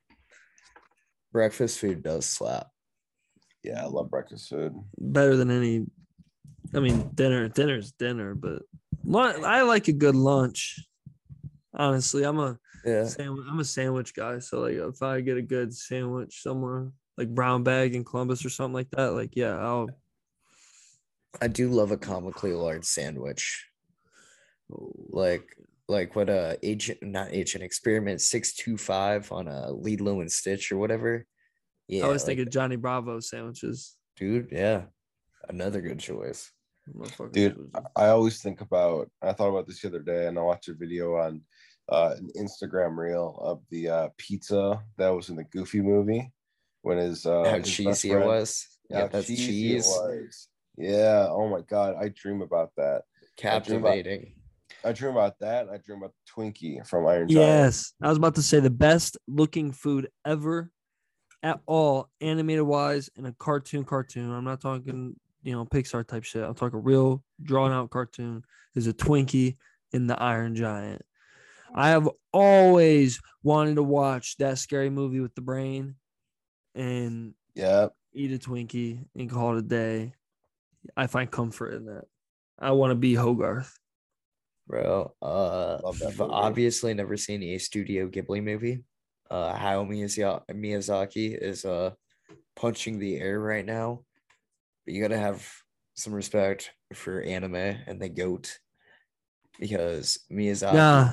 Breakfast 1.32 1.78
food 1.78 2.02
does 2.02 2.24
slap. 2.24 2.68
yeah 3.62 3.82
i 3.82 3.86
love 3.86 4.10
breakfast 4.10 4.48
food 4.48 4.72
Better 4.98 5.36
than 5.36 5.50
any 5.50 5.86
I 6.74 6.80
mean, 6.80 7.10
dinner, 7.14 7.48
dinner's 7.48 7.92
dinner, 7.92 8.34
but 8.34 8.62
lun- 9.04 9.44
I 9.44 9.62
like 9.62 9.86
a 9.88 9.92
good 9.92 10.16
lunch. 10.16 10.84
Honestly, 11.72 12.24
I'm 12.24 12.40
a 12.40 12.58
Yeah. 12.84 13.04
sandwich. 13.04 13.46
I'm 13.48 13.60
a 13.60 13.64
sandwich 13.64 14.12
guy. 14.14 14.40
So 14.40 14.60
like, 14.62 14.74
if 14.74 15.00
I 15.00 15.20
get 15.20 15.36
a 15.36 15.42
good 15.42 15.72
sandwich 15.72 16.42
somewhere, 16.42 16.90
like 17.16 17.34
Brown 17.34 17.62
Bag 17.62 17.94
in 17.94 18.04
Columbus 18.04 18.44
or 18.44 18.50
something 18.50 18.74
like 18.74 18.90
that, 18.90 19.14
like 19.14 19.36
yeah, 19.36 19.56
I'll. 19.56 19.88
I 21.40 21.48
do 21.48 21.68
love 21.68 21.90
a 21.90 21.96
comically 21.96 22.52
large 22.52 22.84
sandwich. 22.84 23.66
Like 24.68 25.56
like 25.88 26.16
what 26.16 26.28
uh 26.28 26.56
agent 26.62 27.02
not 27.02 27.32
agent 27.32 27.62
experiment 27.62 28.20
625 28.20 29.30
on 29.32 29.46
a 29.46 29.70
Lilo 29.70 30.20
and 30.20 30.30
Stitch 30.30 30.72
or 30.72 30.78
whatever. 30.78 31.24
Yeah. 31.88 32.06
I 32.06 32.08
was 32.08 32.22
like 32.22 32.36
thinking 32.36 32.50
Johnny 32.50 32.76
Bravo 32.76 33.20
sandwiches. 33.20 33.96
dude, 34.16 34.48
yeah. 34.50 34.82
Another 35.48 35.80
good 35.80 36.00
choice. 36.00 36.50
Dude, 37.32 37.56
was- 37.56 37.84
I 37.94 38.08
always 38.08 38.42
think 38.42 38.60
about. 38.60 39.10
I 39.22 39.32
thought 39.32 39.48
about 39.50 39.66
this 39.66 39.80
the 39.80 39.88
other 39.88 40.00
day, 40.00 40.26
and 40.26 40.38
I 40.38 40.42
watched 40.42 40.68
a 40.68 40.74
video 40.74 41.16
on 41.16 41.42
uh, 41.88 42.14
an 42.16 42.30
Instagram 42.36 42.96
reel 42.96 43.38
of 43.40 43.60
the 43.70 43.88
uh, 43.88 44.08
pizza 44.18 44.82
that 44.96 45.08
was 45.08 45.28
in 45.28 45.36
the 45.36 45.44
Goofy 45.44 45.80
movie 45.80 46.32
when 46.86 46.98
his 46.98 47.26
uh, 47.26 47.42
How 47.44 47.58
his 47.58 47.68
cheesy 47.68 48.12
it 48.12 48.24
was. 48.24 48.64
Yeah, 48.88 49.00
how 49.00 49.08
that's 49.08 49.26
cheese. 49.26 49.86
was. 49.86 50.48
Yeah. 50.76 51.26
Oh 51.28 51.48
my 51.48 51.62
god, 51.62 51.96
I 52.00 52.10
dream 52.10 52.42
about 52.42 52.70
that. 52.76 53.02
Captivating. 53.36 54.34
I 54.84 54.92
dream 54.92 55.10
about 55.12 55.36
that. 55.40 55.68
I 55.68 55.78
dream 55.78 55.98
about 55.98 56.12
the 56.12 56.32
Twinkie 56.32 56.86
from 56.86 57.08
Iron 57.08 57.28
Giant. 57.28 57.44
Yes, 57.44 57.92
I 58.00 58.08
was 58.08 58.18
about 58.18 58.36
to 58.36 58.42
say 58.42 58.60
the 58.60 58.70
best 58.70 59.18
looking 59.26 59.72
food 59.72 60.08
ever, 60.24 60.70
at 61.42 61.58
all, 61.66 62.08
animated 62.20 62.62
wise, 62.62 63.10
in 63.16 63.26
a 63.26 63.32
cartoon. 63.32 63.82
Cartoon. 63.82 64.30
I'm 64.30 64.44
not 64.44 64.60
talking, 64.60 65.16
you 65.42 65.52
know, 65.52 65.64
Pixar 65.64 66.06
type 66.06 66.22
shit. 66.22 66.44
I'm 66.44 66.54
talking 66.54 66.84
real 66.84 67.24
drawn 67.42 67.72
out 67.72 67.90
cartoon. 67.90 68.44
Is 68.76 68.86
a 68.86 68.92
Twinkie 68.92 69.56
in 69.92 70.06
the 70.06 70.22
Iron 70.22 70.54
Giant. 70.54 71.02
I 71.74 71.88
have 71.88 72.08
always 72.32 73.20
wanted 73.42 73.74
to 73.74 73.82
watch 73.82 74.36
that 74.36 74.58
scary 74.58 74.88
movie 74.88 75.20
with 75.20 75.34
the 75.34 75.40
brain, 75.40 75.96
and 76.76 77.34
Yeah. 77.54 77.88
eat 78.12 78.32
a 78.32 78.38
Twinkie 78.38 79.04
and 79.16 79.30
call 79.30 79.56
it 79.56 79.58
a 79.58 79.62
day. 79.62 80.12
I 80.96 81.06
find 81.06 81.30
comfort 81.30 81.74
in 81.74 81.86
that. 81.86 82.04
I 82.58 82.70
want 82.72 82.90
to 82.92 82.94
be 82.94 83.14
Hogarth. 83.14 83.78
Bro, 84.68 85.14
uh, 85.22 85.78
Love 85.82 85.98
that 85.98 86.10
you've 86.10 86.20
obviously 86.20 86.92
never 86.94 87.16
seen 87.16 87.42
a 87.42 87.58
Studio 87.58 88.08
Ghibli 88.08 88.42
movie. 88.42 88.84
Uh, 89.30 89.52
Hayao 89.54 89.88
Miyazaki, 89.88 90.42
Miyazaki 90.52 91.36
is 91.36 91.64
uh 91.64 91.90
punching 92.54 92.98
the 92.98 93.16
air 93.16 93.40
right 93.40 93.64
now, 93.66 94.04
but 94.84 94.94
you 94.94 95.02
gotta 95.02 95.18
have 95.18 95.46
some 95.94 96.12
respect 96.12 96.72
for 96.94 97.22
anime 97.22 97.54
and 97.54 98.00
the 98.00 98.08
goat 98.08 98.58
because 99.58 100.18
Miyazaki. 100.30 100.74
Nah, 100.74 101.10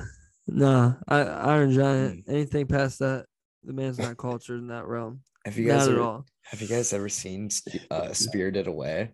nah. 0.47 0.93
I, 1.07 1.19
Iron 1.21 1.71
Giant. 1.71 2.25
Mm. 2.25 2.29
Anything 2.33 2.67
past 2.67 2.99
that, 2.99 3.25
the 3.63 3.73
man's 3.73 3.99
not 3.99 4.17
cultured 4.17 4.59
in 4.59 4.67
that 4.67 4.85
realm. 4.87 5.21
Have 5.45 5.57
you 5.57 5.67
guys 5.67 5.87
Not 5.87 5.89
at 5.89 5.93
ever, 5.95 6.01
all. 6.01 6.25
have 6.43 6.61
you 6.61 6.67
guys 6.67 6.93
ever 6.93 7.09
seen 7.09 7.49
uh, 7.91 8.13
Spirited 8.13 8.67
Away? 8.67 9.11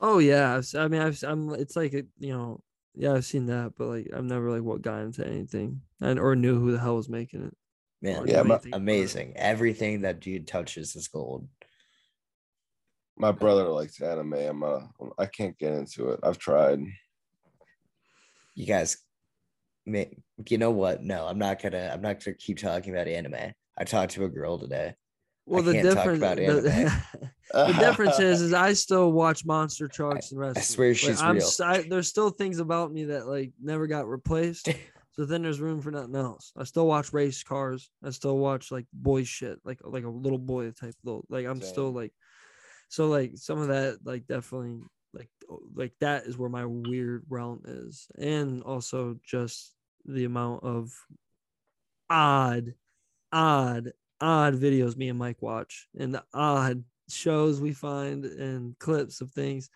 Oh 0.00 0.18
yeah. 0.18 0.56
I've, 0.56 0.66
si 0.66 0.78
mean, 0.88 1.00
I've. 1.00 1.14
s- 1.14 1.24
I'm. 1.24 1.50
It's 1.54 1.76
like 1.76 1.92
you 1.92 2.06
know. 2.20 2.60
Yeah, 2.98 3.12
I've 3.12 3.26
seen 3.26 3.46
that, 3.46 3.74
but 3.76 3.88
like, 3.88 4.08
I've 4.16 4.24
never 4.24 4.50
like 4.50 4.62
what 4.62 4.80
got 4.80 5.02
into 5.02 5.26
anything 5.26 5.82
and 6.00 6.18
or 6.18 6.34
knew 6.34 6.58
who 6.58 6.72
the 6.72 6.78
hell 6.78 6.96
was 6.96 7.10
making 7.10 7.42
it. 7.44 7.54
Man, 8.00 8.26
Yeah, 8.26 8.40
knew 8.42 8.52
anything 8.52 8.52
about 8.52 8.64
it. 8.66 8.74
amazing. 8.76 9.32
Everything 9.36 10.00
that 10.02 10.20
dude 10.20 10.46
touches 10.46 10.96
is 10.96 11.06
gold. 11.08 11.46
My 13.18 13.32
brother 13.32 13.64
likes 13.68 14.00
anime. 14.00 14.32
I'm 14.34 14.62
uh, 14.62 14.80
I 15.18 15.26
can't 15.26 15.58
get 15.58 15.72
into 15.74 16.10
it. 16.10 16.20
I've 16.22 16.38
tried. 16.38 16.80
you 18.54 18.66
guys 18.66 18.96
may 19.84 20.10
you 20.48 20.58
know 20.58 20.70
what 20.72 21.02
no 21.04 21.26
i'm 21.26 21.38
not 21.38 21.62
gonna 21.62 21.90
i'm 21.92 22.00
not 22.02 22.22
gonna 22.24 22.34
keep 22.36 22.58
talking 22.58 22.92
about 22.92 23.06
anime 23.06 23.52
i 23.78 23.84
talked 23.84 24.12
to 24.12 24.24
a 24.24 24.28
girl 24.28 24.58
today 24.58 24.92
Well, 25.46 25.62
the 25.62 25.74
can't 25.74 25.86
talk 25.86 25.94
difference. 25.94 26.18
about 26.18 26.36
the, 26.36 27.30
the 27.52 27.72
difference 27.78 28.18
is, 28.18 28.42
is 28.42 28.52
I 28.52 28.72
still 28.72 29.12
watch 29.12 29.44
monster 29.44 29.86
trucks 29.92 30.32
and 30.32 30.40
wrestling. 30.40 30.60
I 30.60 30.64
swear 30.64 30.94
she's 30.94 31.22
I'm, 31.22 31.36
real. 31.36 31.48
I, 31.62 31.82
there's 31.88 32.08
still 32.08 32.30
things 32.30 32.58
about 32.58 32.92
me 32.92 33.04
that 33.04 33.28
like 33.28 33.52
never 33.62 33.86
got 33.86 34.08
replaced. 34.08 34.68
so 35.12 35.24
then 35.24 35.42
there's 35.42 35.60
room 35.60 35.80
for 35.80 35.92
nothing 35.92 36.16
else. 36.16 36.52
I 36.56 36.64
still 36.64 36.88
watch 36.88 37.12
race 37.12 37.44
cars. 37.44 37.88
I 38.04 38.10
still 38.10 38.36
watch 38.38 38.72
like 38.72 38.86
boy 38.92 39.22
shit, 39.22 39.60
like 39.64 39.78
like 39.84 40.04
a 40.04 40.10
little 40.10 40.38
boy 40.38 40.72
type 40.72 40.94
little. 41.04 41.24
Like 41.28 41.46
I'm 41.46 41.62
still 41.62 41.92
like, 41.92 42.12
so 42.88 43.06
like 43.06 43.32
some 43.36 43.58
of 43.60 43.68
that 43.68 43.98
like 44.04 44.26
definitely 44.26 44.80
like 45.14 45.28
oh, 45.48 45.60
like 45.74 45.92
that 46.00 46.24
is 46.24 46.36
where 46.36 46.50
my 46.50 46.66
weird 46.66 47.24
realm 47.28 47.62
is, 47.64 48.08
and 48.18 48.64
also 48.64 49.16
just 49.24 49.72
the 50.06 50.24
amount 50.24 50.64
of 50.64 50.92
odd, 52.10 52.74
odd, 53.32 53.92
odd 54.20 54.54
videos 54.54 54.96
me 54.96 55.08
and 55.08 55.18
Mike 55.18 55.42
watch, 55.42 55.88
and 55.98 56.14
the 56.14 56.24
odd 56.32 56.84
shows 57.08 57.60
we 57.60 57.72
find 57.72 58.24
and 58.24 58.78
clips 58.78 59.20
of 59.20 59.30
things 59.30 59.70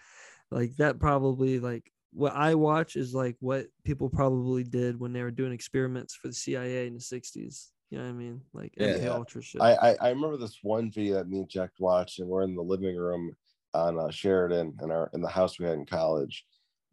like 0.50 0.76
that. 0.76 0.98
Probably 0.98 1.58
like 1.58 1.90
what 2.12 2.34
I 2.34 2.54
watch 2.54 2.96
is 2.96 3.14
like 3.14 3.36
what 3.40 3.66
people 3.84 4.08
probably 4.08 4.64
did 4.64 4.98
when 4.98 5.12
they 5.12 5.22
were 5.22 5.30
doing 5.30 5.52
experiments 5.52 6.14
for 6.14 6.28
the 6.28 6.34
CIA 6.34 6.86
in 6.86 6.94
the 6.94 7.00
'60s. 7.00 7.68
You 7.90 7.98
know 7.98 8.04
what 8.04 8.10
I 8.10 8.14
mean? 8.14 8.40
Like 8.52 8.74
Yeah. 8.76 8.96
Yeah. 8.96 9.08
Ultra 9.10 9.42
shit. 9.42 9.60
I, 9.60 9.74
I 9.74 9.96
I 10.00 10.08
remember 10.10 10.36
this 10.36 10.58
one 10.62 10.90
video 10.90 11.14
that 11.16 11.28
me 11.28 11.38
and 11.38 11.48
Jack 11.48 11.70
watched, 11.78 12.18
and 12.18 12.28
we're 12.28 12.42
in 12.42 12.54
the 12.54 12.62
living 12.62 12.96
room 12.96 13.34
on 13.74 13.98
uh, 13.98 14.10
Sheridan 14.10 14.76
in 14.82 14.90
our 14.90 15.10
in 15.14 15.20
the 15.20 15.28
house 15.28 15.58
we 15.58 15.66
had 15.66 15.74
in 15.74 15.86
college, 15.86 16.44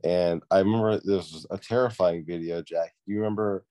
and 0.04 0.42
I 0.52 0.60
remember 0.60 0.98
this 0.98 1.34
was 1.34 1.48
a 1.50 1.58
terrifying 1.58 2.26
video. 2.26 2.62
Jack, 2.62 2.94
do 3.06 3.14
you 3.14 3.20
remember 3.20 3.64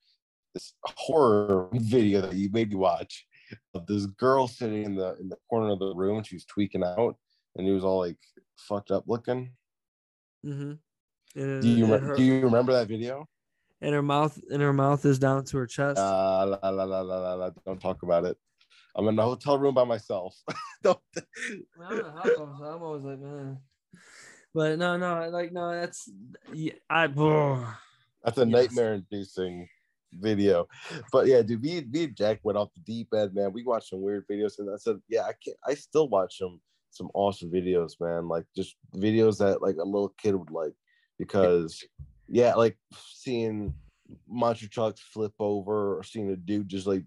this 0.54 0.72
horror 0.84 1.68
video 1.74 2.22
that 2.22 2.34
you 2.34 2.50
made 2.50 2.70
me 2.70 2.76
watch 2.76 3.26
this 3.86 4.06
girl 4.06 4.48
sitting 4.48 4.84
in 4.84 4.94
the 4.94 5.16
in 5.20 5.28
the 5.28 5.36
corner 5.48 5.72
of 5.72 5.78
the 5.78 5.94
room? 5.94 6.22
She 6.22 6.36
was 6.36 6.44
tweaking 6.44 6.82
out, 6.84 7.16
and 7.56 7.66
he 7.66 7.72
was 7.72 7.84
all 7.84 7.98
like 7.98 8.18
fucked 8.56 8.90
up 8.90 9.04
looking. 9.06 9.52
mm-hmm. 10.44 10.72
And, 11.38 11.62
Do 11.62 11.68
you 11.68 11.86
her, 11.86 12.16
do 12.16 12.22
you 12.22 12.40
remember 12.40 12.72
that 12.72 12.88
video? 12.88 13.28
and 13.82 13.94
her 13.94 14.02
mouth 14.02 14.38
and 14.50 14.62
her 14.62 14.72
mouth 14.72 15.04
is 15.04 15.18
down 15.18 15.44
to 15.44 15.58
her 15.58 15.66
chest. 15.66 15.98
Uh, 15.98 16.46
la, 16.46 16.70
la, 16.70 16.84
la, 16.84 17.00
la, 17.00 17.18
la, 17.18 17.34
la, 17.34 17.50
don't 17.66 17.80
talk 17.80 18.02
about 18.02 18.24
it. 18.24 18.36
I'm 18.94 19.06
in 19.08 19.18
a 19.18 19.22
hotel 19.22 19.58
room 19.58 19.74
by 19.74 19.84
myself. 19.84 20.34
don't. 20.82 20.98
I 21.16 21.20
don't 21.90 21.98
know 21.98 22.14
how 22.16 22.22
come, 22.34 22.56
so 22.58 22.64
I'm 22.64 22.82
always 22.82 23.04
like, 23.04 23.18
man. 23.18 23.58
But 24.54 24.78
no, 24.78 24.96
no, 24.96 25.28
like 25.28 25.52
no, 25.52 25.70
that's 25.72 26.10
yeah, 26.54 26.72
I. 26.88 27.06
That's 28.24 28.38
a 28.38 28.46
Yes. 28.46 28.48
nightmare 28.48 28.94
inducing 28.94 29.68
video. 30.20 30.66
But 31.12 31.26
yeah, 31.26 31.42
dude, 31.42 31.62
me, 31.62 31.84
me 31.90 32.04
and 32.04 32.16
Jack 32.16 32.40
went 32.42 32.58
off 32.58 32.70
the 32.74 32.80
deep 32.80 33.08
end, 33.14 33.34
man. 33.34 33.52
We 33.52 33.64
watched 33.64 33.90
some 33.90 34.02
weird 34.02 34.26
videos 34.28 34.58
and 34.58 34.70
I 34.70 34.76
said, 34.76 34.96
yeah, 35.08 35.22
I 35.22 35.32
can't 35.44 35.56
I 35.66 35.74
still 35.74 36.08
watch 36.08 36.38
some 36.38 36.60
some 36.90 37.10
awesome 37.14 37.50
videos, 37.50 37.92
man. 38.00 38.28
Like 38.28 38.44
just 38.56 38.76
videos 38.94 39.38
that 39.38 39.62
like 39.62 39.76
a 39.76 39.84
little 39.84 40.14
kid 40.20 40.34
would 40.34 40.50
like 40.50 40.74
because 41.18 41.82
yeah, 42.28 42.54
like 42.54 42.76
seeing 43.12 43.74
monster 44.28 44.68
trucks 44.68 45.00
flip 45.00 45.32
over 45.38 45.98
or 45.98 46.02
seeing 46.02 46.30
a 46.30 46.36
dude 46.36 46.68
just 46.68 46.86
like 46.86 47.04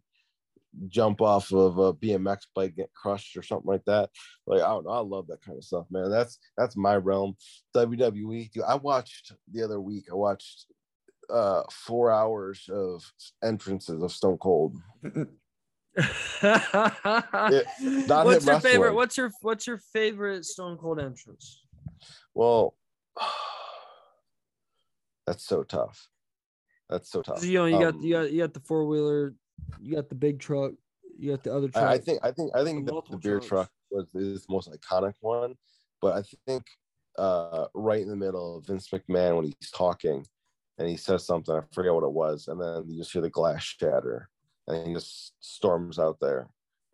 jump 0.88 1.22
off 1.22 1.52
of 1.52 1.78
a 1.78 1.94
BMX 1.94 2.42
bike 2.56 2.76
get 2.76 2.94
crushed 2.94 3.36
or 3.36 3.44
something 3.44 3.68
like 3.70 3.84
that. 3.86 4.10
Like 4.46 4.62
I 4.62 4.68
don't 4.68 4.86
know, 4.86 4.92
I 4.92 5.00
love 5.00 5.28
that 5.28 5.42
kind 5.42 5.58
of 5.58 5.64
stuff, 5.64 5.86
man. 5.90 6.10
That's 6.10 6.40
that's 6.58 6.78
my 6.78 6.96
realm. 6.96 7.36
WWE, 7.76 8.52
dude. 8.52 8.64
I 8.64 8.76
watched 8.76 9.34
the 9.52 9.64
other 9.64 9.80
week. 9.80 10.06
I 10.12 10.16
watched 10.16 10.66
uh 11.32 11.64
four 11.72 12.12
hours 12.12 12.70
of 12.72 13.12
entrances 13.44 14.02
of 14.02 14.12
Stone 14.12 14.38
Cold. 14.38 14.78
not 16.44 18.26
what's 18.26 18.46
your 18.46 18.60
favorite? 18.60 18.94
What's 18.94 19.18
your 19.18 19.32
what's 19.42 19.68
your 19.68 19.78
favorite 19.78 20.46
Stone 20.46 20.78
Cold 20.78 21.00
entrance? 21.00 21.64
Well, 22.34 22.76
that's 25.28 25.44
so 25.44 25.64
tough. 25.64 26.08
That's 26.90 27.12
so 27.12 27.22
tough. 27.22 27.44
You 27.44 27.60
know, 27.60 27.66
you 27.66 27.80
got 27.80 27.94
Um, 27.96 28.02
you 28.02 28.14
got 28.14 28.32
you 28.32 28.40
got 28.40 28.54
the 28.54 28.60
four 28.62 28.86
wheeler, 28.86 29.34
you 29.80 29.96
got 29.96 30.10
the 30.10 30.16
big 30.16 30.40
truck, 30.40 30.72
you 31.18 31.32
got 31.32 31.44
the 31.44 31.54
other 31.54 31.70
truck. 31.70 31.84
I, 31.84 31.94
I 31.94 31.98
think 31.98 32.20
I 32.24 32.32
think 32.32 32.52
I 32.56 32.64
think 32.64 32.86
The 32.86 33.02
the 33.10 33.18
beer 33.18 33.40
trucks. 33.40 33.48
truck 33.50 33.70
was 33.92 34.08
is 34.16 34.46
the 34.46 34.54
most 34.54 34.72
iconic 34.72 35.14
one, 35.22 35.56
but 36.02 36.18
I 36.18 36.24
think 36.48 36.64
uh 37.18 37.66
right 37.74 38.02
in 38.02 38.08
the 38.08 38.16
middle 38.16 38.58
of 38.58 38.68
Vince 38.68 38.88
McMahon 38.90 39.36
when 39.36 39.46
he's 39.46 39.72
talking 39.72 40.26
and 40.80 40.88
he 40.88 40.98
says 40.98 41.26
something, 41.26 41.56
I 41.56 41.62
forget 41.72 41.94
what 41.94 42.04
it 42.04 42.12
was, 42.12 42.48
and 42.48 42.60
then 42.60 42.86
you 42.88 42.98
just 42.98 43.12
hear 43.12 43.22
the 43.22 43.30
glass 43.30 43.64
shatter 43.64 44.30
and 44.70 44.88
he 44.88 44.94
just 44.94 45.34
storms 45.40 46.00
out 46.00 46.18
there. 46.22 46.48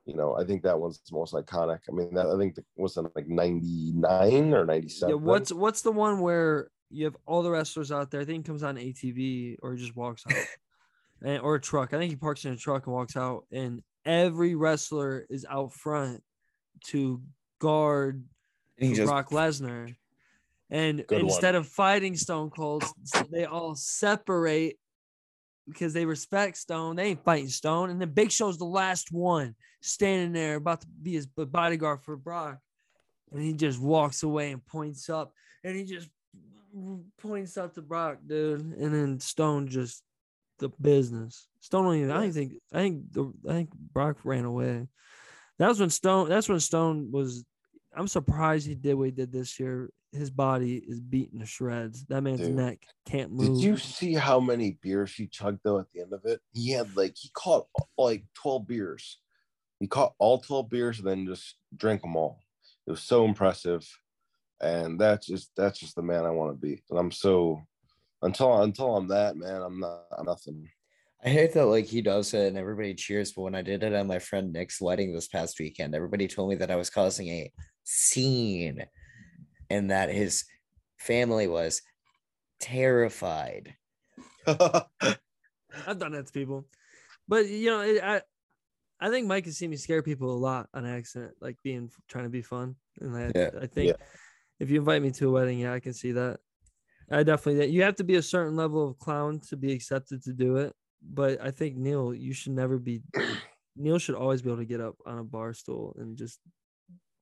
You 0.06 0.16
know, 0.16 0.36
I 0.38 0.44
think 0.44 0.64
that 0.64 0.80
one's 0.80 1.00
the 1.00 1.16
most 1.16 1.34
iconic. 1.34 1.80
I 1.90 1.92
mean, 1.92 2.14
that 2.14 2.28
I 2.28 2.38
think 2.38 2.58
it 2.58 2.66
was 2.76 2.98
in 2.98 3.08
like 3.16 3.28
'99 3.28 4.54
or 4.54 4.66
'97. 4.66 5.10
yeah. 5.10 5.16
What's 5.16 5.52
what's 5.52 5.82
the 5.82 5.92
one 5.92 6.20
where 6.20 6.70
you 6.90 7.06
have 7.06 7.18
all 7.26 7.44
the 7.44 7.50
wrestlers 7.50 7.92
out 7.92 8.12
there? 8.12 8.22
I 8.22 8.26
think 8.26 8.46
he 8.46 8.48
comes 8.48 8.64
on 8.64 8.78
ATV 8.78 9.58
or 9.62 9.74
he 9.74 9.82
just 9.82 9.96
walks 9.96 10.24
out, 10.30 10.36
and, 11.24 11.42
or 11.42 11.56
a 11.56 11.62
truck. 11.62 11.94
I 11.94 11.98
think 11.98 12.12
he 12.12 12.16
parks 12.16 12.46
in 12.46 12.54
a 12.54 12.58
truck 12.58 12.86
and 12.86 12.96
walks 12.96 13.18
out, 13.18 13.46
and 13.52 13.82
every 14.06 14.54
wrestler 14.54 15.26
is 15.30 15.46
out 15.50 15.74
front 15.74 16.22
to 16.88 17.22
guard 17.60 18.24
And 18.78 18.90
he 18.90 18.96
just 18.96 19.08
Brock 19.08 19.32
Lesnar. 19.32 19.96
And 20.70 21.06
Good 21.06 21.24
one. 21.24 21.26
instead 21.26 21.56
of 21.56 21.68
fighting 21.68 22.16
Stone 22.16 22.50
Cold, 22.50 22.84
they 23.32 23.46
all 23.46 23.76
separate 23.76 24.78
because 25.68 25.94
they 25.94 26.06
respect 26.06 26.58
Stone. 26.58 26.96
They 26.96 27.10
ain't 27.10 27.24
fighting 27.24 27.50
Stone. 27.50 27.90
And 27.90 28.00
then 28.00 28.10
Big 28.10 28.32
Show's 28.32 28.58
the 28.58 28.66
last 28.66 29.12
one 29.12 29.56
standing 29.82 30.34
there 30.34 30.56
about 30.56 30.82
to 30.82 30.88
be 30.88 31.14
his 31.14 31.28
bodyguard 31.28 32.02
for 32.04 32.18
Brock. 32.18 32.60
And 33.32 33.42
he 33.42 33.54
just 33.54 33.80
walks 33.80 34.24
away 34.24 34.52
and 34.52 34.66
points 34.66 35.10
up. 35.10 35.34
And 35.64 35.76
he 35.76 35.84
just 35.84 36.10
points 37.22 37.58
up 37.58 37.74
to 37.76 37.82
Brock, 37.82 38.18
dude. 38.26 38.62
And 38.62 38.94
then 38.94 39.20
Stone 39.20 39.68
just 39.68 40.04
the 40.60 40.70
business. 40.82 41.48
Stone 41.60 41.86
don't 41.86 41.96
even 41.96 42.12
I 42.12 42.30
think 42.30 42.54
I 42.74 42.78
think 42.78 43.12
the 43.12 43.34
I 43.48 43.54
think 43.54 43.70
Brock 43.74 44.18
ran 44.24 44.46
away. 44.46 44.88
That 45.60 45.70
was 45.70 45.80
when 45.80 45.90
Stone 45.90 46.30
that's 46.30 46.50
when 46.50 46.60
Stone 46.60 47.12
was 47.12 47.44
I'm 47.96 48.08
surprised 48.08 48.68
he 48.68 48.76
did 48.76 48.96
what 48.96 49.06
he 49.06 49.12
did 49.12 49.32
this 49.32 49.60
year. 49.60 49.90
His 50.16 50.30
body 50.30 50.78
is 50.88 51.00
beaten 51.00 51.40
to 51.40 51.46
shreds. 51.46 52.06
That 52.06 52.22
man's 52.22 52.42
Dude. 52.42 52.56
neck 52.56 52.86
can't 53.06 53.32
move. 53.32 53.60
Did 53.60 53.64
you 53.64 53.78
see 53.78 54.14
how 54.14 54.40
many 54.40 54.78
beers 54.82 55.14
he 55.14 55.28
chugged 55.28 55.60
though 55.64 55.80
at 55.80 55.92
the 55.94 56.02
end 56.02 56.14
of 56.14 56.26
it? 56.26 56.40
He 56.54 56.72
had 56.72 56.96
like 56.96 57.16
he 57.18 57.30
caught 57.34 57.68
like 57.98 58.26
12 58.36 58.68
beers. 58.68 59.20
He 59.80 59.88
caught 59.88 60.14
all 60.20 60.40
12 60.40 60.70
beers 60.70 61.00
and 61.00 61.08
then 61.08 61.28
just 61.28 61.56
drank 61.76 62.02
them 62.02 62.16
all. 62.16 62.40
It 62.88 62.92
was 62.92 63.02
so 63.02 63.26
impressive. 63.26 63.88
And 64.62 65.00
that's 65.00 65.28
just 65.28 65.52
that's 65.58 65.80
just 65.80 65.96
the 65.96 66.02
man 66.02 66.26
I 66.26 66.32
want 66.32 66.54
to 66.54 66.58
be. 66.58 66.82
And 66.90 66.98
I'm 66.98 67.12
so 67.12 67.62
until 68.22 68.62
until 68.62 68.96
I'm 68.96 69.08
that 69.10 69.36
man, 69.36 69.62
I'm 69.62 69.80
not 69.80 70.04
I'm 70.18 70.26
nothing. 70.26 70.70
I 71.24 71.30
hate 71.30 71.54
that 71.54 71.66
like 71.66 71.86
he 71.86 72.02
does 72.02 72.34
it 72.34 72.48
and 72.48 72.58
everybody 72.58 72.94
cheers, 72.94 73.32
but 73.32 73.42
when 73.42 73.56
I 73.56 73.64
did 73.64 73.84
it 73.84 73.94
at 73.94 74.06
my 74.06 74.20
friend 74.20 74.54
Nick's 74.54 74.80
wedding 74.80 75.14
this 75.14 75.28
past 75.28 75.60
weekend, 75.60 75.96
everybody 75.96 76.28
told 76.28 76.50
me 76.50 76.56
that 76.56 76.72
I 76.72 76.76
was 76.76 76.90
causing 76.90 77.28
a 77.30 77.52
scene 77.84 78.86
and 79.70 79.92
that 79.92 80.10
his 80.10 80.46
family 80.98 81.48
was 81.48 81.82
terrified. 82.60 83.76
I've 84.48 86.00
done 86.00 86.14
that 86.14 86.28
to 86.28 86.32
people, 86.32 86.66
but 87.28 87.48
you 87.48 87.70
know, 87.70 87.82
it, 87.82 88.04
I 88.04 88.22
I 89.00 89.10
think 89.10 89.28
Mike 89.28 89.46
has 89.46 89.58
seen 89.58 89.70
me 89.70 89.78
scare 89.78 90.02
people 90.02 90.32
a 90.32 90.38
lot 90.38 90.70
on 90.74 90.86
accident, 90.86 91.34
like 91.42 91.58
being 91.64 91.92
trying 92.08 92.26
to 92.26 92.30
be 92.30 92.42
fun, 92.42 92.76
and 93.00 93.16
I 93.16 93.32
Yeah. 93.36 93.50
I 93.62 93.68
think 93.68 93.96
if 94.60 94.70
you 94.70 94.80
invite 94.80 95.02
me 95.02 95.12
to 95.12 95.30
a 95.30 95.32
wedding, 95.32 95.60
yeah, 95.60 95.74
I 95.74 95.80
can 95.80 95.94
see 95.94 96.14
that. 96.14 96.40
I 97.12 97.24
definitely 97.24 97.68
you 97.68 97.84
have 97.84 97.96
to 97.96 98.04
be 98.04 98.16
a 98.16 98.22
certain 98.22 98.56
level 98.56 98.88
of 98.88 98.98
clown 99.00 99.40
to 99.50 99.58
be 99.58 99.74
accepted 99.74 100.24
to 100.24 100.34
do 100.34 100.58
it, 100.58 100.74
but 101.02 101.42
I 101.42 101.52
think 101.52 101.76
Neil, 101.76 102.14
you 102.14 102.34
should 102.34 102.54
never 102.54 102.78
be. 102.78 103.02
Neil 103.76 104.00
should 104.00 104.16
always 104.16 104.42
be 104.42 104.50
able 104.50 104.60
to 104.60 104.66
get 104.66 104.80
up 104.80 104.96
on 105.06 105.20
a 105.20 105.24
bar 105.24 105.54
stool 105.54 105.96
and 106.00 106.18
just 106.18 106.40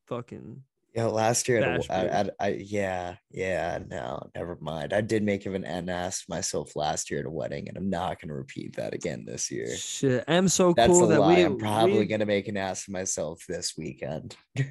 fucking 0.07 0.61
Yeah, 0.93 1.05
last 1.05 1.47
year 1.49 1.63
at, 1.63 1.87
Bash 1.87 1.89
a, 1.89 2.31
I. 2.39 2.49
Yeah, 2.49 3.15
yeah, 3.31 3.79
no, 3.89 4.29
never 4.35 4.57
mind. 4.61 4.93
I 4.93 5.01
did 5.01 5.23
make 5.23 5.45
of 5.47 5.55
an 5.55 5.65
ass 5.89 6.25
myself 6.29 6.75
last 6.75 7.09
year 7.09 7.21
at 7.21 7.25
a 7.25 7.31
wedding, 7.31 7.67
and 7.67 7.75
I'm 7.77 7.89
not 7.89 8.21
gonna 8.21 8.35
repeat 8.35 8.75
that 8.75 8.93
again 8.93 9.25
this 9.25 9.49
year. 9.49 9.75
shit. 9.75 10.23
I'm 10.27 10.47
so 10.47 10.71
That's 10.73 10.91
cool 10.93 11.07
that 11.07 11.19
lie. 11.19 11.35
we 11.35 11.41
I'm 11.43 11.57
probably 11.57 11.99
we- 11.99 12.05
gonna 12.05 12.27
make 12.27 12.47
an 12.47 12.57
ass 12.57 12.87
of 12.87 12.93
myself 12.93 13.43
this 13.47 13.73
weekend. 13.77 14.35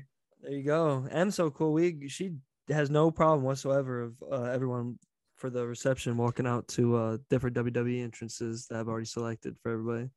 There 0.45 0.51
you 0.51 0.65
go. 0.65 1.07
M's 1.09 1.37
so 1.37 1.51
cool. 1.51 1.73
We 1.73 2.09
she 2.09 2.33
has 2.69 2.91
no 2.91 3.13
problem 3.13 3.45
whatsoever 3.45 4.03
of 4.03 4.15
uh, 4.29 4.43
everyone 4.51 4.99
for 5.37 5.51
the 5.51 5.65
reception 5.65 6.17
walking 6.17 6.49
out 6.49 6.67
to 6.69 6.97
uh, 6.97 7.19
different 7.31 7.55
WWE 7.57 8.03
entrances 8.03 8.67
that 8.67 8.81
I've 8.81 8.89
already 8.89 9.07
selected 9.07 9.57
for 9.63 9.71
everybody. 9.71 10.11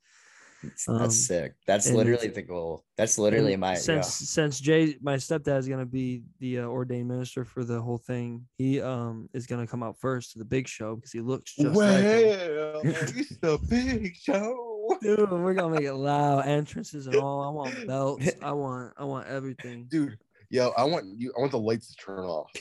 That's 0.70 0.88
Um, 0.88 1.10
sick. 1.12 1.54
That's 1.68 1.90
literally 1.92 2.28
the 2.28 2.42
goal. 2.42 2.84
That's 2.98 3.18
literally 3.18 3.54
And 3.54 3.62
my 3.62 3.72
yeah. 3.74 3.80
since 3.80 4.08
since 4.08 4.60
Jay, 4.60 4.98
my 5.02 5.16
stepdad 5.16 5.60
is 5.60 5.68
gonna 5.68 5.86
be 5.86 6.24
the 6.40 6.60
uh, 6.60 6.66
ordained 6.66 7.08
minister 7.08 7.46
for 7.46 7.64
the 7.64 7.82
whole 7.82 7.98
thing. 7.98 8.46
He 8.58 8.82
um 8.82 9.30
is 9.34 9.48
gonna 9.48 9.68
come 9.68 9.84
out 9.84 10.00
first 10.00 10.34
to 10.34 10.40
the 10.40 10.46
big 10.46 10.68
show 10.68 10.96
because 10.96 11.12
he 11.12 11.22
looks 11.22 11.56
just 11.56 11.76
like 11.76 12.04
him. 12.04 12.28
well, 12.56 12.82
it's 12.84 13.38
the 13.42 13.60
big 13.70 14.16
show. 14.16 14.98
Dude, 15.02 15.30
we're 15.32 15.54
gonna 15.54 15.76
make 15.76 15.86
it 15.86 15.94
loud 15.94 16.46
entrances 16.46 17.08
and 17.08 17.16
all. 17.18 17.42
I 17.42 17.50
want 17.50 17.88
belts. 17.88 18.30
I 18.42 18.52
want 18.52 18.94
I 18.98 19.04
want 19.04 19.28
everything. 19.28 19.88
Dude, 19.90 20.18
yo, 20.50 20.70
I 20.78 20.84
want 20.84 21.06
you 21.18 21.34
I 21.38 21.40
want 21.42 21.52
the 21.52 21.60
lights 21.60 21.88
to 21.94 21.96
turn 21.96 22.26
off. 22.26 22.52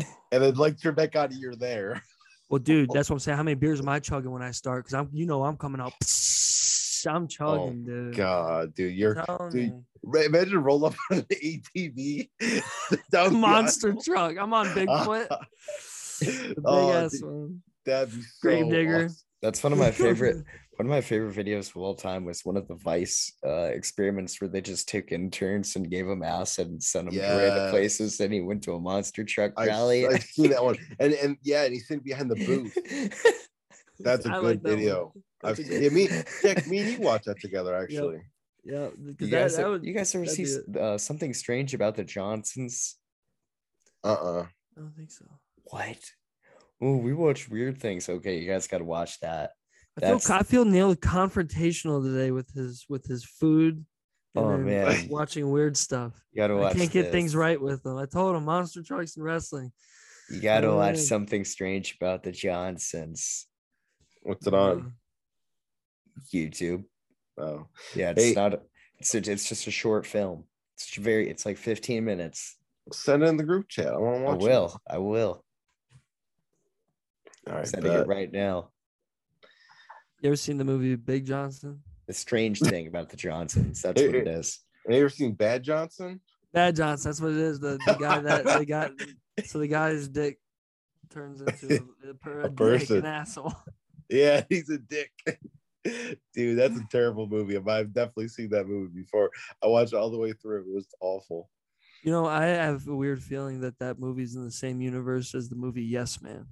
And 0.32 0.42
then 0.42 0.54
like 0.54 0.82
turn 0.82 0.96
back 0.96 1.14
on 1.14 1.30
you're 1.30 1.54
there. 1.54 2.02
Well, 2.50 2.58
dude, 2.58 2.90
that's 2.92 3.08
what 3.08 3.14
I'm 3.14 3.20
saying. 3.20 3.36
How 3.36 3.44
many 3.44 3.54
beers 3.54 3.78
am 3.80 3.88
I 3.88 4.00
chugging 4.00 4.32
when 4.32 4.42
I 4.42 4.50
start? 4.50 4.84
Because 4.84 4.94
I'm, 4.94 5.08
you 5.12 5.26
know, 5.26 5.44
I'm 5.44 5.56
coming 5.56 5.80
out. 5.80 5.92
I'm 7.06 7.28
chugging, 7.28 7.84
dude. 7.84 8.14
Oh, 8.14 8.16
God, 8.16 8.74
dude, 8.74 8.94
you're 8.94 9.14
Telling 9.14 9.50
dude, 9.52 9.84
you. 10.12 10.20
Imagine 10.24 10.62
roll 10.62 10.84
up 10.84 10.94
on 11.10 11.18
an 11.18 11.24
ATV. 11.24 12.28
down 13.10 13.32
the 13.32 13.38
monster 13.38 13.92
aisle. 13.92 14.02
truck. 14.02 14.36
I'm 14.38 14.52
on 14.54 14.66
Bigfoot. 14.68 15.28
The 16.20 16.26
big 16.54 16.58
Oh, 16.64 16.92
ass 16.92 17.12
dude, 17.12 17.24
one. 17.24 17.62
That'd 17.84 18.14
be 18.14 18.20
so 18.22 18.28
Gravedigger. 18.42 19.04
awesome. 19.06 19.16
That's 19.42 19.62
one 19.62 19.72
of 19.72 19.78
my 19.78 19.90
favorite. 19.90 20.36
One 20.76 20.86
of 20.86 20.90
my 20.90 21.00
favorite 21.02 21.34
videos 21.36 21.70
of 21.70 21.76
all 21.78 21.94
time 21.94 22.24
was 22.24 22.44
one 22.44 22.56
of 22.56 22.66
the 22.66 22.76
Vice 22.76 23.32
uh, 23.46 23.64
experiments 23.72 24.40
where 24.40 24.48
they 24.48 24.60
just 24.60 24.88
took 24.88 25.12
interns 25.12 25.76
and 25.76 25.90
gave 25.90 26.06
them 26.06 26.22
acid 26.22 26.68
and 26.68 26.82
sent 26.82 27.06
them 27.06 27.14
to 27.14 27.20
random 27.20 27.70
places. 27.70 28.16
Then 28.18 28.32
he 28.32 28.40
went 28.40 28.62
to 28.64 28.74
a 28.74 28.80
monster 28.80 29.22
truck 29.24 29.58
rally. 29.58 30.06
I've 30.06 30.22
seen 30.22 30.50
that 30.50 30.64
one. 30.64 30.76
And 31.00 31.12
and 31.14 31.36
yeah, 31.42 31.64
and 31.64 31.72
he's 31.74 31.86
sitting 31.88 32.02
behind 32.04 32.30
the 32.30 32.36
booth. 32.36 32.76
That's 34.00 34.26
a 34.26 34.30
I 34.30 34.34
good 34.40 34.44
like 34.44 34.62
that 34.62 34.68
video. 34.70 35.12
That's 35.14 35.24
I've 35.44 35.58
yeah, 35.58 35.88
me, 35.90 36.08
Jack, 36.42 36.66
me 36.66 36.78
and 36.78 36.90
you 36.92 37.00
watched 37.00 37.26
that 37.26 37.40
together 37.46 37.74
actually. 37.74 38.22
Yeah, 38.64 38.88
because 38.96 39.28
you, 39.28 39.30
that, 39.36 39.42
guys, 39.42 39.56
that 39.56 39.62
ever- 39.62 39.70
would. 39.72 39.84
you 39.84 39.92
guys 39.92 40.14
ever 40.14 40.26
see 40.26 40.46
uh, 40.80 40.96
something 40.98 41.34
strange 41.34 41.74
about 41.74 41.96
the 41.96 42.04
Johnsons? 42.04 42.96
Uh-uh. 44.02 44.46
I 44.76 44.80
don't 44.80 44.94
think 44.96 45.10
so. 45.10 45.24
What? 45.64 45.98
Oh, 46.80 46.96
we 46.96 47.12
watch 47.14 47.48
weird 47.48 47.78
things. 47.80 48.08
Okay, 48.08 48.38
you 48.38 48.50
guys 48.50 48.66
got 48.66 48.78
to 48.78 48.84
watch 48.84 49.20
that. 49.20 49.50
I 49.96 50.00
feel 50.00 50.18
That's- 50.18 50.30
I 50.30 50.42
feel 50.42 50.64
Neil 50.64 50.94
confrontational 50.96 52.02
today 52.02 52.30
with 52.30 52.50
his 52.54 52.84
with 52.88 53.06
his 53.06 53.24
food. 53.24 53.84
and 54.34 54.44
Oh, 54.44 54.56
man. 54.58 55.06
watching 55.10 55.50
weird 55.50 55.76
stuff. 55.76 56.12
You 56.32 56.38
got 56.42 56.48
to 56.48 56.62
I 56.64 56.72
can't 56.72 56.90
get 56.90 57.12
things 57.12 57.36
right 57.36 57.60
with 57.60 57.84
him. 57.86 57.96
I 57.96 58.06
told 58.06 58.34
him 58.34 58.44
monster 58.44 58.82
trucks 58.82 59.16
and 59.16 59.24
wrestling. 59.24 59.72
You 60.30 60.40
got 60.40 60.60
to 60.60 60.68
Oh, 60.68 60.76
watch 60.76 60.94
man. 60.96 61.04
something 61.04 61.44
strange 61.44 61.96
about 62.00 62.22
the 62.24 62.32
Johnsons. 62.32 63.46
What's 64.22 64.46
it 64.46 64.54
on? 64.54 64.94
YouTube. 66.32 66.84
Oh. 67.38 67.66
Yeah, 67.94 68.10
it's 68.10 68.22
Hey. 68.24 68.32
not. 68.32 68.60
It's 68.98 69.14
a, 69.14 69.18
it's 69.18 69.48
just 69.48 69.66
a 69.66 69.70
short 69.70 70.06
film. 70.06 70.44
It's 70.76 70.94
very. 70.96 71.28
It's 71.28 71.44
like 71.46 71.56
15 71.58 72.04
minutes. 72.04 72.56
Send 72.92 73.22
it 73.22 73.26
in 73.26 73.36
the 73.36 73.44
group 73.44 73.68
chat. 73.68 73.88
I 73.88 73.96
want 73.98 74.18
to 74.18 74.22
watch. 74.24 74.32
I 74.32 74.36
watch 74.36 74.42
will. 74.42 74.80
I 74.90 74.98
will. 74.98 75.44
It. 77.46 77.50
All 77.50 77.56
right. 77.56 77.66
Sending 77.68 77.92
it 77.92 78.06
right 78.06 78.30
now. 78.32 78.70
You 80.20 80.28
ever 80.28 80.36
seen 80.36 80.56
the 80.58 80.64
movie 80.64 80.94
Big 80.96 81.26
Johnson? 81.26 81.82
The 82.06 82.12
strange 82.14 82.60
thing 82.60 82.86
about 82.86 83.08
the 83.10 83.16
Johnsons. 83.16 83.82
That's 83.82 84.00
what 84.00 84.14
it 84.14 84.26
is. 84.28 84.60
Have 84.86 84.94
you 84.94 85.00
ever 85.00 85.08
seen 85.08 85.32
Bad 85.32 85.62
Johnson? 85.62 86.20
Bad 86.52 86.76
Johnson. 86.76 87.10
That's 87.10 87.20
what 87.20 87.32
it 87.32 87.38
is. 87.38 87.58
The, 87.60 87.78
the 87.86 87.94
guy 87.94 88.20
that 88.20 88.44
they 88.44 88.64
got. 88.66 88.92
So 89.44 89.58
the 89.58 89.66
guy's 89.68 90.08
dick 90.08 90.38
turns 91.10 91.40
into 91.40 91.84
a, 92.06 92.10
a, 92.10 92.14
per- 92.14 92.40
A 92.40 92.44
a 92.44 92.48
dick, 92.48 92.56
person. 92.56 92.98
an 92.98 93.06
asshole. 93.06 93.54
Yeah, 94.08 94.44
he's 94.48 94.68
a 94.70 94.78
dick. 94.78 95.10
Dude, 96.34 96.58
that's 96.58 96.78
a 96.78 96.86
terrible 96.90 97.26
movie. 97.26 97.56
I've 97.56 97.92
definitely 97.92 98.28
seen 98.28 98.48
that 98.50 98.66
movie 98.66 98.92
before. 99.02 99.30
I 99.62 99.66
watched 99.66 99.92
it 99.92 99.96
all 99.96 100.10
the 100.10 100.18
way 100.18 100.32
through. 100.32 100.60
It 100.60 100.74
was 100.74 100.86
awful. 101.00 101.50
You 102.02 102.10
know, 102.12 102.26
I 102.26 102.46
have 102.46 102.86
a 102.88 102.94
weird 102.94 103.22
feeling 103.22 103.60
that 103.60 103.78
that 103.78 103.98
movie's 103.98 104.34
in 104.34 104.44
the 104.44 104.50
same 104.50 104.80
universe 104.80 105.34
as 105.34 105.48
the 105.48 105.56
movie 105.56 105.82
Yes 105.84 106.20
Man 106.20 106.46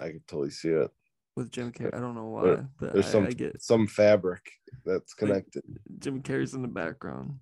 I 0.00 0.08
can 0.10 0.20
totally 0.26 0.50
see 0.50 0.68
it. 0.68 0.90
with 1.36 1.50
Jim 1.50 1.72
Carrey. 1.72 1.94
I 1.94 2.00
don't 2.00 2.14
know 2.14 2.40
There- 2.42 2.56
why, 2.56 2.64
but 2.78 2.92
There's 2.94 3.06
I, 3.06 3.10
some 3.10 3.26
I 3.26 3.30
get 3.30 3.62
some 3.62 3.86
fabric 3.86 4.42
that's 4.84 5.12
Like- 5.20 5.28
connected. 5.30 5.62
Jim 5.98 6.22
Carrey's 6.22 6.54
in 6.54 6.62
the 6.62 6.68
background. 6.68 7.38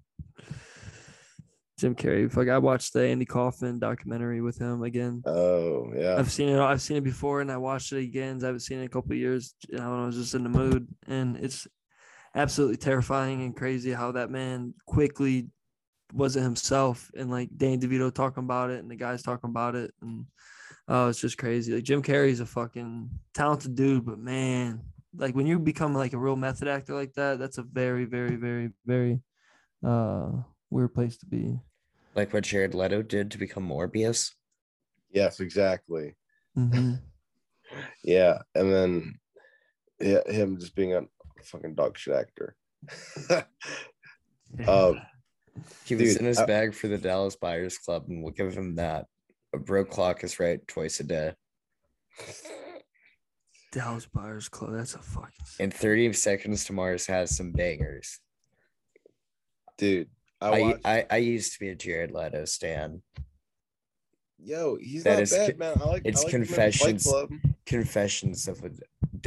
Jim 1.78 1.94
Carrey. 1.94 2.30
Fuck, 2.30 2.48
I 2.48 2.58
watched 2.58 2.92
the 2.92 3.04
Andy 3.04 3.24
Kaufman 3.24 3.78
documentary 3.78 4.40
with 4.40 4.58
him 4.58 4.82
again. 4.82 5.22
Oh 5.26 5.92
yeah. 5.96 6.16
I've 6.16 6.30
seen 6.30 6.48
it. 6.48 6.60
I've 6.60 6.82
seen 6.82 6.98
it 6.98 7.04
before, 7.04 7.40
and 7.40 7.50
I 7.50 7.56
watched 7.56 7.92
it 7.92 8.02
again. 8.02 8.38
I 8.42 8.46
haven't 8.46 8.60
seen 8.60 8.78
it 8.78 8.82
in 8.82 8.86
a 8.86 8.90
couple 8.90 9.12
of 9.12 9.18
years. 9.18 9.54
You 9.68 9.78
know, 9.78 9.90
when 9.90 10.00
I 10.00 10.06
was 10.06 10.16
just 10.16 10.34
in 10.34 10.44
the 10.44 10.48
mood, 10.48 10.86
and 11.08 11.36
it's 11.36 11.66
absolutely 12.34 12.76
terrifying 12.76 13.42
and 13.42 13.56
crazy 13.56 13.92
how 13.92 14.12
that 14.12 14.30
man 14.30 14.74
quickly 14.86 15.48
wasn't 16.12 16.44
himself, 16.44 17.10
and 17.16 17.30
like 17.30 17.48
Dan 17.56 17.80
DeVito 17.80 18.14
talking 18.14 18.44
about 18.44 18.70
it, 18.70 18.78
and 18.78 18.90
the 18.90 18.96
guys 18.96 19.22
talking 19.22 19.50
about 19.50 19.74
it, 19.74 19.92
and 20.00 20.26
oh, 20.86 21.08
it's 21.08 21.20
just 21.20 21.38
crazy. 21.38 21.74
Like 21.74 21.84
Jim 21.84 22.02
Carrey's 22.02 22.40
a 22.40 22.46
fucking 22.46 23.10
talented 23.34 23.74
dude, 23.74 24.06
but 24.06 24.18
man, 24.20 24.80
like 25.16 25.34
when 25.34 25.46
you 25.46 25.58
become 25.58 25.92
like 25.92 26.12
a 26.12 26.18
real 26.18 26.36
method 26.36 26.68
actor 26.68 26.94
like 26.94 27.14
that, 27.14 27.40
that's 27.40 27.58
a 27.58 27.62
very, 27.62 28.04
very, 28.04 28.36
very, 28.36 28.70
very 28.86 29.20
uh 29.84 30.30
weird 30.70 30.94
place 30.94 31.16
to 31.18 31.26
be. 31.26 31.58
Like 32.14 32.32
what 32.32 32.44
Jared 32.44 32.74
Leto 32.74 33.02
did 33.02 33.30
to 33.32 33.38
become 33.38 33.68
Morbius. 33.68 34.30
Yes, 35.10 35.40
exactly. 35.40 36.16
Mhm. 36.56 37.00
Yeah, 38.04 38.38
and 38.54 38.72
then 38.72 39.18
yeah, 39.98 40.20
him 40.30 40.58
just 40.60 40.76
being 40.76 40.94
a 40.94 41.02
fucking 41.44 41.74
dog 41.74 41.98
shit 41.98 42.14
actor. 42.14 42.54
Um, 44.68 45.00
He 45.84 45.96
was 45.96 46.12
Dude, 46.12 46.20
in 46.20 46.26
his 46.26 46.38
I- 46.38 46.46
bag 46.46 46.74
for 46.74 46.86
the 46.86 46.98
Dallas 46.98 47.34
Buyers 47.34 47.78
Club, 47.78 48.04
and 48.08 48.22
we'll 48.22 48.32
give 48.32 48.54
him 48.54 48.76
that. 48.76 49.06
A 49.52 49.58
broke 49.58 49.90
clock 49.90 50.22
is 50.22 50.38
right 50.38 50.64
twice 50.68 51.00
a 51.00 51.04
day. 51.04 51.32
Dallas 53.72 54.06
Buyers 54.06 54.48
Club. 54.48 54.72
That's 54.74 54.94
a 54.94 54.98
fucking. 54.98 55.30
And 55.58 55.74
30 55.74 56.12
Seconds 56.12 56.64
to 56.66 56.72
Mars 56.72 57.06
has 57.06 57.36
some 57.36 57.50
bangers. 57.52 58.20
dude. 59.78 60.08
I, 60.40 60.48
I, 60.48 60.60
watched, 60.60 60.80
I, 60.84 61.06
I 61.10 61.16
used 61.18 61.52
to 61.54 61.60
be 61.60 61.68
a 61.68 61.74
Jared 61.74 62.10
Leto 62.10 62.44
stan. 62.44 63.02
yo, 64.38 64.76
he's 64.80 65.04
that 65.04 65.14
not 65.14 65.22
is 65.22 65.32
bad, 65.32 65.58
man. 65.58 65.80
I 65.80 65.84
like. 65.84 66.02
it's 66.04 66.20
I 66.20 66.24
like 66.24 66.34
him 66.34 66.42
in 66.42 66.46
Fight 66.48 66.54
Confessions. 66.54 67.04
Club. 67.04 67.30
Confessions 67.66 68.48
of 68.48 68.64
a. 68.64 68.70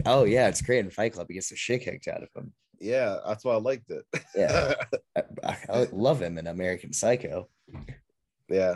Oh, 0.05 0.25
yeah, 0.25 0.47
it's 0.47 0.61
great 0.61 0.79
in 0.79 0.91
Fight 0.91 1.13
Club. 1.13 1.27
He 1.27 1.35
gets 1.35 1.49
the 1.49 1.55
shit 1.55 1.81
kicked 1.81 2.07
out 2.07 2.23
of 2.23 2.29
him. 2.35 2.53
Yeah, 2.79 3.17
that's 3.25 3.43
why 3.43 3.53
I 3.53 3.57
liked 3.57 3.89
it. 3.89 4.05
Yeah. 4.35 4.73
I, 5.15 5.23
I, 5.43 5.57
I 5.69 5.87
love 5.91 6.21
him 6.21 6.37
in 6.37 6.47
American 6.47 6.93
Psycho. 6.93 7.49
yeah, 8.49 8.75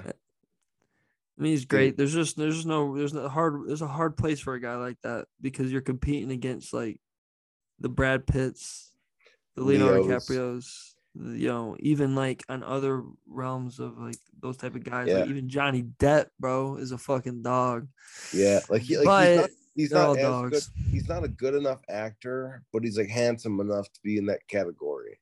I 1.41 1.43
mean, 1.43 1.53
he's 1.53 1.65
great. 1.65 1.97
There's 1.97 2.13
just 2.13 2.37
there's 2.37 2.55
just 2.55 2.67
no 2.67 2.95
there's 2.95 3.15
no 3.15 3.27
hard 3.27 3.67
there's 3.67 3.81
a 3.81 3.87
hard 3.87 4.15
place 4.15 4.39
for 4.39 4.53
a 4.53 4.61
guy 4.61 4.75
like 4.75 4.97
that 5.01 5.25
because 5.41 5.71
you're 5.71 5.81
competing 5.81 6.31
against 6.31 6.71
like 6.71 6.99
the 7.79 7.89
Brad 7.89 8.27
Pitts, 8.27 8.91
the 9.55 9.63
Leonardo 9.63 10.03
Leos. 10.03 10.27
DiCaprio's, 10.27 10.90
the, 10.90 10.90
you 11.15 11.47
know, 11.47 11.75
even 11.79 12.15
like 12.15 12.43
on 12.49 12.63
other 12.63 13.03
realms 13.27 13.79
of 13.79 13.97
like 13.97 14.15
those 14.41 14.57
type 14.57 14.75
of 14.75 14.83
guys. 14.83 15.07
Like 15.07 15.25
Yeah. 15.25 15.29
even 15.31 15.49
Johnny 15.49 15.83
Depp, 15.83 16.27
bro, 16.39 16.77
is 16.77 16.91
a 16.91 16.97
fucking 16.97 17.41
dog. 17.43 17.87
yeah. 18.33 18.59
Like 18.69 18.83
he, 18.83 18.97
like 18.97 19.05
but 19.05 19.27
he's 19.35 19.39
not. 19.39 19.49
He's 19.75 19.93
all 19.93 20.15
not 20.15 20.17
as 20.17 20.23
dogs. 20.23 20.67
good. 20.69 20.85
He's 20.91 21.07
not 21.09 21.23
a 21.23 21.27
good 21.27 21.55
enough 21.55 21.81
actor, 21.89 22.63
but 22.73 22.83
he's 22.83 22.97
like 22.97 23.09
handsome 23.09 23.59
enough 23.59 23.91
to 23.91 23.99
be 24.03 24.17
in 24.17 24.25
that 24.27 24.47
category. 24.47 25.19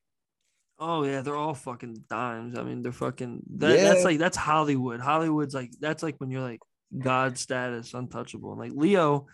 Oh 0.78 1.04
yeah, 1.04 1.20
they're 1.20 1.36
all 1.36 1.54
fucking 1.54 2.04
dimes. 2.08 2.58
I 2.58 2.62
mean, 2.62 2.82
they're 2.82 2.90
fucking. 2.92 3.42
That, 3.58 3.76
That's 3.80 4.04
like 4.04 4.18
that's 4.18 4.36
Hollywood. 4.36 5.00
Hollywood's 5.00 5.54
like 5.54 5.72
that's 5.78 6.02
like 6.02 6.16
when 6.18 6.30
you're 6.30 6.40
like 6.40 6.60
God 6.98 7.36
status, 7.36 7.92
untouchable. 7.94 8.52
And 8.52 8.60
like 8.60 8.72
Leo 8.74 9.26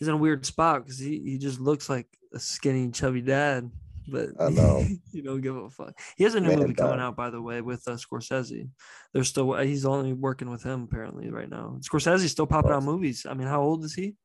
is 0.00 0.08
in 0.08 0.14
a 0.14 0.18
weird 0.18 0.44
spot 0.44 0.84
because 0.84 0.98
he 0.98 1.20
he 1.24 1.38
just 1.38 1.60
looks 1.60 1.88
like 1.88 2.08
a 2.34 2.40
skinny, 2.40 2.90
chubby 2.90 3.20
dad. 3.20 3.70
But 4.08 4.30
I 4.40 4.48
know. 4.50 4.84
you 5.12 5.22
don't 5.22 5.40
give 5.40 5.56
a 5.56 5.70
fuck. 5.70 5.98
He 6.16 6.24
has 6.24 6.34
a 6.34 6.40
new 6.40 6.48
Man 6.48 6.58
movie 6.60 6.74
coming 6.74 6.98
down. 6.98 7.00
out, 7.00 7.16
by 7.16 7.30
the 7.30 7.40
way, 7.40 7.60
with 7.60 7.86
uh, 7.86 7.92
Scorsese. 7.92 8.68
They're 9.12 9.24
still 9.24 9.52
he's 9.54 9.84
only 9.86 10.12
working 10.12 10.50
with 10.50 10.62
him 10.62 10.82
apparently 10.84 11.30
right 11.30 11.48
now. 11.48 11.78
Scorsese's 11.80 12.30
still 12.32 12.46
popping 12.46 12.72
out 12.72 12.82
movies. 12.82 13.26
I 13.28 13.34
mean, 13.34 13.46
how 13.48 13.62
old 13.62 13.84
is 13.84 13.94
he? 13.94 14.16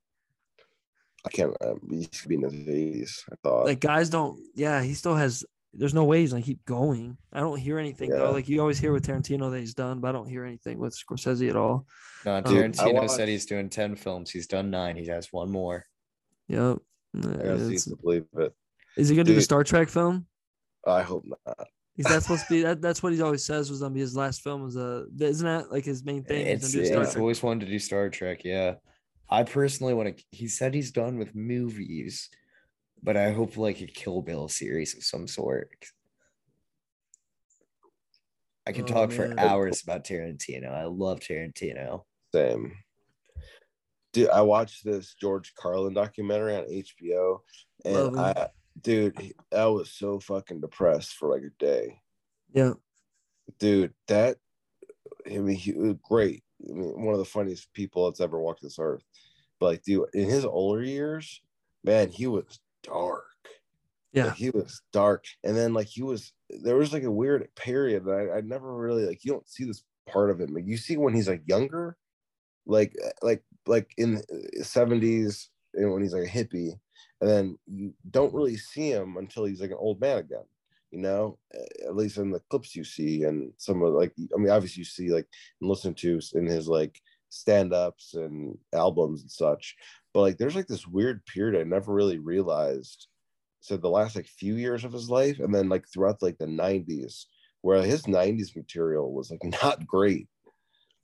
I 1.26 1.30
can't. 1.30 1.56
Um, 1.62 1.80
he 1.90 1.98
used 1.98 2.14
to 2.24 2.28
be 2.28 2.36
in 2.36 2.42
his 2.44 2.54
eighties. 2.68 3.24
I 3.32 3.36
thought. 3.44 3.66
like 3.66 3.80
guys 3.80 4.10
don't 4.10 4.40
yeah 4.56 4.82
he 4.82 4.94
still 4.94 5.16
has 5.16 5.44
there's 5.74 5.94
no 5.94 6.06
way 6.06 6.22
he's 6.22 6.32
gonna 6.32 6.42
keep 6.42 6.64
going 6.66 7.18
i 7.34 7.40
don't 7.42 7.58
hear 7.60 7.78
anything 7.78 8.10
Yeah. 8.10 8.18
though 8.20 8.32
like 8.32 8.48
you 8.48 8.62
always 8.62 8.80
hear 8.80 8.94
with 8.94 9.06
tarantino 9.06 9.52
that 9.52 9.60
he's 9.60 9.74
done 9.74 10.00
but 10.00 10.08
i 10.08 10.12
don't 10.14 10.30
hear 10.30 10.46
anything 10.46 10.80
with 10.80 10.98
scorsese 10.98 11.50
at 11.50 11.56
all 11.58 11.86
No, 12.26 12.40
Dude, 12.42 12.80
I 12.80 12.84
Tarantino 12.84 12.94
watched- 12.94 13.12
said 13.12 13.28
he's 13.28 13.46
doing 13.46 13.70
10 13.70 13.96
films. 13.98 14.32
He's 14.32 14.48
done 14.48 14.72
nine. 14.72 14.96
He 14.96 15.08
has 15.08 15.28
one 15.34 15.52
more. 15.52 15.84
yep 16.48 16.78
I 17.16 17.20
gotta 17.22 17.60
see 17.60 17.66
It's- 17.76 17.84
to 17.86 17.96
believe 17.98 18.26
it. 18.38 18.54
Is 18.98 19.10
he 19.10 19.16
gonna 19.16 19.24
do 19.26 19.36
the 19.36 19.42
star 19.42 19.64
trek 19.64 19.90
film 19.90 20.26
I 20.86 21.02
hope 21.04 21.26
not. 21.26 21.68
is 21.98 22.06
that 22.06 22.22
supposed 22.24 22.48
to 22.48 22.54
be 22.54 22.62
that, 22.64 22.82
that's 22.82 23.02
what 23.04 23.14
he 23.14 23.22
always 23.22 23.44
says 23.44 23.70
was 23.70 23.82
gonna 23.82 23.94
be 23.94 24.00
his 24.00 24.16
last 24.16 24.42
film 24.42 24.64
was 24.64 24.78
uh 24.78 25.06
isn't 25.20 25.46
that 25.46 25.72
like 25.72 25.86
his 25.86 26.04
main 26.04 26.24
thing 26.24 26.46
He's 26.46 26.64
It's, 26.64 26.74
gonna 26.74 27.02
do 27.02 27.02
it's 27.02 27.16
always 27.18 27.44
wanted 27.44 27.66
to 27.66 27.72
do 27.72 27.80
Star 27.80 28.10
Trek. 28.10 28.44
Yeah. 28.44 28.76
I 29.30 29.44
personally 29.44 29.94
want 29.94 30.16
to. 30.18 30.24
He 30.32 30.48
said 30.48 30.74
he's 30.74 30.92
done 30.92 31.18
with 31.18 31.36
movies, 31.36 32.30
but 33.04 33.18
I 33.18 33.32
hope 33.32 33.58
like 33.58 33.82
a 33.82 33.86
Kill 33.86 34.22
Bill 34.22 34.48
series 34.48 34.96
of 34.96 35.04
some 35.04 35.28
sort. 35.28 35.70
I 38.66 38.72
can 38.72 38.84
Oh, 38.86 38.88
talk 38.88 39.12
for 39.12 39.38
hours 39.38 39.84
about 39.84 40.06
Tarantino. 40.06 40.72
I 40.72 40.86
love 40.86 41.20
Tarantino. 41.20 42.04
Same. 42.34 42.72
Dude, 44.14 44.30
I 44.30 44.42
watched 44.42 44.86
this 44.86 45.14
George 45.20 45.54
Carlin 45.56 45.94
documentary 45.94 46.56
on 46.56 46.64
HBO, 46.64 47.40
and. 47.84 48.18
I, 48.20 48.48
dude, 48.82 49.34
I 49.56 49.66
was 49.68 49.92
so 49.92 50.20
fucking 50.20 50.62
depressed 50.62 51.16
for 51.16 51.30
like 51.30 51.44
a 51.44 51.64
day. 51.64 52.02
yeah 52.54 52.74
Dude, 53.60 53.94
that, 54.08 54.38
I 55.26 55.38
mean, 55.38 55.56
he 55.56 55.72
was 55.74 55.96
great. 56.04 56.44
I 56.70 56.74
mean, 56.74 57.06
one 57.06 57.14
of 57.14 57.20
the 57.20 57.26
funniest 57.26 57.72
people 57.74 58.06
that's 58.06 58.20
ever 58.20 58.40
walked 58.40 58.62
this 58.62 58.80
earth. 58.80 59.04
But 59.60 59.66
like, 59.68 59.84
dude, 59.84 60.06
in 60.14 60.30
his 60.30 60.46
older 60.46 60.84
years, 60.84 61.42
man, 61.84 62.10
he 62.10 62.28
was 62.28 62.60
dark. 62.84 63.24
yeah 64.12 64.26
Like, 64.26 64.36
he 64.36 64.50
was 64.50 64.82
dark, 64.92 65.26
and 65.44 65.56
then 65.56 65.74
like 65.74 65.88
he 65.88 66.04
was 66.04 66.34
there 66.50 66.76
was 66.76 66.94
like 66.94 67.04
a 67.04 67.12
weird 67.12 67.48
period 67.56 68.06
that 68.06 68.32
I, 68.34 68.38
I 68.38 68.42
never 68.42 68.76
really 68.76 69.06
like. 69.06 69.24
You 69.24 69.32
don't 69.32 69.48
see 69.48 69.66
this 69.66 69.84
part 70.08 70.30
of 70.30 70.40
him. 70.40 70.54
Like 70.54 70.68
you 70.68 70.78
see 70.78 70.98
when 70.98 71.14
he's 71.14 71.28
like 71.30 71.44
younger, 71.48 71.98
like 72.66 72.96
uh, 73.04 73.10
like 73.22 73.44
like 73.66 73.94
in 73.98 74.18
uh, 74.18 74.64
seventies, 74.64 75.50
and 75.74 75.92
when 75.92 76.02
he's 76.02 76.14
like 76.14 76.28
a 76.28 76.30
hippie, 76.30 76.80
and 77.22 77.30
then 77.30 77.58
you 77.66 77.94
don't 78.12 78.34
really 78.34 78.58
see 78.58 78.90
him 78.90 79.18
until 79.18 79.46
he's 79.46 79.62
like 79.62 79.72
an 79.72 79.78
old 79.80 80.00
man 80.00 80.18
again. 80.18 80.46
You 80.92 81.00
know, 81.00 81.38
at 81.86 81.96
least 81.96 82.18
in 82.18 82.32
the 82.32 82.40
clips 82.50 82.76
you 82.76 82.84
see, 82.86 83.24
and 83.24 83.52
some 83.58 83.82
of 83.84 83.94
like 83.94 84.14
I 84.34 84.38
mean, 84.38 84.50
obviously 84.50 84.82
you 84.82 84.86
see 84.86 85.10
like 85.10 85.28
and 85.60 85.70
listen 85.70 85.94
to 85.96 86.20
in 86.36 86.46
his 86.46 86.68
like 86.68 87.02
stand-ups 87.30 88.14
and 88.14 88.58
albums 88.74 89.22
and 89.22 89.32
such. 89.32 89.76
But 90.14 90.22
like 90.22 90.38
there's 90.38 90.56
like 90.56 90.68
this 90.68 90.88
weird 90.88 91.26
period 91.26 91.60
I 91.60 91.64
never 91.64 91.94
really 91.94 92.20
realized 92.20 93.08
so 93.60 93.76
the 93.78 93.90
last 93.90 94.16
like 94.16 94.28
few 94.28 94.56
years 94.56 94.84
of 94.86 94.94
his 94.94 95.10
life 95.10 95.40
and 95.40 95.54
then 95.54 95.70
like 95.70 95.88
throughout 95.88 96.22
like 96.22 96.38
the 96.38 96.46
90s 96.46 97.26
where 97.62 97.82
his 97.82 98.04
90s 98.04 98.56
material 98.56 99.12
was 99.14 99.32
like 99.32 99.44
not 99.64 99.86
great 99.86 100.28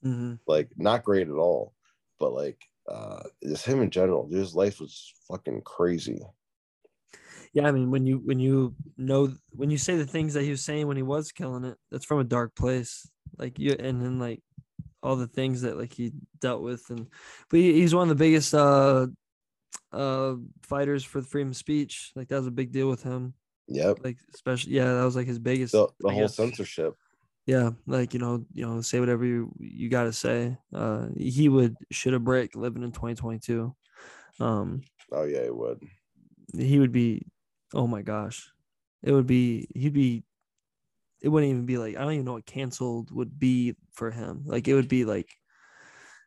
hmm 0.02 0.36
like 0.48 0.70
not 0.78 1.04
great 1.04 1.28
at 1.28 1.34
all 1.34 1.74
but 2.20 2.34
like 2.34 2.60
uh 2.90 3.24
just 3.44 3.66
him 3.66 3.82
in 3.82 3.90
general 3.90 4.28
his 4.30 4.56
life 4.56 4.80
was 4.80 5.14
fucking 5.28 5.62
crazy. 5.62 6.22
Yeah 7.54 7.68
i 7.68 7.72
mean 7.72 7.92
when 7.92 8.06
you 8.06 8.18
when 8.18 8.40
you 8.40 8.76
know 8.98 9.34
when 9.52 9.70
you 9.70 9.78
say 9.78 9.96
the 9.96 10.06
things 10.06 10.34
that 10.34 10.44
he 10.44 10.50
was 10.50 10.64
saying 10.64 10.88
when 10.88 10.98
he 10.98 11.04
was 11.04 11.32
killing 11.32 11.64
it 11.64 11.78
that's 11.92 12.06
from 12.06 12.20
a 12.20 12.24
dark 12.24 12.56
place. 12.56 13.08
Like 13.38 13.58
you 13.58 13.76
and 13.78 14.02
then 14.02 14.20
like 14.20 14.42
all 15.02 15.16
the 15.16 15.28
things 15.28 15.62
that 15.62 15.78
like 15.78 15.94
he 15.94 16.14
dealt 16.40 16.62
with 16.62 16.90
and 16.90 17.08
but 17.50 17.60
he, 17.60 17.74
he's 17.74 17.96
one 17.96 18.04
of 18.04 18.10
the 18.10 18.24
biggest 18.24 18.54
uh 18.54 19.08
uh 19.92 20.36
fighters 20.64 21.04
for 21.04 21.22
the 21.22 21.28
freedom 21.28 21.50
of 21.50 21.56
speech. 21.56 22.12
Like 22.16 22.28
that 22.30 22.38
was 22.38 22.48
a 22.48 22.52
big 22.52 22.72
deal 22.72 22.90
with 22.90 23.04
him. 23.04 23.34
Yep. 23.68 24.00
Like 24.04 24.18
especially 24.34 24.74
yeah 24.74 24.94
that 24.94 25.04
was 25.04 25.16
like 25.16 25.28
his 25.28 25.40
biggest 25.40 25.72
the, 25.72 25.88
the 26.00 26.10
whole 26.10 26.28
censorship 26.28 26.96
yeah 27.46 27.72
like 27.88 28.14
you 28.14 28.20
know 28.20 28.46
you 28.54 28.66
know 28.66 28.82
say 28.82 29.00
whatever 29.00 29.26
you 29.26 29.52
you 29.60 29.90
got 29.90 30.04
to 30.04 30.14
say 30.14 30.58
uh 30.74 31.08
he 31.18 31.50
would 31.50 31.76
shit 31.92 32.14
a 32.14 32.20
brick 32.20 32.56
living 32.56 32.84
in 32.84 32.92
2022 32.92 33.76
um 34.40 34.82
oh 35.12 35.24
yeah 35.24 35.44
he 35.44 35.50
would. 35.50 35.80
he 36.58 36.80
would 36.80 36.92
be 36.92 37.26
oh 37.74 37.88
my 37.88 38.02
gosh 38.02 38.50
it 39.04 39.12
would 39.12 39.28
be 39.28 39.68
he'd 39.76 39.94
be 39.94 40.24
it 41.22 41.30
wouldn't 41.30 41.50
even 41.50 41.66
be 41.66 41.78
like 41.78 41.98
i 41.98 42.02
don't 42.02 42.14
even 42.14 42.26
know 42.26 42.34
what 42.34 42.46
canceled 42.46 43.12
would 43.12 43.38
be 43.38 43.76
for 43.92 44.10
him 44.10 44.44
like 44.46 44.68
it 44.68 44.74
would 44.74 44.88
be 44.88 45.04
like 45.06 45.38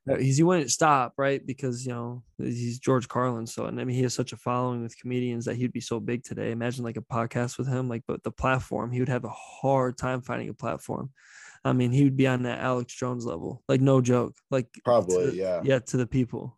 Uh, 0.08 0.16
he's 0.16 0.36
he 0.36 0.42
wouldn't 0.44 0.70
stop 0.70 1.14
right 1.18 1.44
because 1.44 1.84
you 1.84 1.92
know 1.92 2.22
he's 2.38 2.78
george 2.78 3.08
carlin 3.08 3.44
so 3.46 3.64
and 3.66 3.80
i 3.80 3.84
mean 3.84 3.96
he 3.96 4.02
has 4.02 4.14
such 4.14 4.32
a 4.32 4.36
following 4.36 4.80
with 4.82 4.96
comedians 5.00 5.44
that 5.44 5.56
he'd 5.56 5.72
be 5.72 5.80
so 5.80 5.98
big 5.98 6.22
today 6.22 6.52
imagine 6.52 6.84
like 6.84 6.96
a 6.96 7.00
podcast 7.02 7.58
with 7.58 7.66
him 7.66 7.88
like 7.88 8.02
but 8.06 8.22
the 8.22 8.30
platform 8.30 8.92
he 8.92 9.00
would 9.00 9.08
have 9.08 9.24
a 9.24 9.28
hard 9.30 9.98
time 9.98 10.20
finding 10.20 10.48
a 10.48 10.54
platform 10.54 11.10
i 11.64 11.72
mean 11.72 11.90
he 11.90 12.04
would 12.04 12.16
be 12.16 12.26
on 12.28 12.44
that 12.44 12.60
alex 12.60 12.94
jones 12.94 13.26
level 13.26 13.64
like 13.68 13.80
no 13.80 14.00
joke 14.00 14.34
like 14.50 14.68
Probably, 14.84 15.30
the- 15.30 15.34
yeah. 15.36 15.60
yeah 15.64 15.78
to 15.80 15.96
the 15.96 16.06
people 16.06 16.56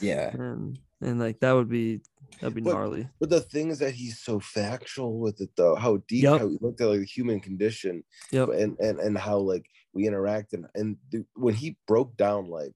Yeah. 0.00 0.28
and 0.36 0.78
and 1.00 1.18
like 1.18 1.40
that 1.40 1.52
would 1.52 1.70
be 1.70 2.00
that'd 2.40 2.54
be 2.54 2.60
But- 2.60 2.74
gnarly 2.74 3.08
but 3.20 3.30
the 3.30 3.40
thing 3.40 3.70
is 3.70 3.78
that 3.78 3.94
he's 3.94 4.18
so 4.18 4.38
factual 4.40 5.18
with 5.18 5.40
it 5.40 5.50
though 5.56 5.76
how 5.76 6.02
deep 6.08 6.24
Yep. 6.24 6.40
how 6.40 6.48
he 6.48 6.58
looked 6.60 6.80
at 6.82 6.88
like 6.88 7.00
the 7.00 7.06
human 7.06 7.40
condition 7.40 8.02
yep 8.32 8.48
and 8.50 8.78
and 8.80 8.98
and 9.00 9.16
how 9.16 9.38
like 9.38 9.66
we 9.96 10.06
interact 10.06 10.52
and 10.52 10.66
and 10.74 10.96
when 11.34 11.54
he 11.54 11.78
broke 11.86 12.16
down 12.16 12.48
like 12.48 12.74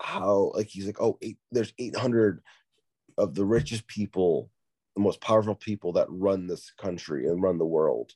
how 0.00 0.52
like 0.54 0.68
he's 0.68 0.86
like 0.86 1.00
oh 1.00 1.18
eight, 1.22 1.38
there's 1.50 1.72
800 1.78 2.40
of 3.18 3.34
the 3.34 3.44
richest 3.44 3.86
people 3.88 4.50
the 4.94 5.02
most 5.02 5.20
powerful 5.20 5.54
people 5.54 5.92
that 5.92 6.06
run 6.10 6.46
this 6.46 6.72
country 6.72 7.28
and 7.28 7.42
run 7.42 7.58
the 7.58 7.66
world. 7.66 8.12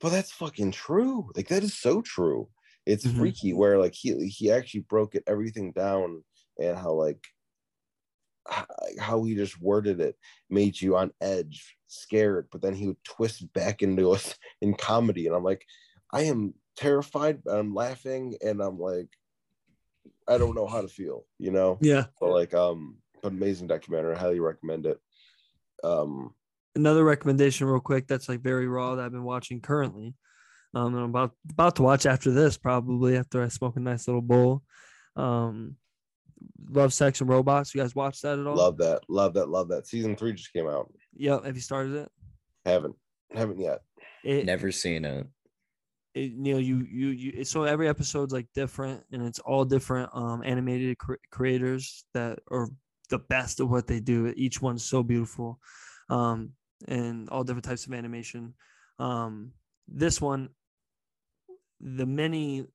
But 0.00 0.10
that's 0.10 0.32
fucking 0.32 0.72
true. 0.72 1.30
Like 1.36 1.48
that 1.48 1.62
is 1.62 1.76
so 1.76 2.00
true. 2.00 2.48
It's 2.86 3.04
Mhm. 3.04 3.16
freaky 3.18 3.52
where 3.52 3.78
like 3.78 3.94
he 3.94 4.28
he 4.28 4.50
actually 4.50 4.80
broke 4.80 5.14
it 5.14 5.24
everything 5.26 5.72
down 5.72 6.24
and 6.58 6.76
how 6.76 6.92
like 6.92 7.22
how 8.98 9.24
he 9.24 9.34
just 9.34 9.60
worded 9.60 10.00
it 10.00 10.16
made 10.50 10.80
you 10.80 10.96
on 10.96 11.10
edge 11.20 11.76
scared 11.86 12.46
but 12.52 12.60
then 12.60 12.74
he 12.74 12.88
would 12.88 13.02
twist 13.04 13.50
back 13.54 13.80
into 13.82 14.10
us 14.10 14.34
in 14.60 14.74
comedy. 14.74 15.26
And 15.26 15.34
i'm 15.34 15.42
like 15.44 15.64
i 16.12 16.22
am 16.22 16.52
terrified 16.76 17.42
but 17.44 17.58
i'm 17.58 17.74
laughing 17.74 18.36
and 18.44 18.60
i'm 18.60 18.78
like 18.78 19.08
i 20.28 20.36
don't 20.36 20.54
know 20.54 20.66
how 20.66 20.80
to 20.80 20.88
feel 20.88 21.24
you 21.38 21.50
know 21.50 21.78
yeah 21.80 22.04
but 22.20 22.30
like 22.30 22.54
um 22.54 22.96
but 23.22 23.32
amazing 23.32 23.66
documentary 23.66 24.14
I 24.14 24.18
highly 24.18 24.40
recommend 24.40 24.86
it 24.86 24.98
um 25.82 26.34
another 26.76 27.04
recommendation 27.04 27.66
real 27.66 27.80
quick 27.80 28.06
that's 28.06 28.28
like 28.28 28.40
very 28.40 28.66
raw 28.66 28.94
that 28.94 29.04
I've 29.04 29.12
been 29.12 29.24
watching 29.24 29.60
currently. 29.60 30.14
Um, 30.74 30.94
I'm 30.94 31.04
about 31.04 31.32
about 31.52 31.76
to 31.76 31.82
watch 31.82 32.06
after 32.06 32.32
this, 32.32 32.56
probably 32.56 33.16
after 33.16 33.42
I 33.42 33.48
smoke 33.48 33.76
a 33.76 33.80
nice 33.80 34.08
little 34.08 34.22
bowl. 34.22 34.62
Um, 35.16 35.76
Love, 36.68 36.92
Sex, 36.92 37.20
and 37.20 37.30
Robots. 37.30 37.74
You 37.74 37.80
guys 37.80 37.94
watch 37.94 38.20
that 38.22 38.38
at 38.38 38.46
all? 38.46 38.56
Love 38.56 38.78
that. 38.78 39.02
Love 39.08 39.34
that. 39.34 39.48
Love 39.48 39.68
that. 39.68 39.86
Season 39.86 40.16
three 40.16 40.32
just 40.32 40.52
came 40.52 40.66
out. 40.66 40.92
Yep. 41.16 41.44
Have 41.44 41.54
you 41.54 41.62
started 41.62 41.94
it? 41.94 42.08
Haven't. 42.64 42.96
Haven't 43.32 43.60
yet. 43.60 43.80
It, 44.24 44.46
Never 44.46 44.72
seen 44.72 45.04
it. 45.04 45.26
It 46.14 46.32
you 46.32 46.58
you 46.58 46.86
you 46.90 47.08
you 47.08 47.44
so 47.44 47.64
every 47.64 47.88
episode's 47.88 48.32
like 48.32 48.46
different 48.54 49.02
and 49.12 49.22
it's 49.22 49.40
all 49.40 49.64
different 49.64 50.10
um 50.14 50.42
animated 50.44 50.96
cre- 50.98 51.14
creators 51.30 52.04
that 52.14 52.38
are 52.50 52.68
the 53.10 53.18
best 53.18 53.60
at 53.60 53.68
what 53.68 53.86
they 53.86 54.00
do. 54.00 54.32
Each 54.36 54.62
one's 54.62 54.84
so 54.84 55.02
beautiful 55.02 55.58
um 56.08 56.52
and 56.86 57.28
all 57.30 57.44
different 57.44 57.64
types 57.64 57.86
of 57.86 57.92
animation. 57.92 58.54
Um 58.98 59.52
this 59.88 60.20
one 60.20 60.50
the 61.80 62.06
mini 62.06 62.66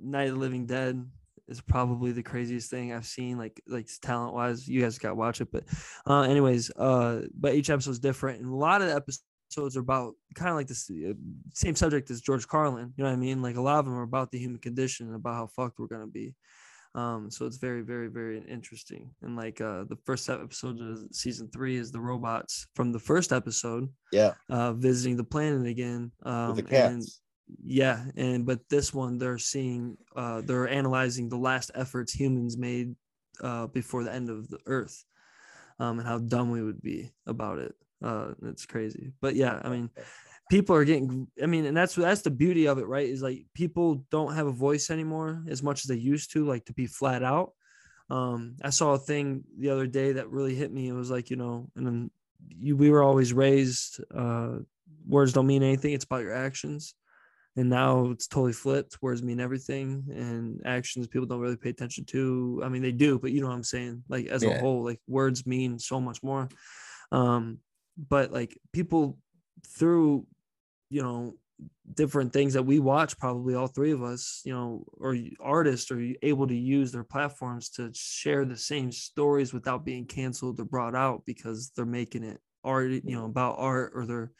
night 0.00 0.28
of 0.28 0.34
the 0.34 0.40
living 0.40 0.66
dead 0.66 1.04
is 1.48 1.60
probably 1.60 2.12
the 2.12 2.22
craziest 2.22 2.70
thing 2.70 2.92
i've 2.92 3.06
seen 3.06 3.38
like 3.38 3.62
like 3.68 3.88
talent 4.02 4.34
wise 4.34 4.66
you 4.66 4.80
guys 4.80 4.98
got 4.98 5.10
to 5.10 5.14
watch 5.14 5.40
it 5.40 5.48
but 5.52 5.64
uh 6.06 6.22
anyways 6.22 6.70
uh 6.76 7.20
but 7.38 7.54
each 7.54 7.70
episode's 7.70 7.98
different 7.98 8.40
and 8.40 8.50
a 8.50 8.54
lot 8.54 8.80
of 8.80 8.88
the 8.88 8.94
episodes 8.94 9.22
episodes 9.46 9.76
are 9.76 9.80
about 9.80 10.14
kind 10.34 10.50
of 10.50 10.56
like 10.56 10.66
this 10.66 10.90
uh, 10.90 11.12
same 11.54 11.74
subject 11.76 12.10
as 12.10 12.20
George 12.20 12.46
Carlin. 12.46 12.92
You 12.96 13.04
know 13.04 13.10
what 13.10 13.16
I 13.16 13.20
mean? 13.20 13.42
Like 13.42 13.56
a 13.56 13.60
lot 13.60 13.78
of 13.78 13.84
them 13.84 13.94
are 13.94 14.02
about 14.02 14.30
the 14.30 14.38
human 14.38 14.58
condition 14.58 15.06
and 15.06 15.16
about 15.16 15.34
how 15.34 15.46
fucked 15.46 15.78
we're 15.78 15.86
gonna 15.86 16.06
be. 16.06 16.34
Um, 16.94 17.30
so 17.30 17.44
it's 17.44 17.58
very, 17.58 17.82
very, 17.82 18.08
very 18.08 18.38
interesting. 18.48 19.10
And 19.22 19.36
like 19.36 19.60
uh, 19.60 19.84
the 19.84 19.98
first 20.06 20.28
episode 20.30 20.80
of 20.80 20.98
season 21.12 21.48
three 21.52 21.76
is 21.76 21.92
the 21.92 22.00
robots 22.00 22.66
from 22.74 22.90
the 22.90 22.98
first 22.98 23.32
episode, 23.32 23.88
Yeah. 24.12 24.32
uh, 24.48 24.72
visiting 24.72 25.16
the 25.16 25.24
planet 25.24 25.66
again. 25.66 26.10
Um, 26.22 26.56
With 26.56 26.68
the 26.68 26.76
and 26.76 27.02
cats. 27.02 27.20
yeah, 27.62 28.06
and 28.16 28.46
but 28.46 28.60
this 28.70 28.94
one 28.94 29.18
they're 29.18 29.36
seeing, 29.38 29.98
uh, 30.16 30.40
they're 30.40 30.68
analyzing 30.68 31.28
the 31.28 31.36
last 31.36 31.70
efforts 31.74 32.14
humans 32.14 32.56
made 32.56 32.94
uh, 33.42 33.66
before 33.66 34.02
the 34.02 34.12
end 34.14 34.30
of 34.30 34.48
the 34.48 34.58
Earth, 34.64 35.04
um, 35.78 35.98
and 35.98 36.08
how 36.08 36.18
dumb 36.18 36.50
we 36.50 36.62
would 36.62 36.80
be 36.80 37.12
about 37.26 37.58
it. 37.58 37.74
Uh, 38.02 38.32
it's 38.44 38.66
crazy, 38.66 39.12
but 39.20 39.34
yeah, 39.34 39.60
I 39.62 39.68
mean, 39.68 39.90
people 40.50 40.76
are 40.76 40.84
getting. 40.84 41.26
I 41.42 41.46
mean, 41.46 41.66
and 41.66 41.76
that's 41.76 41.94
that's 41.94 42.22
the 42.22 42.30
beauty 42.30 42.66
of 42.66 42.78
it, 42.78 42.86
right? 42.86 43.08
Is 43.08 43.22
like 43.22 43.46
people 43.54 44.04
don't 44.10 44.34
have 44.34 44.46
a 44.46 44.52
voice 44.52 44.90
anymore 44.90 45.44
as 45.48 45.62
much 45.62 45.84
as 45.84 45.88
they 45.88 45.96
used 45.96 46.32
to, 46.32 46.44
like 46.44 46.64
to 46.66 46.72
be 46.72 46.86
flat 46.86 47.22
out. 47.22 47.52
Um, 48.08 48.56
I 48.62 48.70
saw 48.70 48.92
a 48.92 48.98
thing 48.98 49.44
the 49.58 49.70
other 49.70 49.86
day 49.86 50.12
that 50.12 50.30
really 50.30 50.54
hit 50.54 50.72
me. 50.72 50.88
It 50.88 50.92
was 50.92 51.10
like 51.10 51.30
you 51.30 51.36
know, 51.36 51.70
and 51.76 51.86
then 51.86 52.10
you 52.60 52.76
we 52.76 52.90
were 52.90 53.02
always 53.02 53.32
raised. 53.32 54.02
Uh, 54.14 54.58
words 55.06 55.32
don't 55.32 55.46
mean 55.46 55.62
anything. 55.62 55.92
It's 55.92 56.04
about 56.04 56.22
your 56.22 56.34
actions 56.34 56.94
and 57.56 57.70
now 57.70 58.10
it's 58.10 58.26
totally 58.26 58.52
flipped 58.52 59.02
words 59.02 59.22
mean 59.22 59.40
everything 59.40 60.04
and 60.10 60.60
actions 60.64 61.06
people 61.06 61.26
don't 61.26 61.40
really 61.40 61.56
pay 61.56 61.70
attention 61.70 62.04
to 62.04 62.60
i 62.64 62.68
mean 62.68 62.82
they 62.82 62.92
do 62.92 63.18
but 63.18 63.32
you 63.32 63.40
know 63.40 63.48
what 63.48 63.54
i'm 63.54 63.62
saying 63.62 64.02
like 64.08 64.26
as 64.26 64.42
a 64.42 64.58
whole 64.58 64.84
like 64.84 65.00
words 65.08 65.46
mean 65.46 65.78
so 65.78 66.00
much 66.00 66.22
more 66.22 66.48
um 67.12 67.58
but 67.96 68.32
like 68.32 68.58
people 68.72 69.18
through 69.66 70.26
you 70.90 71.02
know 71.02 71.34
different 71.94 72.32
things 72.32 72.52
that 72.52 72.62
we 72.62 72.78
watch 72.78 73.18
probably 73.18 73.54
all 73.54 73.66
three 73.66 73.92
of 73.92 74.02
us 74.02 74.42
you 74.44 74.52
know 74.52 74.84
or 74.98 75.16
artists 75.40 75.90
are 75.90 76.12
able 76.22 76.46
to 76.46 76.54
use 76.54 76.92
their 76.92 77.04
platforms 77.04 77.70
to 77.70 77.90
share 77.94 78.44
the 78.44 78.56
same 78.56 78.92
stories 78.92 79.54
without 79.54 79.84
being 79.84 80.04
canceled 80.04 80.60
or 80.60 80.64
brought 80.64 80.94
out 80.94 81.22
because 81.24 81.70
they're 81.74 81.86
making 81.86 82.22
it 82.22 82.40
art 82.64 82.90
you 82.90 83.16
know 83.16 83.24
about 83.24 83.56
art 83.58 83.92
or 83.94 84.06
they're 84.06 84.32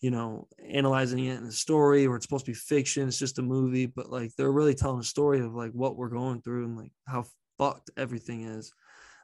you 0.00 0.10
know, 0.10 0.48
analyzing 0.68 1.26
it 1.26 1.38
in 1.38 1.44
a 1.44 1.52
story 1.52 2.06
or 2.06 2.16
it's 2.16 2.24
supposed 2.24 2.44
to 2.44 2.50
be 2.50 2.56
fiction. 2.56 3.06
It's 3.06 3.18
just 3.18 3.38
a 3.38 3.42
movie, 3.42 3.86
but 3.86 4.10
like 4.10 4.32
they're 4.36 4.50
really 4.50 4.74
telling 4.74 4.98
a 4.98 5.04
story 5.04 5.40
of 5.40 5.54
like 5.54 5.70
what 5.70 5.96
we're 5.96 6.08
going 6.08 6.42
through 6.42 6.64
and 6.64 6.76
like 6.76 6.92
how 7.06 7.24
fucked 7.56 7.90
everything 7.96 8.42
is. 8.42 8.72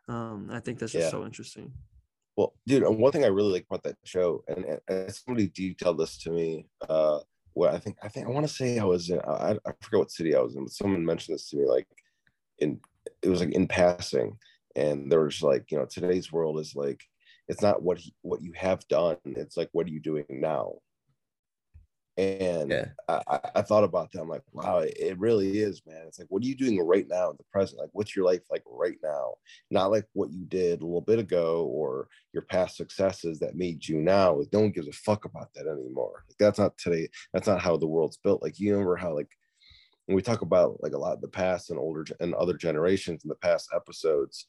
Um, 0.07 0.49
I 0.53 0.61
think 0.61 0.79
that's 0.79 0.93
just 0.93 1.07
Yeah. 1.07 1.11
so 1.11 1.25
interesting. 1.25 1.73
Well, 2.39 2.55
dude, 2.69 2.85
one 2.87 3.11
thing 3.11 3.25
I 3.25 3.29
really 3.29 3.51
like 3.51 3.67
about 3.69 3.83
that 3.83 3.97
show, 4.05 4.45
and, 4.47 4.79
and- 4.87 5.13
somebody 5.13 5.49
detailed 5.49 5.99
this 5.99 6.17
to 6.19 6.31
me. 6.31 6.69
Uh, 6.89 7.19
I 7.61 7.79
think, 7.79 7.97
I 8.01 8.07
think 8.07 8.29
I 8.29 8.31
want 8.31 8.47
to 8.47 8.55
say 8.55 8.79
I 8.79 8.85
was 8.85 9.11
in, 9.11 9.19
I, 9.27 9.57
I 9.67 9.73
forget 9.81 9.99
what 9.99 10.13
city 10.13 10.37
I 10.37 10.41
was 10.41 10.55
in, 10.55 10.63
but 10.63 10.73
someone 10.73 11.05
mentioned 11.05 11.35
this 11.35 11.51
to 11.51 11.57
me, 11.57 11.67
like 11.67 11.89
in, 12.61 12.79
it 13.23 13.29
was 13.29 13.41
like 13.41 13.51
in 13.51 13.67
passing, 13.67 14.39
and 14.77 15.11
there 15.11 15.25
was 15.25 15.43
like, 15.43 15.73
you 15.73 15.79
know, 15.79 15.85
today's 15.85 16.31
world 16.31 16.61
is 16.61 16.77
like, 16.77 17.03
it's 17.49 17.61
not 17.61 17.83
what 17.83 17.99
he, 17.99 18.15
what 18.23 18.41
you 18.41 18.53
have 18.55 18.87
done, 18.87 19.17
it's 19.25 19.57
like 19.57 19.71
what 19.73 19.89
are 19.89 19.91
you 19.91 19.99
doing 19.99 20.25
now. 20.29 20.75
And 22.19 22.71
Yeah. 22.71 22.89
I, 23.09 23.41
I- 23.55 23.63
thought 23.63 23.85
about 23.85 24.11
that. 24.11 24.21
I'm 24.21 24.29
like, 24.29 24.43
wow, 24.53 24.79
it, 24.79 24.95
it 24.99 25.19
really 25.19 25.61
is, 25.61 25.83
man. 25.87 26.05
It's 26.07 26.19
like, 26.19 26.27
what 26.31 26.43
are 26.43 26.47
you 26.47 26.57
doing 26.57 26.81
right 26.81 27.07
now 27.09 27.31
in 27.31 27.37
the 27.37 27.45
present? 27.53 27.81
Like, 27.81 27.91
what's 27.93 28.17
your 28.17 28.25
life 28.25 28.43
like 28.51 28.65
right 28.67 28.99
now? 29.03 29.35
Not 29.71 29.91
like 29.93 30.07
what 30.15 30.33
you 30.33 30.45
did 30.47 30.81
a 30.83 30.85
little 30.85 31.01
bit 31.01 31.21
ago 31.21 31.65
or 31.67 32.09
your 32.33 32.43
past 32.43 32.77
successes 32.77 33.39
that 33.39 33.55
made 33.57 33.87
you 33.87 34.01
now. 34.01 34.35
Like, 34.35 34.53
no 34.53 34.61
one 34.61 34.73
gives 34.73 34.89
a 34.89 34.93
fuck 34.93 35.27
about 35.27 35.55
that 35.55 35.67
anymore. 35.69 36.25
Like, 36.29 36.39
that's 36.39 36.59
not 36.59 36.77
today. 36.77 37.09
That's 37.33 37.47
not 37.47 37.61
how 37.61 37.77
the 37.77 37.87
world's 37.87 38.17
built. 38.17 38.43
Like, 38.43 38.59
you 38.59 38.73
remember 38.73 38.97
how, 38.97 39.15
like, 39.15 39.31
when 40.07 40.17
we 40.17 40.23
talk 40.23 40.41
about 40.41 40.83
like 40.83 40.95
a 40.95 40.99
lot 40.99 41.13
of 41.13 41.21
the 41.21 41.29
past 41.29 41.69
and 41.69 41.79
older 41.79 42.05
and 42.19 42.35
other 42.35 42.55
generations 42.55 43.25
in 43.25 43.29
the 43.29 43.35
past 43.37 43.69
episodes 43.77 44.47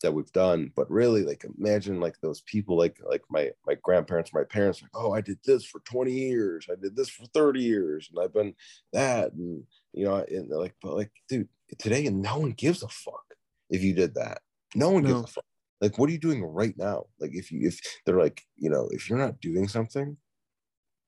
that 0.00 0.12
we've 0.12 0.32
done 0.32 0.70
but 0.76 0.90
really 0.90 1.24
like 1.24 1.44
imagine 1.58 2.00
like 2.00 2.18
those 2.20 2.40
people 2.42 2.76
like 2.76 2.98
like 3.04 3.22
my 3.30 3.50
my 3.66 3.74
grandparents 3.82 4.32
my 4.32 4.44
parents 4.44 4.80
like 4.82 4.90
oh 4.94 5.12
i 5.12 5.20
did 5.20 5.38
this 5.44 5.64
for 5.64 5.80
20 5.80 6.12
years 6.12 6.66
i 6.70 6.74
did 6.80 6.94
this 6.96 7.08
for 7.08 7.26
30 7.26 7.60
years 7.62 8.08
and 8.10 8.22
i've 8.22 8.32
been 8.32 8.54
that 8.92 9.32
and 9.32 9.64
you 9.92 10.04
know 10.04 10.16
and 10.16 10.48
like 10.50 10.74
but 10.82 10.94
like 10.94 11.10
dude 11.28 11.48
today 11.78 12.06
and 12.06 12.22
no 12.22 12.38
one 12.38 12.52
gives 12.52 12.82
a 12.82 12.88
fuck 12.88 13.34
if 13.70 13.82
you 13.82 13.94
did 13.94 14.14
that. 14.14 14.40
No 14.74 14.90
one 14.90 15.02
No. 15.02 15.08
gives 15.08 15.22
a 15.22 15.26
fuck. 15.26 15.44
Like 15.80 15.98
what 15.98 16.08
are 16.08 16.12
you 16.12 16.18
doing 16.18 16.42
right 16.42 16.74
now? 16.76 17.04
Like 17.20 17.34
if 17.34 17.52
you 17.52 17.66
if 17.66 17.80
they're 18.04 18.18
like 18.18 18.42
you 18.56 18.70
know 18.70 18.88
if 18.90 19.08
you're 19.08 19.18
not 19.18 19.40
doing 19.40 19.68
something 19.68 20.16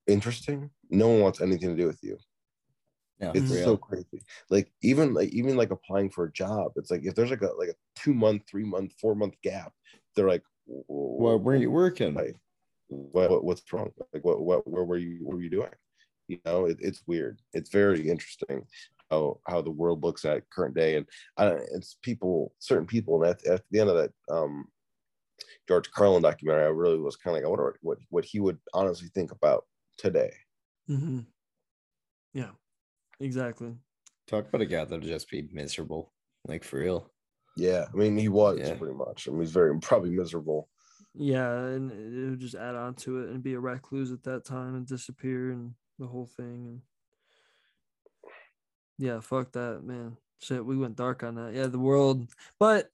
interesting 0.06 0.70
no 0.90 1.08
one 1.08 1.20
wants 1.20 1.40
anything 1.40 1.68
to 1.68 1.76
do 1.76 1.86
with 1.86 2.02
you 2.02 2.18
No, 3.20 3.32
it's 3.34 3.48
so 3.48 3.76
crazy. 3.76 4.22
Like 4.48 4.72
even 4.82 5.12
like 5.14 5.28
even 5.30 5.56
like 5.56 5.70
applying 5.70 6.10
for 6.10 6.24
a 6.24 6.32
job 6.32 6.72
it's 6.76 6.90
like 6.90 7.04
if 7.04 7.14
there's 7.14 7.30
like 7.30 7.42
a 7.42 7.52
like 7.58 7.68
a 7.68 7.74
two 7.94 8.14
month 8.14 8.42
three 8.48 8.64
month 8.64 8.94
four 9.00 9.14
month 9.14 9.34
gap 9.42 9.72
they're 10.14 10.28
like 10.28 10.42
Where 10.66 11.36
were 11.36 11.56
you 11.56 11.70
working? 11.70 12.14
Like, 12.14 12.36
what, 12.88 13.30
what 13.30 13.44
what's 13.44 13.72
wrong? 13.72 13.90
Like 14.12 14.24
what 14.24 14.40
what 14.40 14.66
where 14.66 14.84
were 14.84 14.96
you 14.96 15.18
what 15.24 15.36
were 15.36 15.42
you 15.42 15.50
doing? 15.50 15.70
You 16.28 16.38
know 16.44 16.66
it, 16.66 16.78
it's 16.80 17.02
weird. 17.06 17.40
It's 17.52 17.70
very 17.70 18.08
interesting 18.08 18.66
how 19.10 19.40
how 19.46 19.60
the 19.60 19.70
world 19.70 20.02
looks 20.02 20.24
at 20.24 20.48
current 20.50 20.74
day 20.74 20.96
and 20.96 21.06
I, 21.36 21.56
it's 21.74 21.96
people 22.02 22.54
certain 22.58 22.86
people 22.86 23.22
and 23.22 23.30
at, 23.32 23.44
at 23.46 23.62
the 23.70 23.80
end 23.80 23.90
of 23.90 23.96
that 23.96 24.12
um 24.32 24.68
george 25.66 25.90
carlin 25.90 26.22
documentary 26.22 26.62
i 26.64 26.68
really 26.68 26.98
was 26.98 27.16
kind 27.16 27.36
of 27.36 27.42
like 27.42 27.46
i 27.46 27.50
wonder 27.50 27.76
what 27.82 27.98
what 28.10 28.24
he 28.24 28.38
would 28.38 28.58
honestly 28.72 29.08
think 29.12 29.32
about 29.32 29.64
today. 30.00 30.32
Mm-hmm. 30.88 31.20
Yeah, 32.32 32.52
exactly. 33.20 33.74
Talk 34.26 34.48
about 34.48 34.60
a 34.62 34.66
guy 34.66 34.84
that'll 34.84 35.00
just 35.00 35.28
be 35.30 35.48
miserable, 35.52 36.12
like 36.46 36.64
for 36.64 36.78
real. 36.80 37.10
yeah 37.56 37.86
i 37.92 37.96
mean 37.96 38.16
he 38.16 38.28
was 38.28 38.58
Yeah. 38.60 38.74
pretty 38.74 38.94
much 38.94 39.26
i 39.26 39.30
mean 39.32 39.40
he's 39.40 39.50
very 39.50 39.76
probably 39.80 40.10
miserable 40.10 40.68
Yeah, 41.14 41.50
and 41.74 41.90
it 41.90 42.30
would 42.30 42.38
just 42.40 42.54
add 42.54 42.76
on 42.76 42.94
to 43.02 43.18
it 43.22 43.30
and 43.30 43.42
be 43.42 43.54
a 43.54 43.60
recluse 43.60 44.12
at 44.12 44.22
that 44.22 44.44
time 44.44 44.76
and 44.76 44.86
disappear 44.86 45.50
and 45.50 45.74
the 45.98 46.06
whole 46.06 46.26
thing. 46.26 46.46
And 46.70 46.80
yeah, 48.98 49.18
fuck 49.20 49.50
that, 49.52 49.82
man. 49.82 50.16
Shit, 50.38 50.64
we 50.64 50.76
went 50.76 50.94
dark 50.96 51.24
on 51.24 51.34
that. 51.34 51.52
Yeah, 51.52 51.66
the 51.66 51.80
world, 51.80 52.28
but 52.60 52.90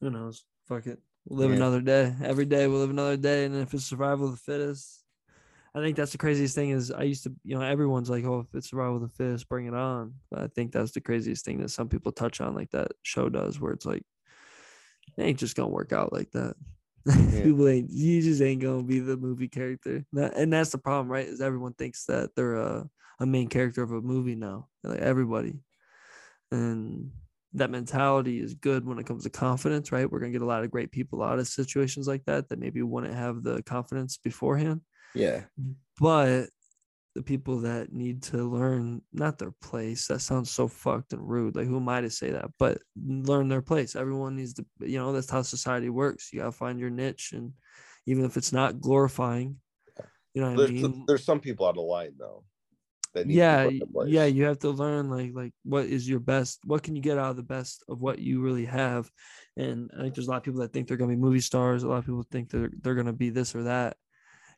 who 0.00 0.10
knows? 0.10 0.44
Fuck 0.68 0.86
it. 0.86 1.00
We'll 1.24 1.38
live 1.40 1.50
Yeah. 1.50 1.56
another 1.56 1.80
day. 1.80 2.14
Every 2.22 2.44
day 2.44 2.66
we'll 2.68 2.80
live 2.80 2.90
another 2.90 3.16
day. 3.16 3.46
And 3.46 3.56
if 3.56 3.72
it's 3.72 3.84
survival 3.86 4.26
of 4.26 4.32
the 4.32 4.36
fittest, 4.36 5.02
I 5.76 5.80
think 5.80 5.94
that's 5.94 6.12
the 6.12 6.18
craziest 6.18 6.54
thing 6.54 6.70
is 6.70 6.90
I 6.90 7.02
used 7.02 7.24
to, 7.24 7.34
you 7.44 7.54
know, 7.54 7.60
everyone's 7.60 8.08
like, 8.08 8.24
oh, 8.24 8.40
if 8.40 8.54
it's 8.54 8.70
survival 8.70 8.96
of 8.96 9.02
the 9.02 9.08
fittest, 9.10 9.46
bring 9.46 9.66
it 9.66 9.74
on. 9.74 10.14
But 10.30 10.40
I 10.40 10.46
think 10.46 10.72
that's 10.72 10.92
the 10.92 11.02
craziest 11.02 11.44
thing 11.44 11.60
that 11.60 11.68
some 11.68 11.90
people 11.90 12.12
touch 12.12 12.40
on, 12.40 12.54
like 12.54 12.70
that 12.70 12.92
show 13.02 13.28
does, 13.28 13.60
where 13.60 13.72
it's 13.72 13.84
like, 13.84 14.02
it 15.18 15.22
ain't 15.22 15.38
just 15.38 15.54
gonna 15.54 15.68
work 15.68 15.92
out 15.92 16.14
like 16.14 16.30
that. 16.30 16.54
People 17.42 17.68
ain't 17.68 17.90
you 17.90 18.22
just 18.22 18.40
ain't 18.40 18.62
gonna 18.62 18.84
be 18.84 19.00
the 19.00 19.18
movie 19.18 19.48
character. 19.48 20.02
And 20.14 20.50
that's 20.50 20.70
the 20.70 20.78
problem, 20.78 21.12
right? 21.12 21.26
Is 21.26 21.42
everyone 21.42 21.74
thinks 21.74 22.06
that 22.06 22.30
they're 22.34 22.56
a, 22.56 22.88
a 23.20 23.26
main 23.26 23.48
character 23.48 23.82
of 23.82 23.92
a 23.92 24.00
movie 24.00 24.34
now. 24.34 24.68
Like 24.82 25.00
everybody. 25.00 25.60
And 26.50 27.10
that 27.52 27.70
mentality 27.70 28.40
is 28.40 28.54
good 28.54 28.86
when 28.86 28.98
it 28.98 29.06
comes 29.06 29.24
to 29.24 29.30
confidence, 29.30 29.92
right? 29.92 30.10
We're 30.10 30.20
gonna 30.20 30.32
get 30.32 30.42
a 30.42 30.46
lot 30.46 30.64
of 30.64 30.70
great 30.70 30.90
people 30.90 31.22
out 31.22 31.38
of 31.38 31.46
situations 31.46 32.08
like 32.08 32.24
that 32.24 32.48
that 32.48 32.58
maybe 32.58 32.80
wouldn't 32.80 33.14
have 33.14 33.42
the 33.42 33.62
confidence 33.62 34.16
beforehand 34.16 34.80
Yeah. 35.14 35.44
but 36.00 36.48
the 37.14 37.22
people 37.22 37.60
that 37.60 37.92
need 37.92 38.22
to 38.24 38.36
learn 38.44 39.00
not 39.12 39.38
their 39.38 39.52
place 39.62 40.06
that 40.08 40.20
sounds 40.20 40.50
so 40.50 40.68
fucked 40.68 41.14
and 41.14 41.26
rude 41.26 41.56
like 41.56 41.66
who 41.66 41.76
am 41.78 41.88
i 41.88 42.02
to 42.02 42.10
say 42.10 42.30
that 42.30 42.50
but 42.58 42.76
learn 43.06 43.48
their 43.48 43.62
place 43.62 43.96
everyone 43.96 44.36
needs 44.36 44.52
to 44.52 44.66
you 44.80 44.98
know 44.98 45.12
that's 45.12 45.30
how 45.30 45.40
society 45.40 45.88
works 45.88 46.30
you 46.32 46.40
gotta 46.40 46.52
find 46.52 46.78
your 46.78 46.90
niche 46.90 47.30
and 47.32 47.52
even 48.06 48.24
if 48.24 48.36
it's 48.36 48.52
not 48.52 48.80
glorifying 48.80 49.56
You 50.34 50.42
know 50.42 50.50
what 50.50 50.58
There's, 50.58 50.70
I 50.70 50.88
mean? 50.88 51.04
there's 51.06 51.24
some 51.24 51.40
people 51.40 51.64
out 51.66 51.78
of 51.78 51.84
line 51.84 52.12
though. 52.18 52.44
That 53.14 53.26
need 53.26 53.32
to 53.32 53.34
be 53.34 53.38
yeah 53.38 53.64
put 53.64 53.72
in 53.72 53.78
y- 53.80 53.86
place. 53.94 54.08
yeah 54.12 54.24
you 54.26 54.44
have 54.44 54.58
to 54.58 54.68
learn 54.70 55.08
like 55.08 55.30
like 55.34 55.52
what 55.64 55.86
is 55.86 56.06
your 56.06 56.20
best 56.20 56.60
what 56.66 56.82
can 56.82 56.94
you 56.94 57.00
get 57.00 57.16
out 57.16 57.30
of 57.30 57.36
the 57.36 57.42
best 57.42 57.82
of 57.88 58.02
what 58.02 58.18
you 58.18 58.42
really 58.42 58.66
have 58.66 59.10
and 59.56 59.90
i 59.96 60.02
think 60.02 60.14
there's 60.14 60.26
a 60.28 60.30
lot 60.30 60.36
of 60.36 60.42
people 60.42 60.60
that 60.60 60.70
think 60.74 60.86
they're 60.86 60.98
to 60.98 61.06
be 61.06 61.16
movie 61.16 61.40
stars 61.40 61.82
a 61.82 61.88
lot 61.88 61.96
of 61.96 62.04
people 62.04 62.26
think 62.30 62.50
they're, 62.50 62.70
they're 62.82 62.94
to 63.02 63.14
be 63.14 63.30
this 63.30 63.54
or 63.54 63.62
that 63.62 63.96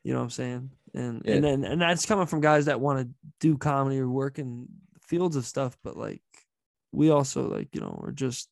you 0.03 0.13
know 0.13 0.19
what 0.19 0.25
i'm 0.25 0.29
saying? 0.29 0.71
And 0.93 1.21
Yeah. 1.25 1.35
and 1.35 1.43
then 1.43 1.63
and 1.63 1.81
that's 1.81 2.05
coming 2.05 2.25
from 2.25 2.41
guys 2.41 2.65
that 2.65 2.79
want 2.79 2.99
to 2.99 3.13
do 3.39 3.57
comedy 3.57 3.99
or 3.99 4.09
work 4.09 4.39
in 4.39 4.67
fields 5.07 5.35
of 5.35 5.45
stuff 5.45 5.77
but 5.83 5.97
like 5.97 6.21
we 6.91 7.09
also 7.09 7.47
like 7.47 7.73
you 7.73 7.81
know 7.81 7.99
we're 8.01 8.11
just 8.11 8.49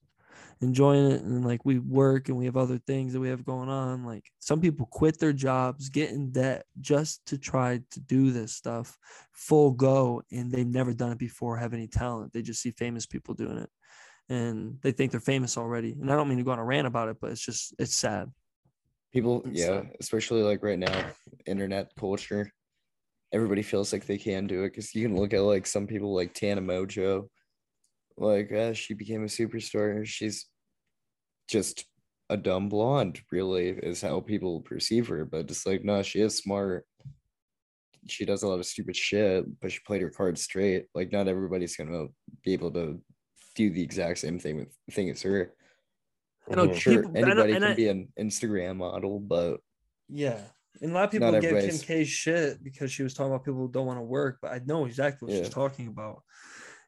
enjoying 0.62 1.12
it 1.12 1.22
and 1.22 1.46
like 1.46 1.64
we 1.66 1.78
work 1.78 2.30
and 2.30 2.38
we 2.38 2.46
have 2.46 2.58
other 2.58 2.80
things 2.80 3.14
that 3.14 3.20
we 3.20 3.30
have 3.30 3.46
going 3.46 3.70
on. 3.70 4.04
Like 4.04 4.26
some 4.40 4.60
people 4.60 4.88
quit 4.88 5.20
their 5.20 5.34
jobs 5.34 5.90
get 5.90 6.12
in 6.12 6.32
debt 6.32 6.66
just 6.82 7.26
to 7.28 7.38
try 7.38 7.80
to 7.92 8.00
do 8.00 8.32
this 8.32 8.54
stuff 8.54 8.98
full 9.34 9.72
go 9.72 10.22
and 10.32 10.52
they've 10.52 10.68
never 10.68 10.94
done 10.94 11.12
it 11.12 11.18
before 11.20 11.58
have 11.58 11.74
any 11.74 11.88
talent. 11.88 12.34
They 12.34 12.42
just 12.42 12.62
see 12.62 12.72
famous 12.72 13.06
people 13.06 13.36
doing 13.36 13.58
it 13.58 13.70
and 14.30 14.80
they 14.82 14.92
think 14.92 15.12
they're 15.12 15.20
famous 15.20 15.58
already. 15.58 15.94
And 15.94 16.12
i 16.12 16.16
don't 16.16 16.28
mean 16.28 16.40
to 16.40 16.44
go 16.44 16.52
on 16.52 16.60
a 16.60 16.66
rant 16.66 16.88
about 16.88 17.10
it 17.10 17.18
but 17.22 17.32
it's 17.32 17.46
just 17.46 17.76
it's 17.80 17.96
sad 17.96 18.32
People, 19.14 19.44
yeah, 19.52 19.66
so- 19.66 19.88
especially 20.00 20.44
like 20.44 20.64
right 20.64 20.80
now, 20.80 21.12
internet 21.46 21.92
culture. 22.00 22.52
Everybody 23.34 23.62
feels 23.62 23.92
like 23.92 24.06
they 24.06 24.18
can 24.18 24.48
do 24.48 24.64
it 24.64 24.70
because 24.70 24.96
you 24.96 25.06
can 25.06 25.18
look 25.18 25.34
at 25.34 25.42
like 25.42 25.68
some 25.68 25.86
people 25.86 26.16
like 26.16 26.34
Tana 26.34 26.62
Mongeau, 26.62 27.28
like 28.18 28.52
uh, 28.54 28.74
she 28.74 28.94
became 28.94 29.24
a 29.24 29.28
superstar. 29.28 30.06
She's 30.06 30.46
just 31.50 31.86
a 32.30 32.38
dumb 32.38 32.70
blonde, 32.70 33.22
really, 33.32 33.70
is 33.70 34.02
how 34.02 34.20
people 34.22 34.62
perceive 34.62 35.08
her. 35.08 35.26
But 35.26 35.50
it's 35.52 35.66
like, 35.66 35.84
no, 35.84 36.02
she 36.04 36.22
is 36.22 36.38
smart. 36.38 36.86
She 38.08 38.24
does 38.26 38.44
a 38.44 38.48
lot 38.48 38.60
of 38.60 38.66
stupid 38.66 38.96
shit, 38.96 39.46
but 39.60 39.72
she 39.72 39.80
played 39.86 40.02
her 40.02 40.10
cards 40.10 40.42
straight. 40.42 40.86
Like, 40.96 41.12
not 41.12 41.28
everybody's 41.28 41.76
gonna 41.76 42.06
be 42.44 42.54
able 42.54 42.72
to 42.72 43.02
do 43.56 43.70
the 43.70 43.84
exact 43.84 44.20
same 44.20 44.40
thing 44.40 44.58
with 44.58 44.74
thing 44.92 45.10
as 45.10 45.22
her. 45.24 45.54
I 46.50 46.56
know 46.56 46.68
Mhm. 46.68 46.76
Sure, 46.76 46.94
people- 47.04 47.18
I 47.18 47.22
know- 47.22 47.28
anybody 47.44 47.54
can 47.54 47.64
I- 47.64 47.74
be 47.76 47.88
an 47.90 48.14
Instagram 48.20 48.78
model, 48.78 49.20
but 49.20 49.60
yeah 50.10 50.42
and 50.82 50.92
a 50.92 50.94
lot 50.94 51.06
of 51.06 51.12
people 51.12 51.32
Not 51.32 51.42
give 51.42 51.52
kim 51.60 51.78
k 51.80 52.04
shit 52.06 52.64
because 52.64 52.92
she 52.92 53.02
was 53.04 53.14
talking 53.16 53.32
about 53.34 53.44
people 53.44 53.60
who 53.62 53.72
don't 53.72 53.88
want 53.88 53.98
to 53.98 54.04
work 54.04 54.38
but 54.42 54.52
i 54.52 54.60
know 54.64 54.86
exactly 54.86 55.26
what 55.28 55.36
she's 55.38 55.50
talking 55.54 55.88
about. 55.88 56.22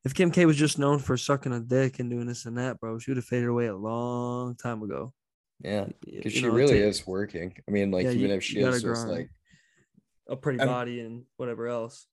If 0.05 0.14
kim 0.14 0.32
k 0.32 0.45
was 0.45 0.55
just 0.57 0.78
known 0.80 0.99
for 0.99 1.18
sucking 1.18 1.51
a 1.53 1.60
dick 1.60 1.99
and 1.99 2.10
doing 2.10 2.28
this 2.28 2.45
and 2.45 2.57
that 2.57 2.80
bro 2.80 2.99
she 2.99 3.10
would 3.12 3.18
have 3.18 3.26
faded 3.26 3.49
away 3.49 3.66
a 3.66 3.76
long 3.76 4.55
time 4.55 4.82
ago. 4.84 5.14
Yeah, 5.62 5.88
because 6.10 6.32
she 6.32 6.43
know, 6.43 6.51
really 6.53 6.80
ta- 6.80 6.86
is 6.88 7.05
working. 7.05 7.53
I 7.68 7.72
mean, 7.72 7.91
like 7.91 8.05
Yeah, 8.05 8.12
even 8.12 8.30
you- 8.30 8.36
if 8.36 8.43
she 8.43 8.60
you 8.60 8.68
is 8.70 8.82
just 8.82 9.07
like, 9.07 9.30
a 10.28 10.38
pretty 10.38 10.60
I'm- 10.60 10.70
body 10.70 11.01
and 11.01 11.26
whatever 11.36 11.68
else. 11.68 12.07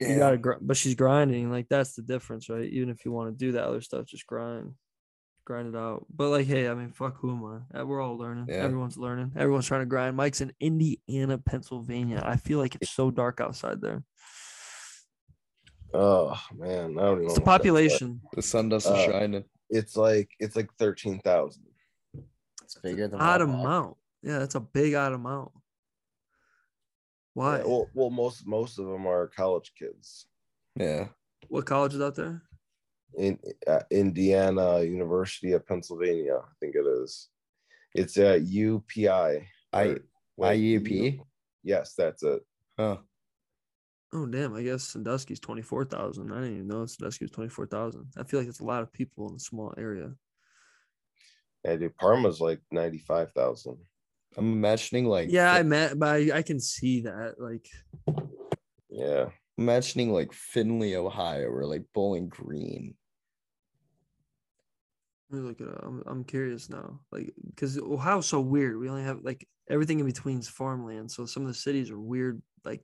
You 0.00 0.16
gotta 0.18 0.38
gr- 0.38 0.54
but 0.62 0.76
she's 0.76 0.94
grinding 0.94 1.50
like 1.50 1.68
that's 1.68 1.94
the 1.94 2.02
difference 2.02 2.48
right? 2.48 2.68
Even 2.70 2.88
if 2.88 3.04
you 3.04 3.12
want 3.12 3.30
to 3.36 3.36
do 3.44 3.52
that 3.52 3.64
other 3.64 3.80
stuff 3.80 4.06
just 4.06 4.26
grind 4.26 4.74
grind 5.44 5.68
it 5.68 5.76
out 5.76 6.06
but 6.14 6.28
like 6.30 6.46
hey 6.46 6.68
i 6.68 6.74
mean 6.74 6.90
fuck 6.90 7.18
who 7.18 7.30
am 7.30 7.44
i 7.74 7.80
Uh, 7.80 7.84
we're 7.84 8.00
all 8.00 8.16
learning 8.16 8.46
Yeah. 8.48 8.56
everyone's 8.56 8.96
learning 8.96 9.32
everyone's 9.36 9.66
trying 9.66 9.82
to 9.82 9.86
grind 9.86 10.16
mike's 10.16 10.40
in 10.40 10.52
indiana 10.60 11.36
pennsylvania 11.38 12.22
i 12.24 12.36
feel 12.36 12.58
like 12.58 12.74
it's 12.76 12.90
so 12.90 13.10
dark 13.10 13.40
outside 13.40 13.80
there 13.80 14.02
Oh 15.96 16.36
man, 16.56 16.98
I 16.98 17.02
don't 17.02 17.18
even. 17.18 17.24
it's 17.26 17.28
know 17.28 17.34
the 17.34 17.40
what 17.40 17.46
like. 17.46 17.58
population 17.60 18.20
the 18.34 18.42
sun 18.42 18.68
doesn't 18.68 18.92
Uh, 18.92 19.04
shine. 19.06 19.44
It's 19.70 19.96
like 19.96 20.28
it's 20.40 20.56
like 20.56 20.68
thirteen 20.76 21.20
thousand. 21.20 21.62
It's 22.64 22.74
bigger 22.82 23.06
than 23.06 23.20
odd 23.20 23.40
Wapak. 23.40 23.44
amount 23.44 23.96
yeah 24.22 24.38
that's 24.40 24.56
a 24.56 24.60
big 24.60 24.94
odd 24.94 25.12
amount 25.12 25.52
why 27.34 27.58
well, 27.62 27.86
well, 27.94 28.10
most 28.10 28.44
most 28.46 28.78
of 28.80 28.86
them 28.86 29.06
are 29.06 29.28
college 29.28 29.72
kids 29.78 30.26
Yeah, 30.74 31.08
what 31.48 31.64
college 31.66 31.94
is 31.94 32.00
out 32.00 32.16
there 32.16 32.42
in 33.16 33.38
uh, 33.66 33.80
Indiana 33.90 34.82
University 34.82 35.52
of 35.52 35.66
Pennsylvania. 35.66 36.36
I 36.38 36.52
think 36.60 36.74
it 36.74 36.86
is. 36.86 37.28
It's 37.94 38.16
at 38.18 38.42
UPI. 38.42 39.46
I 39.72 39.84
or- 39.84 39.98
wait, 40.36 40.60
IUP. 40.60 40.90
U- 41.14 41.26
Yes, 41.62 41.94
that's 41.96 42.22
it. 42.22 42.42
Huh. 42.78 42.98
oh 44.12 44.26
damn 44.26 44.54
i 44.54 44.62
guess 44.62 44.82
sandusky's 44.82 45.38
24000 45.40 46.30
i 46.32 46.34
didn't 46.40 46.54
even 46.54 46.68
know 46.68 46.84
sandusky 46.86 47.24
was 47.24 47.30
24000 47.32 48.06
i 48.18 48.22
feel 48.24 48.40
like 48.40 48.48
it's 48.48 48.60
a 48.60 48.64
lot 48.64 48.82
of 48.82 48.92
people 48.92 49.28
in 49.28 49.36
a 49.36 49.38
small 49.38 49.72
area 49.78 50.12
Yeah, 51.64 51.76
dude, 51.76 51.96
Parma's 51.96 52.40
like 52.40 52.60
ninety 52.70 52.98
five 52.98 53.32
thousand. 53.32 53.78
I'm 54.36 54.52
imagining 54.52 55.06
like 55.06 55.30
yeah 55.30 55.52
i 55.52 55.62
met 55.62 55.98
but 55.98 56.08
I, 56.16 56.38
I 56.38 56.42
can 56.42 56.58
see 56.60 57.02
that 57.02 57.40
like 57.40 57.66
Yeah, 58.90 59.30
imagining 59.58 60.12
like 60.12 60.32
Findlay, 60.32 60.96
Ohio, 60.96 61.48
or 61.48 61.64
like 61.66 61.84
Bowling 61.94 62.28
Green. 62.28 62.94
Let 65.34 65.42
me 65.42 65.48
look 65.48 65.60
it 65.60 65.68
up. 65.68 65.84
I'm, 65.84 66.02
I'm 66.06 66.24
curious 66.24 66.70
now. 66.70 67.00
Like, 67.10 67.32
because 67.50 67.76
Ohio's 67.76 68.26
so 68.26 68.40
weird. 68.40 68.78
We 68.78 68.88
only 68.88 69.02
have 69.02 69.20
like 69.22 69.46
everything 69.68 69.98
in 69.98 70.06
between 70.06 70.38
is 70.38 70.48
farmland. 70.48 71.10
So 71.10 71.26
some 71.26 71.42
of 71.42 71.48
the 71.48 71.54
cities 71.54 71.90
are 71.90 71.98
weird. 71.98 72.40
Like, 72.64 72.82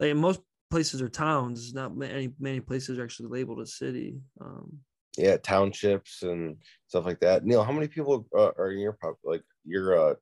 like 0.00 0.14
most 0.16 0.40
places 0.70 1.00
are 1.00 1.08
towns. 1.08 1.72
Not 1.72 1.96
many 1.96 2.34
many 2.38 2.60
places 2.60 2.98
are 2.98 3.04
actually 3.04 3.30
labeled 3.30 3.60
a 3.60 3.66
city. 3.66 4.20
Um, 4.38 4.80
yeah, 5.16 5.38
townships 5.38 6.22
and 6.22 6.58
stuff 6.88 7.06
like 7.06 7.20
that. 7.20 7.46
Neil, 7.46 7.64
how 7.64 7.72
many 7.72 7.88
people 7.88 8.26
uh, 8.36 8.50
are 8.58 8.70
in 8.72 8.78
your 8.78 8.92
pop 8.92 9.16
like 9.24 9.42
your 9.64 9.98
uh 9.98 10.14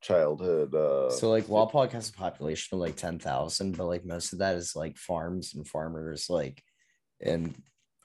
childhood? 0.00 0.74
Uh, 0.74 1.10
So 1.10 1.28
like 1.28 1.44
Wapak 1.44 1.92
has 1.92 2.08
a 2.08 2.14
population 2.14 2.76
of 2.76 2.80
like 2.80 2.96
ten 2.96 3.18
thousand, 3.18 3.76
but 3.76 3.86
like 3.86 4.06
most 4.06 4.32
of 4.32 4.38
that 4.38 4.56
is 4.56 4.74
like 4.74 4.96
farms 4.96 5.54
and 5.54 5.68
farmers, 5.68 6.30
like 6.30 6.62
and 7.20 7.54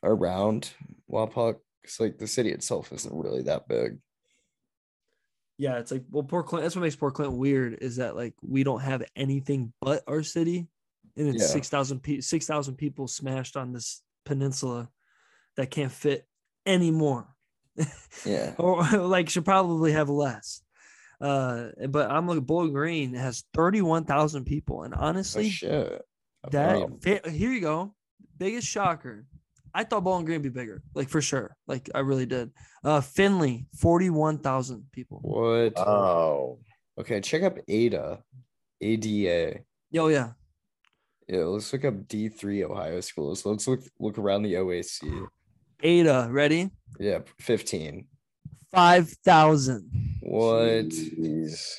around 0.04 0.70
Wapak. 1.10 1.60
It's 1.84 2.00
like 2.00 2.18
the 2.18 2.28
city 2.28 2.52
itself 2.52 2.92
isn't 2.94 3.14
really 3.14 3.42
that 3.44 3.68
big. 3.68 3.98
yeah, 5.58 5.78
it's 5.80 5.92
like 5.92 6.04
well, 6.10 6.24
Port 6.24 6.48
Clinton. 6.48 6.66
That's 6.66 6.76
what 6.76 6.82
makes 6.82 6.96
Port 6.96 7.14
Clinton 7.14 7.38
weird. 7.38 7.78
Is 7.82 7.98
that 7.98 8.16
like 8.16 8.34
we 8.42 8.64
don't 8.64 8.82
have 8.82 9.04
anything 9.16 9.74
but 9.82 10.04
our 10.08 10.24
city, 10.24 10.68
and 11.18 11.28
it's 11.28 11.42
Yeah. 11.42 11.48
six 11.48 11.70
thousand 11.70 12.00
pe- 12.02 12.22
six 12.22 12.46
thousand 12.48 12.76
people 12.76 13.08
smashed 13.08 13.56
on 13.58 13.72
this 13.74 14.02
peninsula 14.26 14.90
that 15.58 15.70
can't 15.72 15.92
fit 15.92 16.28
anymore. 16.66 17.28
Yeah. 18.26 18.54
or 18.58 18.84
like 18.84 19.30
should 19.30 19.46
probably 19.46 19.92
have 19.92 20.10
less. 20.10 20.62
Uh, 21.22 21.70
but 21.90 22.10
I'm 22.12 22.28
looking. 22.28 22.44
Bowling 22.44 22.74
Green 22.74 23.14
has 23.14 23.46
31,000 23.54 24.44
people, 24.46 24.84
and 24.84 24.94
Oh 24.94 24.98
honestly, 25.00 25.50
shit. 25.50 26.02
that 26.52 26.80
Wow. 26.80 26.98
here 27.30 27.52
you 27.54 27.62
go. 27.62 27.96
Biggest 28.38 28.68
shocker. 28.68 29.26
I 29.74 29.84
thought 29.84 30.04
Bowling 30.04 30.26
Green 30.26 30.36
would 30.42 30.44
be 30.44 30.50
bigger, 30.50 30.84
like 30.94 31.10
for 31.10 31.22
sure. 31.22 31.56
Like 31.68 31.90
I 31.96 32.00
really 32.00 32.26
did. 32.28 32.52
Uh, 32.84 33.02
Findlay, 33.02 33.66
41,000 33.78 34.86
people. 34.92 35.20
What? 35.24 35.78
oh, 35.80 36.60
okay, 37.00 37.20
check 37.22 37.44
up 37.44 37.58
Ada. 37.68 38.24
ADA. 38.82 39.60
Oh 39.98 40.08
yeah. 40.10 40.32
Yeah, 41.28 41.46
let's 41.46 41.72
look 41.72 41.86
up 41.86 41.94
D3 42.08 42.70
Ohio 42.70 43.00
schools. 43.00 43.46
Let's 43.46 43.68
look 43.68 43.82
look 44.00 44.18
around 44.18 44.44
the 44.44 44.56
OAC. 44.56 45.28
Ada, 45.82 46.28
ready? 46.30 46.70
Yeah, 47.00 47.20
15. 47.40 48.06
5,000. 48.72 50.20
What? 50.22 50.90
jeez. 50.90 51.76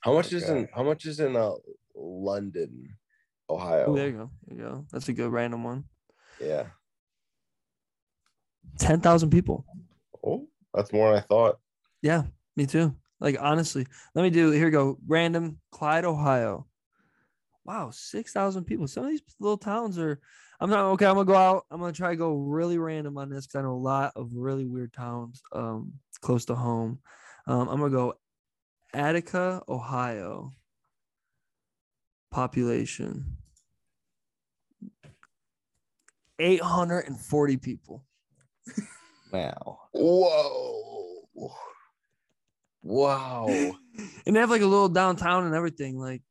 How 0.00 0.14
much 0.14 0.32
is 0.32 0.48
in 0.48 0.68
how 0.74 0.82
much 0.82 1.06
is 1.06 1.20
in 1.20 1.36
uh 1.36 1.52
London, 1.94 2.88
Ohio? 3.48 3.86
Oh, 3.88 3.94
there 3.94 4.08
you 4.08 4.12
go. 4.12 4.30
There 4.46 4.56
you 4.58 4.62
go. 4.64 4.86
That's 4.92 5.08
a 5.08 5.12
good 5.12 5.30
random 5.32 5.64
one. 5.64 5.84
yeah. 6.40 6.66
10,000 8.78 9.30
people. 9.30 9.64
Oh, 10.24 10.46
that's 10.74 10.92
more 10.92 11.10
than 11.10 11.18
I 11.18 11.20
thought. 11.22 11.58
Yeah, 12.02 12.24
me 12.56 12.66
too. 12.66 12.94
Like 13.20 13.36
honestly, 13.38 13.86
let 14.14 14.22
me 14.22 14.30
do 14.30 14.50
here. 14.50 14.66
We 14.66 14.70
go 14.70 14.98
random 15.06 15.58
Clyde, 15.70 16.04
Ohio. 16.06 16.66
Wow, 17.64 17.90
six 17.90 18.32
thousand 18.32 18.64
people. 18.64 18.88
Some 18.88 19.04
of 19.04 19.10
these 19.10 19.22
little 19.38 19.58
towns 19.58 19.98
are. 19.98 20.18
I'm 20.58 20.70
not 20.70 20.86
okay. 20.92 21.06
I'm 21.06 21.14
gonna 21.14 21.26
go 21.26 21.34
out. 21.34 21.66
I'm 21.70 21.80
gonna 21.80 21.92
try 21.92 22.10
to 22.10 22.16
go 22.16 22.34
really 22.34 22.78
random 22.78 23.18
on 23.18 23.28
this 23.28 23.46
because 23.46 23.58
I 23.58 23.62
know 23.62 23.72
a 23.72 23.74
lot 23.74 24.12
of 24.16 24.30
really 24.32 24.64
weird 24.64 24.92
towns 24.92 25.42
um 25.52 25.92
close 26.20 26.46
to 26.46 26.54
home. 26.54 27.00
Um, 27.46 27.68
I'm 27.68 27.78
gonna 27.78 27.90
go 27.90 28.14
Attica, 28.94 29.62
Ohio. 29.68 30.52
Population. 32.30 33.36
840 36.38 37.56
people. 37.58 38.04
Wow. 39.32 39.78
Whoa. 39.92 41.52
Wow. 42.82 43.46
and 44.26 44.36
they 44.36 44.40
have 44.40 44.50
like 44.50 44.62
a 44.62 44.66
little 44.66 44.88
downtown 44.88 45.44
and 45.46 45.54
everything. 45.54 45.98
Like 45.98 46.22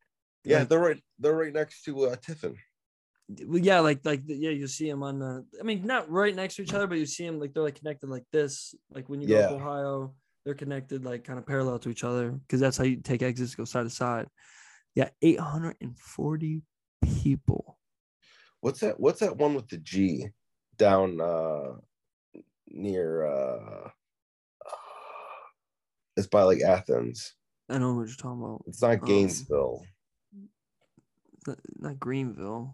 Yeah, 0.43 0.59
Like- 0.59 0.69
they're 0.69 0.79
right. 0.79 1.03
They're 1.19 1.35
right 1.35 1.53
next 1.53 1.83
to 1.83 2.07
uh, 2.07 2.15
Tiffin. 2.15 2.55
well, 3.45 3.59
yeah, 3.59 3.79
like 3.81 3.99
like 4.05 4.23
yeah, 4.25 4.49
you 4.51 4.67
see 4.67 4.89
them 4.89 5.03
on 5.03 5.19
the. 5.19 5.45
I 5.59 5.63
mean, 5.63 5.85
not 5.85 6.09
right 6.09 6.35
next 6.35 6.55
to 6.55 6.63
each 6.63 6.73
other, 6.73 6.87
but 6.87 6.97
you 6.97 7.05
see 7.05 7.25
them 7.25 7.39
like 7.39 7.53
they're 7.53 7.63
like 7.63 7.75
connected 7.79 8.09
like 8.09 8.23
this. 8.31 8.73
Like 8.93 9.07
when 9.09 9.21
you 9.21 9.27
go 9.27 9.35
up 9.37 9.51
Yeah. 9.51 9.55
Ohio, 9.57 10.13
They're 10.45 10.53
connected 10.55 11.05
like 11.05 11.23
kind 11.25 11.37
of 11.39 11.45
parallel 11.45 11.77
to 11.79 11.89
each 11.89 12.03
other 12.03 12.31
because 12.31 12.59
that's 12.59 12.77
how 12.77 12.85
you 12.85 12.97
take 12.97 13.21
exits 13.21 13.53
go 13.55 13.65
side 13.65 13.83
to 13.83 13.89
side. 13.89 14.27
Yeah, 14.95 15.09
840 15.21 16.63
people. 17.21 17.77
What's 18.61 18.79
that? 18.79 18.99
What's 18.99 19.19
that 19.19 19.37
one 19.37 19.53
with 19.53 19.67
the 19.69 19.77
G 19.77 20.27
down 20.77 21.19
uh 21.21 21.73
near 22.69 23.25
uh 23.25 23.89
it's 26.17 26.27
by 26.27 26.43
like 26.43 26.61
Athens. 26.61 27.33
I 27.69 27.77
know 27.77 27.93
what 27.93 28.07
you're 28.07 28.15
talking 28.17 28.43
about. 28.43 28.63
It's 28.67 28.81
not 28.81 28.99
Um, 29.01 29.05
Gainesville. 29.05 29.85
Not, 31.47 31.57
not 31.77 31.99
Greenville. 31.99 32.73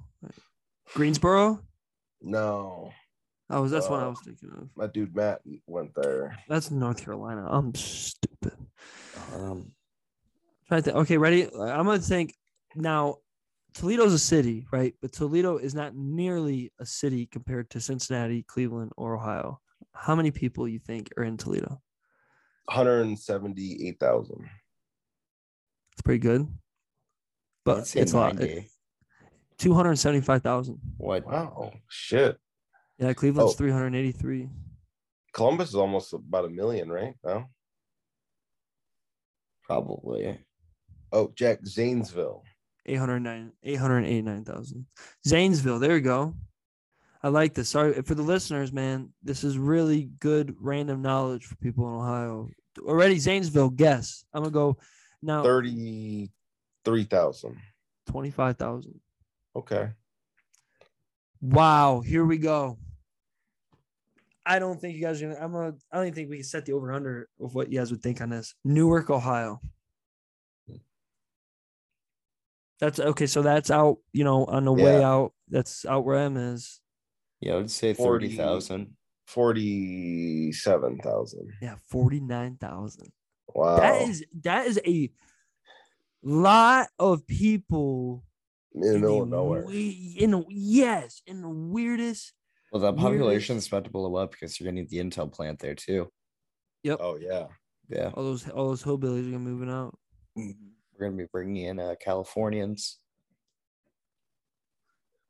Greensboro? 0.94 1.62
No. 2.22 2.92
Oh, 3.50 3.62
was 3.62 3.72
that's 3.72 3.88
what 3.90 4.00
I 4.00 4.06
Uh, 4.06 4.10
was 4.12 4.22
thinking 4.26 4.50
of. 4.58 4.70
My 4.76 4.88
dude 4.88 5.16
Matt 5.16 5.42
went 5.68 5.92
there. 5.96 6.36
That's 6.50 6.72
North 6.72 7.04
Carolina. 7.04 7.46
I'm 7.48 7.76
stupid. 7.76 8.54
Um, 9.36 9.72
Trying 10.68 10.82
to. 10.84 10.96
Okay, 11.00 11.18
ready? 11.18 11.44
I'm 11.54 11.86
gonna 11.86 12.00
think 12.00 12.34
now. 12.76 13.18
Toledo's 13.76 14.14
a 14.14 14.20
city, 14.20 14.66
right? 14.72 14.96
But 15.02 15.12
Toledo 15.12 15.58
is 15.58 15.76
not 15.76 15.94
nearly 15.96 16.72
a 16.80 16.86
city 16.86 17.26
compared 17.28 17.70
to 17.72 17.82
Cincinnati, 17.82 18.42
Cleveland, 18.44 18.94
or 18.96 19.18
Ohio. 19.18 19.60
How 19.96 20.16
many 20.16 20.32
people 20.32 20.68
you 20.68 20.80
think 20.80 21.10
are 21.18 21.24
in 21.24 21.38
Toledo? 21.38 21.82
178,000. 22.66 24.50
It's 25.94 26.02
pretty 26.02 26.20
good, 26.20 26.48
but 27.64 27.88
say 27.88 28.02
it's 28.02 28.14
a 28.14 28.18
lot. 28.18 28.38
Two 29.58 29.74
hundred 29.74 29.96
seventy-five 29.96 30.42
thousand. 30.44 30.80
What? 30.98 31.26
Wow. 31.26 31.72
Shit. 31.90 32.38
Yeah, 32.98 33.14
Cleveland's 33.14 33.54
Oh. 33.54 33.56
three 33.56 33.72
hundred 33.72 33.96
eighty-three. 33.96 34.50
Columbus 35.34 35.70
is 35.70 35.76
almost 35.76 36.12
about 36.14 36.46
a 36.46 36.50
million, 36.50 36.90
right? 36.90 37.14
No. 37.24 37.46
Probably. 39.64 40.38
Oh, 41.12 41.32
Jack 41.36 41.60
Zanesville. 41.66 42.44
809 42.86 43.52
889,000. 43.64 44.86
Zanesville, 45.26 45.80
there 45.80 45.96
you 45.96 46.02
go. 46.02 46.36
I 47.26 47.30
like 47.30 47.56
this. 47.56 47.70
Sorry 47.70 48.00
for 48.04 48.14
the 48.14 48.22
listeners, 48.22 48.72
man. 48.72 49.10
This 49.24 49.44
is 49.44 49.58
really 49.58 50.12
good 50.20 50.56
random 50.60 51.02
knowledge 51.02 51.46
for 51.46 51.56
people 51.56 51.88
in 51.88 51.96
Ohio. 51.96 52.50
Already 52.80 53.18
Zanesville, 53.18 53.72
guess. 53.72 54.24
I'm 54.32 54.44
gonna 54.44 54.52
go 54.52 54.78
now 55.24 55.42
33,000. 55.42 57.58
25,000. 58.12 59.00
Okay. 59.56 59.90
Wow, 61.42 62.02
here 62.02 62.24
we 62.24 62.38
go. 62.38 62.78
I 64.46 64.60
don't 64.60 64.80
think 64.80 64.96
you 64.96 65.02
guys 65.02 65.20
are 65.20 65.30
gonna 65.30 65.44
I'm 65.44 65.52
gonna 65.52 65.74
I 65.92 65.98
don't 65.98 66.06
even 66.06 66.14
think 66.14 66.30
we 66.30 66.38
can 66.38 66.44
set 66.44 66.68
the 66.68 66.74
over 66.74 66.94
under 66.94 67.28
of 67.42 67.56
what 67.56 67.72
you 67.72 67.80
guys 67.80 67.90
would 67.90 68.04
think 68.04 68.22
on 68.22 68.30
this. 68.30 68.54
Newark, 68.64 69.10
Ohio. 69.10 69.62
That's 72.80 73.00
okay, 73.00 73.26
so 73.26 73.42
that's 73.42 73.72
out, 73.72 73.98
you 74.14 74.24
know, 74.24 74.46
on 74.46 74.66
the 74.66 74.74
way 74.74 75.04
out. 75.04 75.34
That's 75.50 75.88
out 75.88 76.06
where 76.06 76.18
M 76.18 76.38
is. 76.38 76.82
Yeah, 77.46 77.54
I 77.54 77.58
would 77.58 77.70
say 77.70 77.94
40. 77.94 78.28
30,000. 78.30 78.96
47,000. 79.28 81.52
Yeah, 81.62 81.76
49,000. 81.90 83.12
Wow. 83.54 83.78
That 83.78 84.02
is 84.02 84.26
that 84.42 84.66
is 84.66 84.82
a 84.86 85.12
lot 86.24 86.88
of 86.98 87.26
people 87.28 88.24
in 88.74 88.82
the 88.82 88.94
middle 89.00 89.18
the 89.18 89.22
of 89.24 89.30
nowhere. 89.30 89.66
we- 89.68 90.16
in 90.20 90.32
the, 90.32 90.44
yes, 90.50 91.22
in 91.28 91.42
the 91.44 91.50
weirdest. 91.50 92.34
Well, 92.72 92.82
the 92.82 92.92
population 92.94 93.58
is 93.58 93.68
about 93.68 93.84
to 93.86 93.92
blow 93.92 94.16
up 94.16 94.32
because 94.32 94.60
you're 94.60 94.66
gonna 94.70 94.82
need 94.82 94.90
the 94.90 94.98
Intel 94.98 95.32
plant 95.32 95.60
there 95.60 95.76
too. 95.76 96.12
Yep. 96.84 96.98
Oh, 97.00 97.16
yeah. 97.18 97.46
Yeah, 97.88 98.10
All 98.16 98.24
those 98.24 98.50
all 98.50 98.70
those 98.70 98.82
hillbillies 98.84 99.28
are 99.28 99.32
gonna 99.32 99.46
be 99.46 99.52
moving 99.52 99.70
out. 99.70 99.96
we're 100.36 100.56
gonna 101.00 101.16
be 101.16 101.28
bringing 101.32 101.66
in 101.66 101.80
uh, 101.80 101.94
Californians. 102.04 102.98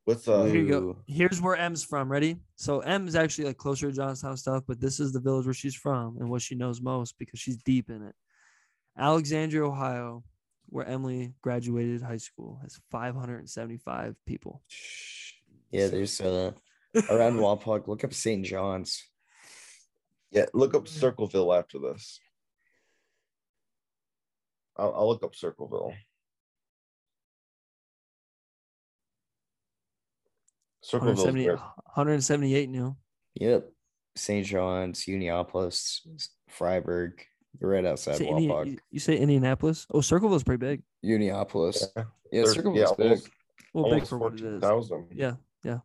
What's 0.06 0.28
uh 0.28 0.43
Here 0.43 0.62
you 0.62 0.68
go. 0.68 0.97
Here's 1.08 1.41
where 1.41 1.56
M's 1.56 1.84
from. 1.84 2.12
Ready? 2.12 2.38
So 2.56 2.80
M 2.82 3.08
is 3.08 3.16
actually 3.16 3.45
like 3.45 3.58
closer 3.58 3.89
to 3.89 3.95
Johnstown 3.95 4.38
stuff, 4.38 4.64
but 4.68 4.80
this 4.80 4.99
is 4.99 5.12
the 5.12 5.20
village 5.20 5.45
where 5.45 5.53
she's 5.53 5.74
from 5.76 6.18
and 6.20 6.30
what 6.30 6.43
she 6.43 6.53
knows 6.53 6.80
most 6.80 7.16
because 7.18 7.39
she's 7.39 7.58
deep 7.58 7.89
in 7.89 8.03
it. 8.03 8.14
Alexandria, 8.97 9.66
Ohio, 9.66 10.24
where 10.68 10.86
Emily 10.86 11.34
graduated 11.41 12.03
high 12.03 12.18
school, 12.18 12.60
has 12.62 12.80
575 12.91 14.16
people. 14.28 14.62
Yeah, 15.72 15.88
there's 15.88 16.22
uh 16.22 16.51
around 17.10 17.34
Wapak. 17.39 17.88
Look 17.88 18.03
up 18.03 18.14
St. 18.14 18.45
John's. 18.45 19.03
yeah, 20.30 20.45
look 20.53 20.76
up 20.76 20.88
Circleville 20.88 21.51
after 21.51 21.80
this. 21.80 22.20
I'll, 24.78 24.93
I'll 24.93 25.08
look 25.08 25.24
up 25.24 25.34
Circleville. 25.34 25.93
Circleville's 30.89 31.25
170, 31.25 31.49
178 31.95 32.69
new. 32.69 32.95
Yep, 33.36 33.71
St. 34.15 34.45
John's, 34.45 35.05
Uniopolis, 35.05 36.01
Fryburg. 36.55 37.13
You're 37.59 37.71
right 37.71 37.86
outside 37.86 38.17
Say 38.17 38.27
Indi- 38.27 38.47
Wapak. 38.47 38.67
you- 38.67 38.77
you 38.91 38.99
say 38.99 39.17
Indianapolis? 39.17 39.88
Oh, 39.91 40.01
Circleville's 40.01 40.43
pretty 40.43 40.59
big. 40.59 40.83
Uniopolis. 41.03 41.83
Yeah, 41.95 42.03
Yeah, 42.31 42.43
thir- 42.43 42.53
Circleville's 42.53 42.89
yeah, 42.91 42.95
big. 42.97 43.05
almost, 43.07 43.29
Well, 43.73 43.83
big 43.86 43.93
almost 43.93 44.09
for 44.09 44.17
what 44.19 44.33
it 44.33 44.41
is. 44.41 44.61
14,000. 44.61 45.07
Yeah. 45.13 45.36
yeah. 45.63 45.79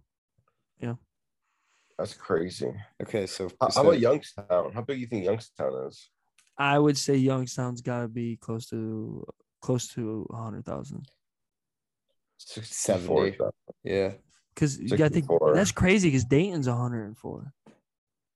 That's 1.98 2.14
crazy. 2.14 2.72
Okay, 3.02 3.26
so, 3.26 3.48
How, 3.60 3.66
how 3.66 3.68
so 3.68 3.80
about 3.82 4.00
Youngstown? 4.00 4.72
How 4.72 4.80
big 4.80 4.96
do 4.96 5.00
you 5.02 5.06
think 5.06 5.24
Youngstown 5.26 5.86
is? 5.86 6.08
I 6.56 6.78
would 6.78 6.96
say 6.96 7.16
Youngstown's 7.16 7.82
got 7.82 8.00
to 8.02 8.08
be 8.08 8.36
close 8.36 8.66
to 8.70 9.26
close 9.60 9.86
to 9.88 10.24
100,000. 10.30 11.06
64. 12.38 13.32
70. 13.32 13.38
yeah. 13.84 14.12
Because 14.54 14.78
you 14.78 14.88
got 14.96 15.08
to 15.12 15.20
think 15.20 15.26
that's 15.54 15.72
crazy 15.72 16.08
because 16.08 16.24
Dayton's 16.24 16.68
104. 16.68 17.52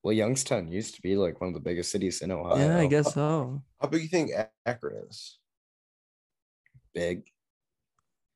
Well, 0.02 0.12
Youngstown 0.12 0.68
used 0.68 0.94
to 0.96 1.02
be 1.02 1.16
like 1.16 1.40
one 1.40 1.48
of 1.48 1.54
the 1.54 1.60
biggest 1.60 1.90
cities 1.90 2.20
in 2.22 2.30
Ohio. 2.30 2.56
Yeah, 2.58 2.78
I 2.78 2.86
guess 2.86 3.14
so. 3.14 3.62
How 3.80 3.88
big 3.88 4.00
do 4.00 4.02
you 4.04 4.08
think 4.08 4.30
A- 4.32 4.50
Akron 4.66 4.96
is? 5.08 5.38
big, 6.94 7.24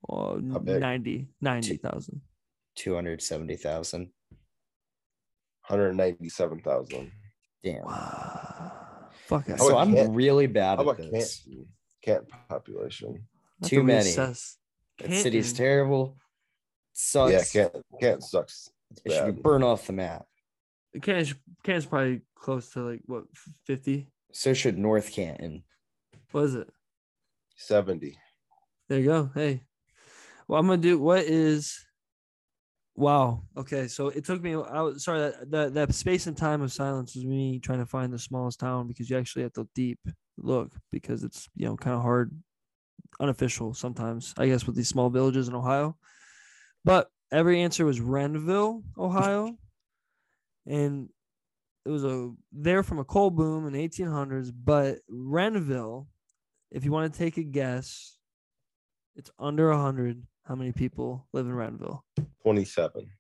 Oh, 0.09 0.41
How 0.53 0.59
big? 0.59 0.81
90, 0.81 1.29
90,000. 1.41 2.21
two 2.75 2.95
hundred 2.95 3.21
seventy 3.23 3.57
thousand. 3.57 4.11
197,000. 5.69 7.13
Damn. 7.63 7.85
Wow. 7.85 8.73
Fuck 9.27 9.49
it. 9.49 9.59
So 9.59 9.77
I'm 9.77 9.93
Canton? 9.95 10.15
really 10.15 10.47
bad 10.47 10.77
How 10.79 10.91
at 10.91 10.99
about 11.01 11.11
this. 11.13 11.43
Canton? 11.45 11.67
Canton 12.03 12.27
population. 12.49 13.23
Have 13.61 13.69
too 13.71 13.83
many. 13.83 14.09
reassess. 14.11 14.57
That 15.01 15.13
city's 15.13 15.49
Canton. 15.49 15.57
terrible. 15.57 16.17
Sucks. 17.01 17.33
Yeah, 17.33 17.63
Canton, 17.63 17.83
Canton 18.01 18.21
sucks. 18.21 18.71
It's 18.91 19.03
It 19.05 19.13
should 19.13 19.27
be 19.27 19.33
bad. 19.33 19.43
burned 19.45 19.63
off 19.63 19.87
the 19.87 19.93
map. 19.93 20.27
Canton's, 21.01 21.33
Canton's 21.63 21.87
probably 21.87 22.23
close 22.35 22.71
to 22.71 22.81
like 22.81 23.03
what 23.07 23.23
50. 23.67 24.11
So 24.33 24.53
should 24.53 24.77
North 24.77 25.13
Canton. 25.13 25.63
What 26.33 26.45
is 26.47 26.57
it? 26.57 26.69
70. 27.55 28.19
There 28.89 28.99
you 28.99 29.05
go. 29.05 29.31
Hey, 29.33 29.63
well, 30.49 30.59
I'm 30.59 30.67
gonna 30.67 30.83
do 30.83 30.99
what 30.99 31.21
is. 31.21 31.87
Wow. 32.97 33.45
Okay, 33.57 33.87
so 33.87 34.09
it 34.09 34.25
took 34.25 34.43
me. 34.43 34.55
I 34.55 34.83
was 34.83 35.05
sorry 35.05 35.21
that 35.21 35.51
that 35.53 35.75
that 35.75 35.95
space 35.95 36.27
and 36.27 36.37
time 36.37 36.63
of 36.63 36.73
silence 36.73 37.15
was 37.15 37.25
me 37.25 37.61
trying 37.61 37.79
to 37.79 37.87
find 37.87 38.13
the 38.13 38.19
smallest 38.19 38.59
town 38.59 38.89
because 38.89 39.09
you 39.09 39.17
actually 39.17 39.43
have 39.43 39.53
to 39.53 39.69
deep 39.73 40.01
look 40.37 40.73
because 40.91 41.23
it's 41.23 41.49
you 41.55 41.67
know 41.67 41.77
kind 41.77 41.95
of 41.95 42.03
hard, 42.03 42.33
unofficial 43.21 43.73
sometimes. 43.73 44.35
I 44.37 44.49
guess 44.49 44.67
with 44.67 44.75
these 44.75 44.89
small 44.89 45.11
villages 45.11 45.47
in 45.47 45.55
Ohio, 45.55 45.97
but 46.89 47.11
every 47.31 47.61
answer 47.61 47.85
was 47.85 48.01
Rendville, 48.01 48.83
Ohio, 48.97 49.59
and 50.65 51.11
it 51.85 51.91
was 51.91 52.03
a 52.03 52.33
there 52.51 52.83
from 52.83 52.99
a 52.99 53.05
coal 53.05 53.29
boom 53.29 53.67
in 53.67 53.75
1800s. 53.75 54.51
But 54.65 55.01
Rendville, 55.07 56.07
if 56.71 56.87
you 56.87 56.91
want 56.91 57.13
to 57.13 57.19
take 57.19 57.37
a 57.37 57.43
guess, 57.43 58.17
it's 59.17 59.31
under 59.39 59.69
100. 59.69 60.23
How 60.45 60.55
many 60.55 60.73
people 60.73 61.29
live 61.35 61.45
in 61.45 61.53
Rendville? 61.53 62.05
27. 62.43 63.11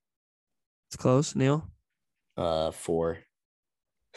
It's 0.88 0.96
close, 0.96 1.36
Neil. 1.36 1.68
Uh 2.38 2.70
four. 2.70 3.18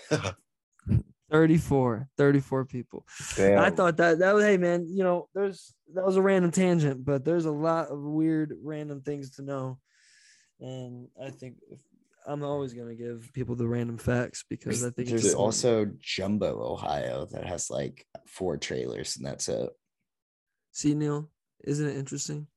34. 1.31 2.07
34 2.17 2.65
people. 2.65 3.05
Damn. 3.35 3.59
I 3.59 3.69
thought 3.69 3.97
that 3.97 4.19
that 4.19 4.35
was 4.35 4.43
hey 4.43 4.57
man, 4.57 4.85
you 4.89 5.03
know, 5.03 5.27
there's 5.33 5.73
that 5.93 6.05
was 6.05 6.17
a 6.17 6.21
random 6.21 6.51
tangent, 6.51 7.03
but 7.05 7.23
there's 7.25 7.45
a 7.45 7.51
lot 7.51 7.87
of 7.87 7.99
weird 8.01 8.53
random 8.61 9.01
things 9.01 9.31
to 9.31 9.41
know. 9.41 9.79
And 10.59 11.07
I 11.21 11.29
think 11.31 11.55
if, 11.71 11.79
I'm 12.27 12.43
always 12.43 12.73
gonna 12.73 12.95
give 12.95 13.29
people 13.33 13.55
the 13.55 13.67
random 13.67 13.97
facts 13.97 14.45
because 14.49 14.83
I 14.83 14.91
think 14.91 15.09
There's 15.09 15.25
important. 15.25 15.39
also 15.45 15.85
Jumbo, 15.99 16.61
Ohio, 16.73 17.25
that 17.31 17.45
has 17.45 17.69
like 17.71 18.05
four 18.27 18.57
trailers, 18.57 19.17
and 19.17 19.25
that's 19.25 19.49
it. 19.49 19.69
see 20.71 20.93
Neil, 20.93 21.29
isn't 21.63 21.87
it 21.87 21.97
interesting? 21.97 22.47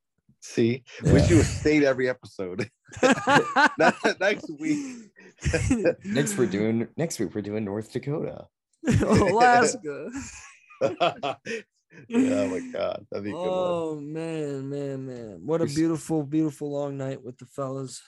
See, 0.41 0.85
Yeah. 1.03 1.13
wish 1.15 1.31
you 1.31 1.37
would 1.37 1.47
stayed 1.47 1.85
every 1.85 2.07
episode. 2.11 2.69
Next 4.21 4.51
week. 4.61 5.11
Next 6.05 6.37
we're 6.37 6.47
doing 6.47 6.87
next 6.99 7.19
week 7.19 7.35
we're 7.35 7.41
doing 7.41 7.65
North 7.65 7.91
Dakota. 7.91 8.47
Alaska. 8.87 10.11
yeah, 10.83 11.37
oh 12.19 12.49
my 12.49 12.61
god, 12.73 13.07
that'd 13.11 13.25
be 13.25 13.31
a 13.31 13.33
good 13.33 13.39
one. 13.39 13.49
Oh 13.49 14.01
man, 14.01 14.69
man, 14.69 15.07
man! 15.07 15.41
What 15.45 15.61
a 15.63 15.67
beautiful, 15.67 16.23
beautiful 16.23 16.71
long 16.73 16.97
night 16.97 17.23
with 17.23 17.39
the 17.39 17.47
fellas, 17.47 18.03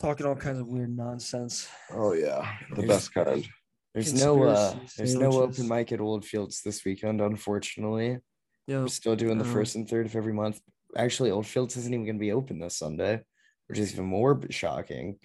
talking 0.00 0.26
all 0.26 0.36
kinds 0.36 0.58
of 0.60 0.66
weird 0.68 0.94
nonsense. 0.96 1.68
Oh 1.92 2.12
yeah, 2.12 2.46
the 2.70 2.76
There's- 2.82 2.88
best 2.88 3.14
kind. 3.14 3.46
There's 3.94 4.14
no 4.24 4.42
uh 4.44 4.74
there's 4.96 5.14
no 5.14 5.32
open 5.42 5.68
mic 5.68 5.92
at 5.92 6.00
Oldfields 6.00 6.62
this 6.62 6.82
weekend, 6.84 7.20
unfortunately. 7.20 8.18
Yeah, 8.66 8.80
We're 8.82 8.88
still 8.88 9.16
doing 9.16 9.36
the 9.38 9.44
Oh. 9.44 9.52
first 9.52 9.74
and 9.74 9.86
third 9.88 10.06
of 10.06 10.16
every 10.16 10.32
month. 10.32 10.60
Actually, 10.96 11.30
Oldfields 11.30 11.76
isn't 11.76 11.92
even 11.92 12.06
gonna 12.06 12.18
be 12.18 12.32
open 12.32 12.58
this 12.58 12.78
Sunday, 12.78 13.20
which 13.66 13.78
is 13.78 13.92
even 13.92 14.06
more 14.06 14.40
shocking. 14.50 15.18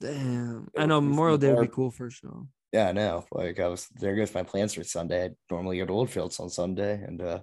damn! 0.00 0.68
It 0.74 0.80
I 0.80 0.86
know 0.86 1.00
would 1.00 1.06
be 1.06 1.10
Memorial 1.10 1.38
Day 1.38 1.52
would 1.52 1.62
be 1.62 1.74
cool 1.74 1.90
for 1.90 2.10
sure. 2.10 2.46
Yeah, 2.72 2.88
I 2.88 2.92
know. 2.92 3.24
Like 3.30 3.60
I 3.60 3.68
was 3.68 3.86
there 4.00 4.16
goes 4.16 4.34
my 4.34 4.42
plans 4.42 4.74
for 4.74 4.84
Sunday. 4.84 5.26
I 5.26 5.30
normally 5.50 5.78
go 5.78 5.86
to 5.86 5.92
Oldfields 5.92 6.40
on 6.40 6.50
Sunday 6.50 7.02
and 7.02 7.20
uh 7.20 7.40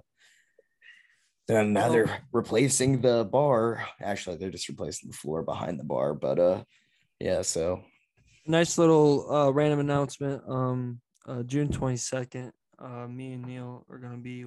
then 1.46 1.72
now 1.72 1.88
they're 1.88 2.22
replacing 2.32 3.00
the 3.00 3.24
bar. 3.24 3.84
Actually, 4.00 4.36
they're 4.36 4.50
just 4.50 4.68
replacing 4.68 5.10
the 5.10 5.16
floor 5.16 5.42
behind 5.42 5.78
the 5.78 5.84
bar, 5.84 6.14
but 6.14 6.38
uh 6.38 6.62
yeah, 7.18 7.42
so 7.42 7.82
Nice 8.46 8.78
little 8.78 9.30
uh, 9.30 9.50
random 9.50 9.80
announcement. 9.80 10.42
Um, 10.48 11.00
uh, 11.26 11.42
June 11.42 11.70
twenty 11.70 11.96
second. 11.96 12.52
Uh, 12.78 13.06
me 13.06 13.34
and 13.34 13.44
Neil 13.44 13.84
are 13.90 13.98
gonna 13.98 14.16
be 14.16 14.46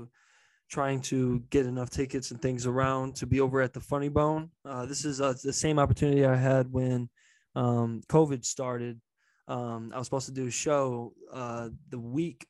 trying 0.69 0.99
to 1.01 1.43
get 1.51 1.67
enough 1.67 1.91
tickets 1.91 2.31
and 2.31 2.41
things 2.41 2.65
around 2.65 3.15
to 3.17 3.27
be 3.27 3.39
over 3.39 3.61
at 3.61 3.73
the 3.73 3.79
Funny 3.79 4.09
Bone. 4.09 4.49
Uh, 4.65 4.87
this 4.87 5.05
is 5.05 5.21
uh, 5.21 5.33
the 5.43 5.53
same 5.53 5.77
opportunity 5.77 6.25
I 6.25 6.35
had 6.35 6.71
when 6.71 7.09
um, 7.55 8.01
COVID 8.09 8.43
started. 8.43 8.99
Um, 9.47 9.91
I 9.93 9.97
was 9.97 10.07
supposed 10.07 10.27
to 10.27 10.31
do 10.33 10.47
a 10.47 10.51
show 10.51 11.13
uh, 11.31 11.69
the 11.89 11.99
week 11.99 12.47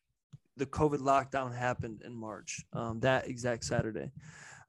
the 0.58 0.66
COVID 0.66 1.00
lockdown 1.00 1.56
happened 1.56 2.04
in 2.06 2.14
March, 2.14 2.64
um, 2.74 3.00
that 3.00 3.28
exact 3.28 3.66
Saturday, 3.66 4.12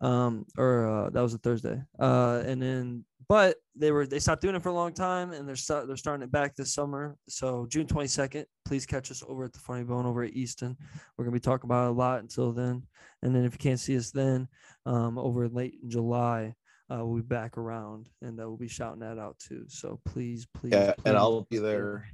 um, 0.00 0.46
or 0.56 0.88
uh, 0.88 1.10
that 1.10 1.20
was 1.20 1.34
a 1.34 1.38
Thursday. 1.38 1.80
Uh, 1.98 2.42
and 2.46 2.62
then, 2.62 3.04
but 3.28 3.56
they 3.76 3.90
were 3.90 4.06
they 4.06 4.18
stopped 4.18 4.42
doing 4.42 4.54
it 4.54 4.62
for 4.62 4.70
a 4.70 4.74
long 4.74 4.92
time, 4.92 5.32
and 5.32 5.48
they're 5.48 5.84
they're 5.86 5.96
starting 5.96 6.24
it 6.24 6.32
back 6.32 6.56
this 6.56 6.72
summer. 6.72 7.16
So 7.28 7.66
June 7.68 7.86
twenty 7.86 8.08
second, 8.08 8.46
please 8.64 8.86
catch 8.86 9.10
us 9.10 9.22
over 9.26 9.44
at 9.44 9.52
the 9.52 9.58
Funny 9.58 9.84
Bone 9.84 10.06
over 10.06 10.22
at 10.22 10.32
Easton. 10.32 10.76
We're 11.16 11.24
gonna 11.24 11.34
be 11.34 11.40
talking 11.40 11.68
about 11.68 11.90
a 11.90 11.92
lot 11.92 12.20
until 12.20 12.52
then, 12.52 12.82
and 13.22 13.34
then 13.34 13.44
if 13.44 13.52
you 13.52 13.58
can't 13.58 13.80
see 13.80 13.96
us 13.96 14.10
then, 14.10 14.48
um, 14.86 15.18
over 15.18 15.48
late 15.48 15.78
in 15.82 15.90
July. 15.90 16.54
Uh, 16.90 17.04
we'll 17.04 17.16
be 17.16 17.22
back 17.22 17.56
around 17.56 18.10
and 18.22 18.38
uh, 18.40 18.46
we'll 18.46 18.58
be 18.58 18.68
shouting 18.68 19.00
that 19.00 19.18
out 19.18 19.38
too. 19.38 19.64
So 19.68 20.00
please, 20.04 20.46
please, 20.52 20.72
Yeah, 20.72 20.92
please, 20.92 21.02
and 21.06 21.16
I'll 21.16 21.42
be 21.50 21.58
there. 21.58 22.06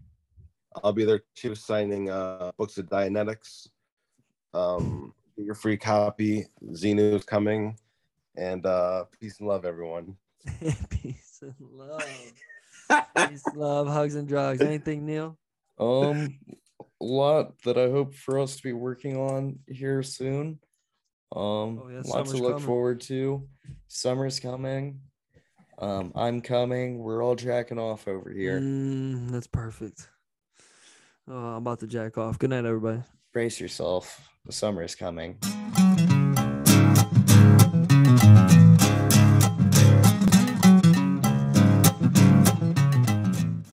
I'll 0.85 0.93
be 0.93 1.05
there 1.05 1.23
too, 1.35 1.55
signing 1.57 2.09
uh 2.11 2.53
books 2.57 2.79
of 2.79 2.87
Dianetics. 2.87 3.69
Um, 4.55 5.13
get 5.37 5.47
your 5.47 5.57
free 5.57 5.77
copy. 5.77 6.47
Xenu's 6.73 7.25
coming, 7.25 7.77
and 8.37 8.65
uh 8.65 9.05
peace 9.21 9.41
and 9.41 9.49
love, 9.49 9.65
everyone. 9.65 10.17
Peace 10.91 11.43
and 11.43 11.55
love. 11.61 12.03
Peace, 13.29 13.45
love, 13.55 13.89
hugs, 13.89 14.15
and 14.15 14.29
drugs. 14.29 14.61
Anything, 14.61 15.05
Neil? 15.07 15.37
um 15.81 16.39
a 16.81 17.05
lot 17.05 17.59
that 17.65 17.79
I 17.79 17.89
hope 17.91 18.15
for 18.15 18.39
us 18.39 18.57
to 18.57 18.63
be 18.63 18.73
working 18.75 19.17
on 19.17 19.59
here 19.67 20.03
soon. 20.05 20.61
Um 21.35 21.81
Oh, 21.83 21.89
yeah, 21.91 22.03
lots 22.05 22.31
to 22.31 22.37
look 22.37 22.53
coming. 22.55 22.67
forward 22.67 23.01
to. 23.03 23.49
Summer's 23.93 24.39
coming. 24.39 25.01
Um, 25.81 26.13
I'm 26.15 26.43
coming. 26.43 26.99
We're 26.99 27.25
all 27.25 27.35
jacking 27.35 27.79
off 27.79 28.07
over 28.07 28.31
here. 28.31 28.61
Mm, 28.61 29.33
that's 29.33 29.49
perfect. 29.49 30.09
Oh, 31.29 31.35
I'm 31.35 31.57
about 31.57 31.81
to 31.81 31.89
jack 31.89 32.17
off. 32.17 32.39
Good 32.39 32.51
night, 32.51 32.65
everybody. 32.65 33.03
Brace 33.33 33.59
yourself. 33.59 34.29
The 34.47 34.53
summer 34.53 34.85
is 34.85 34.95
coming. 34.95 35.39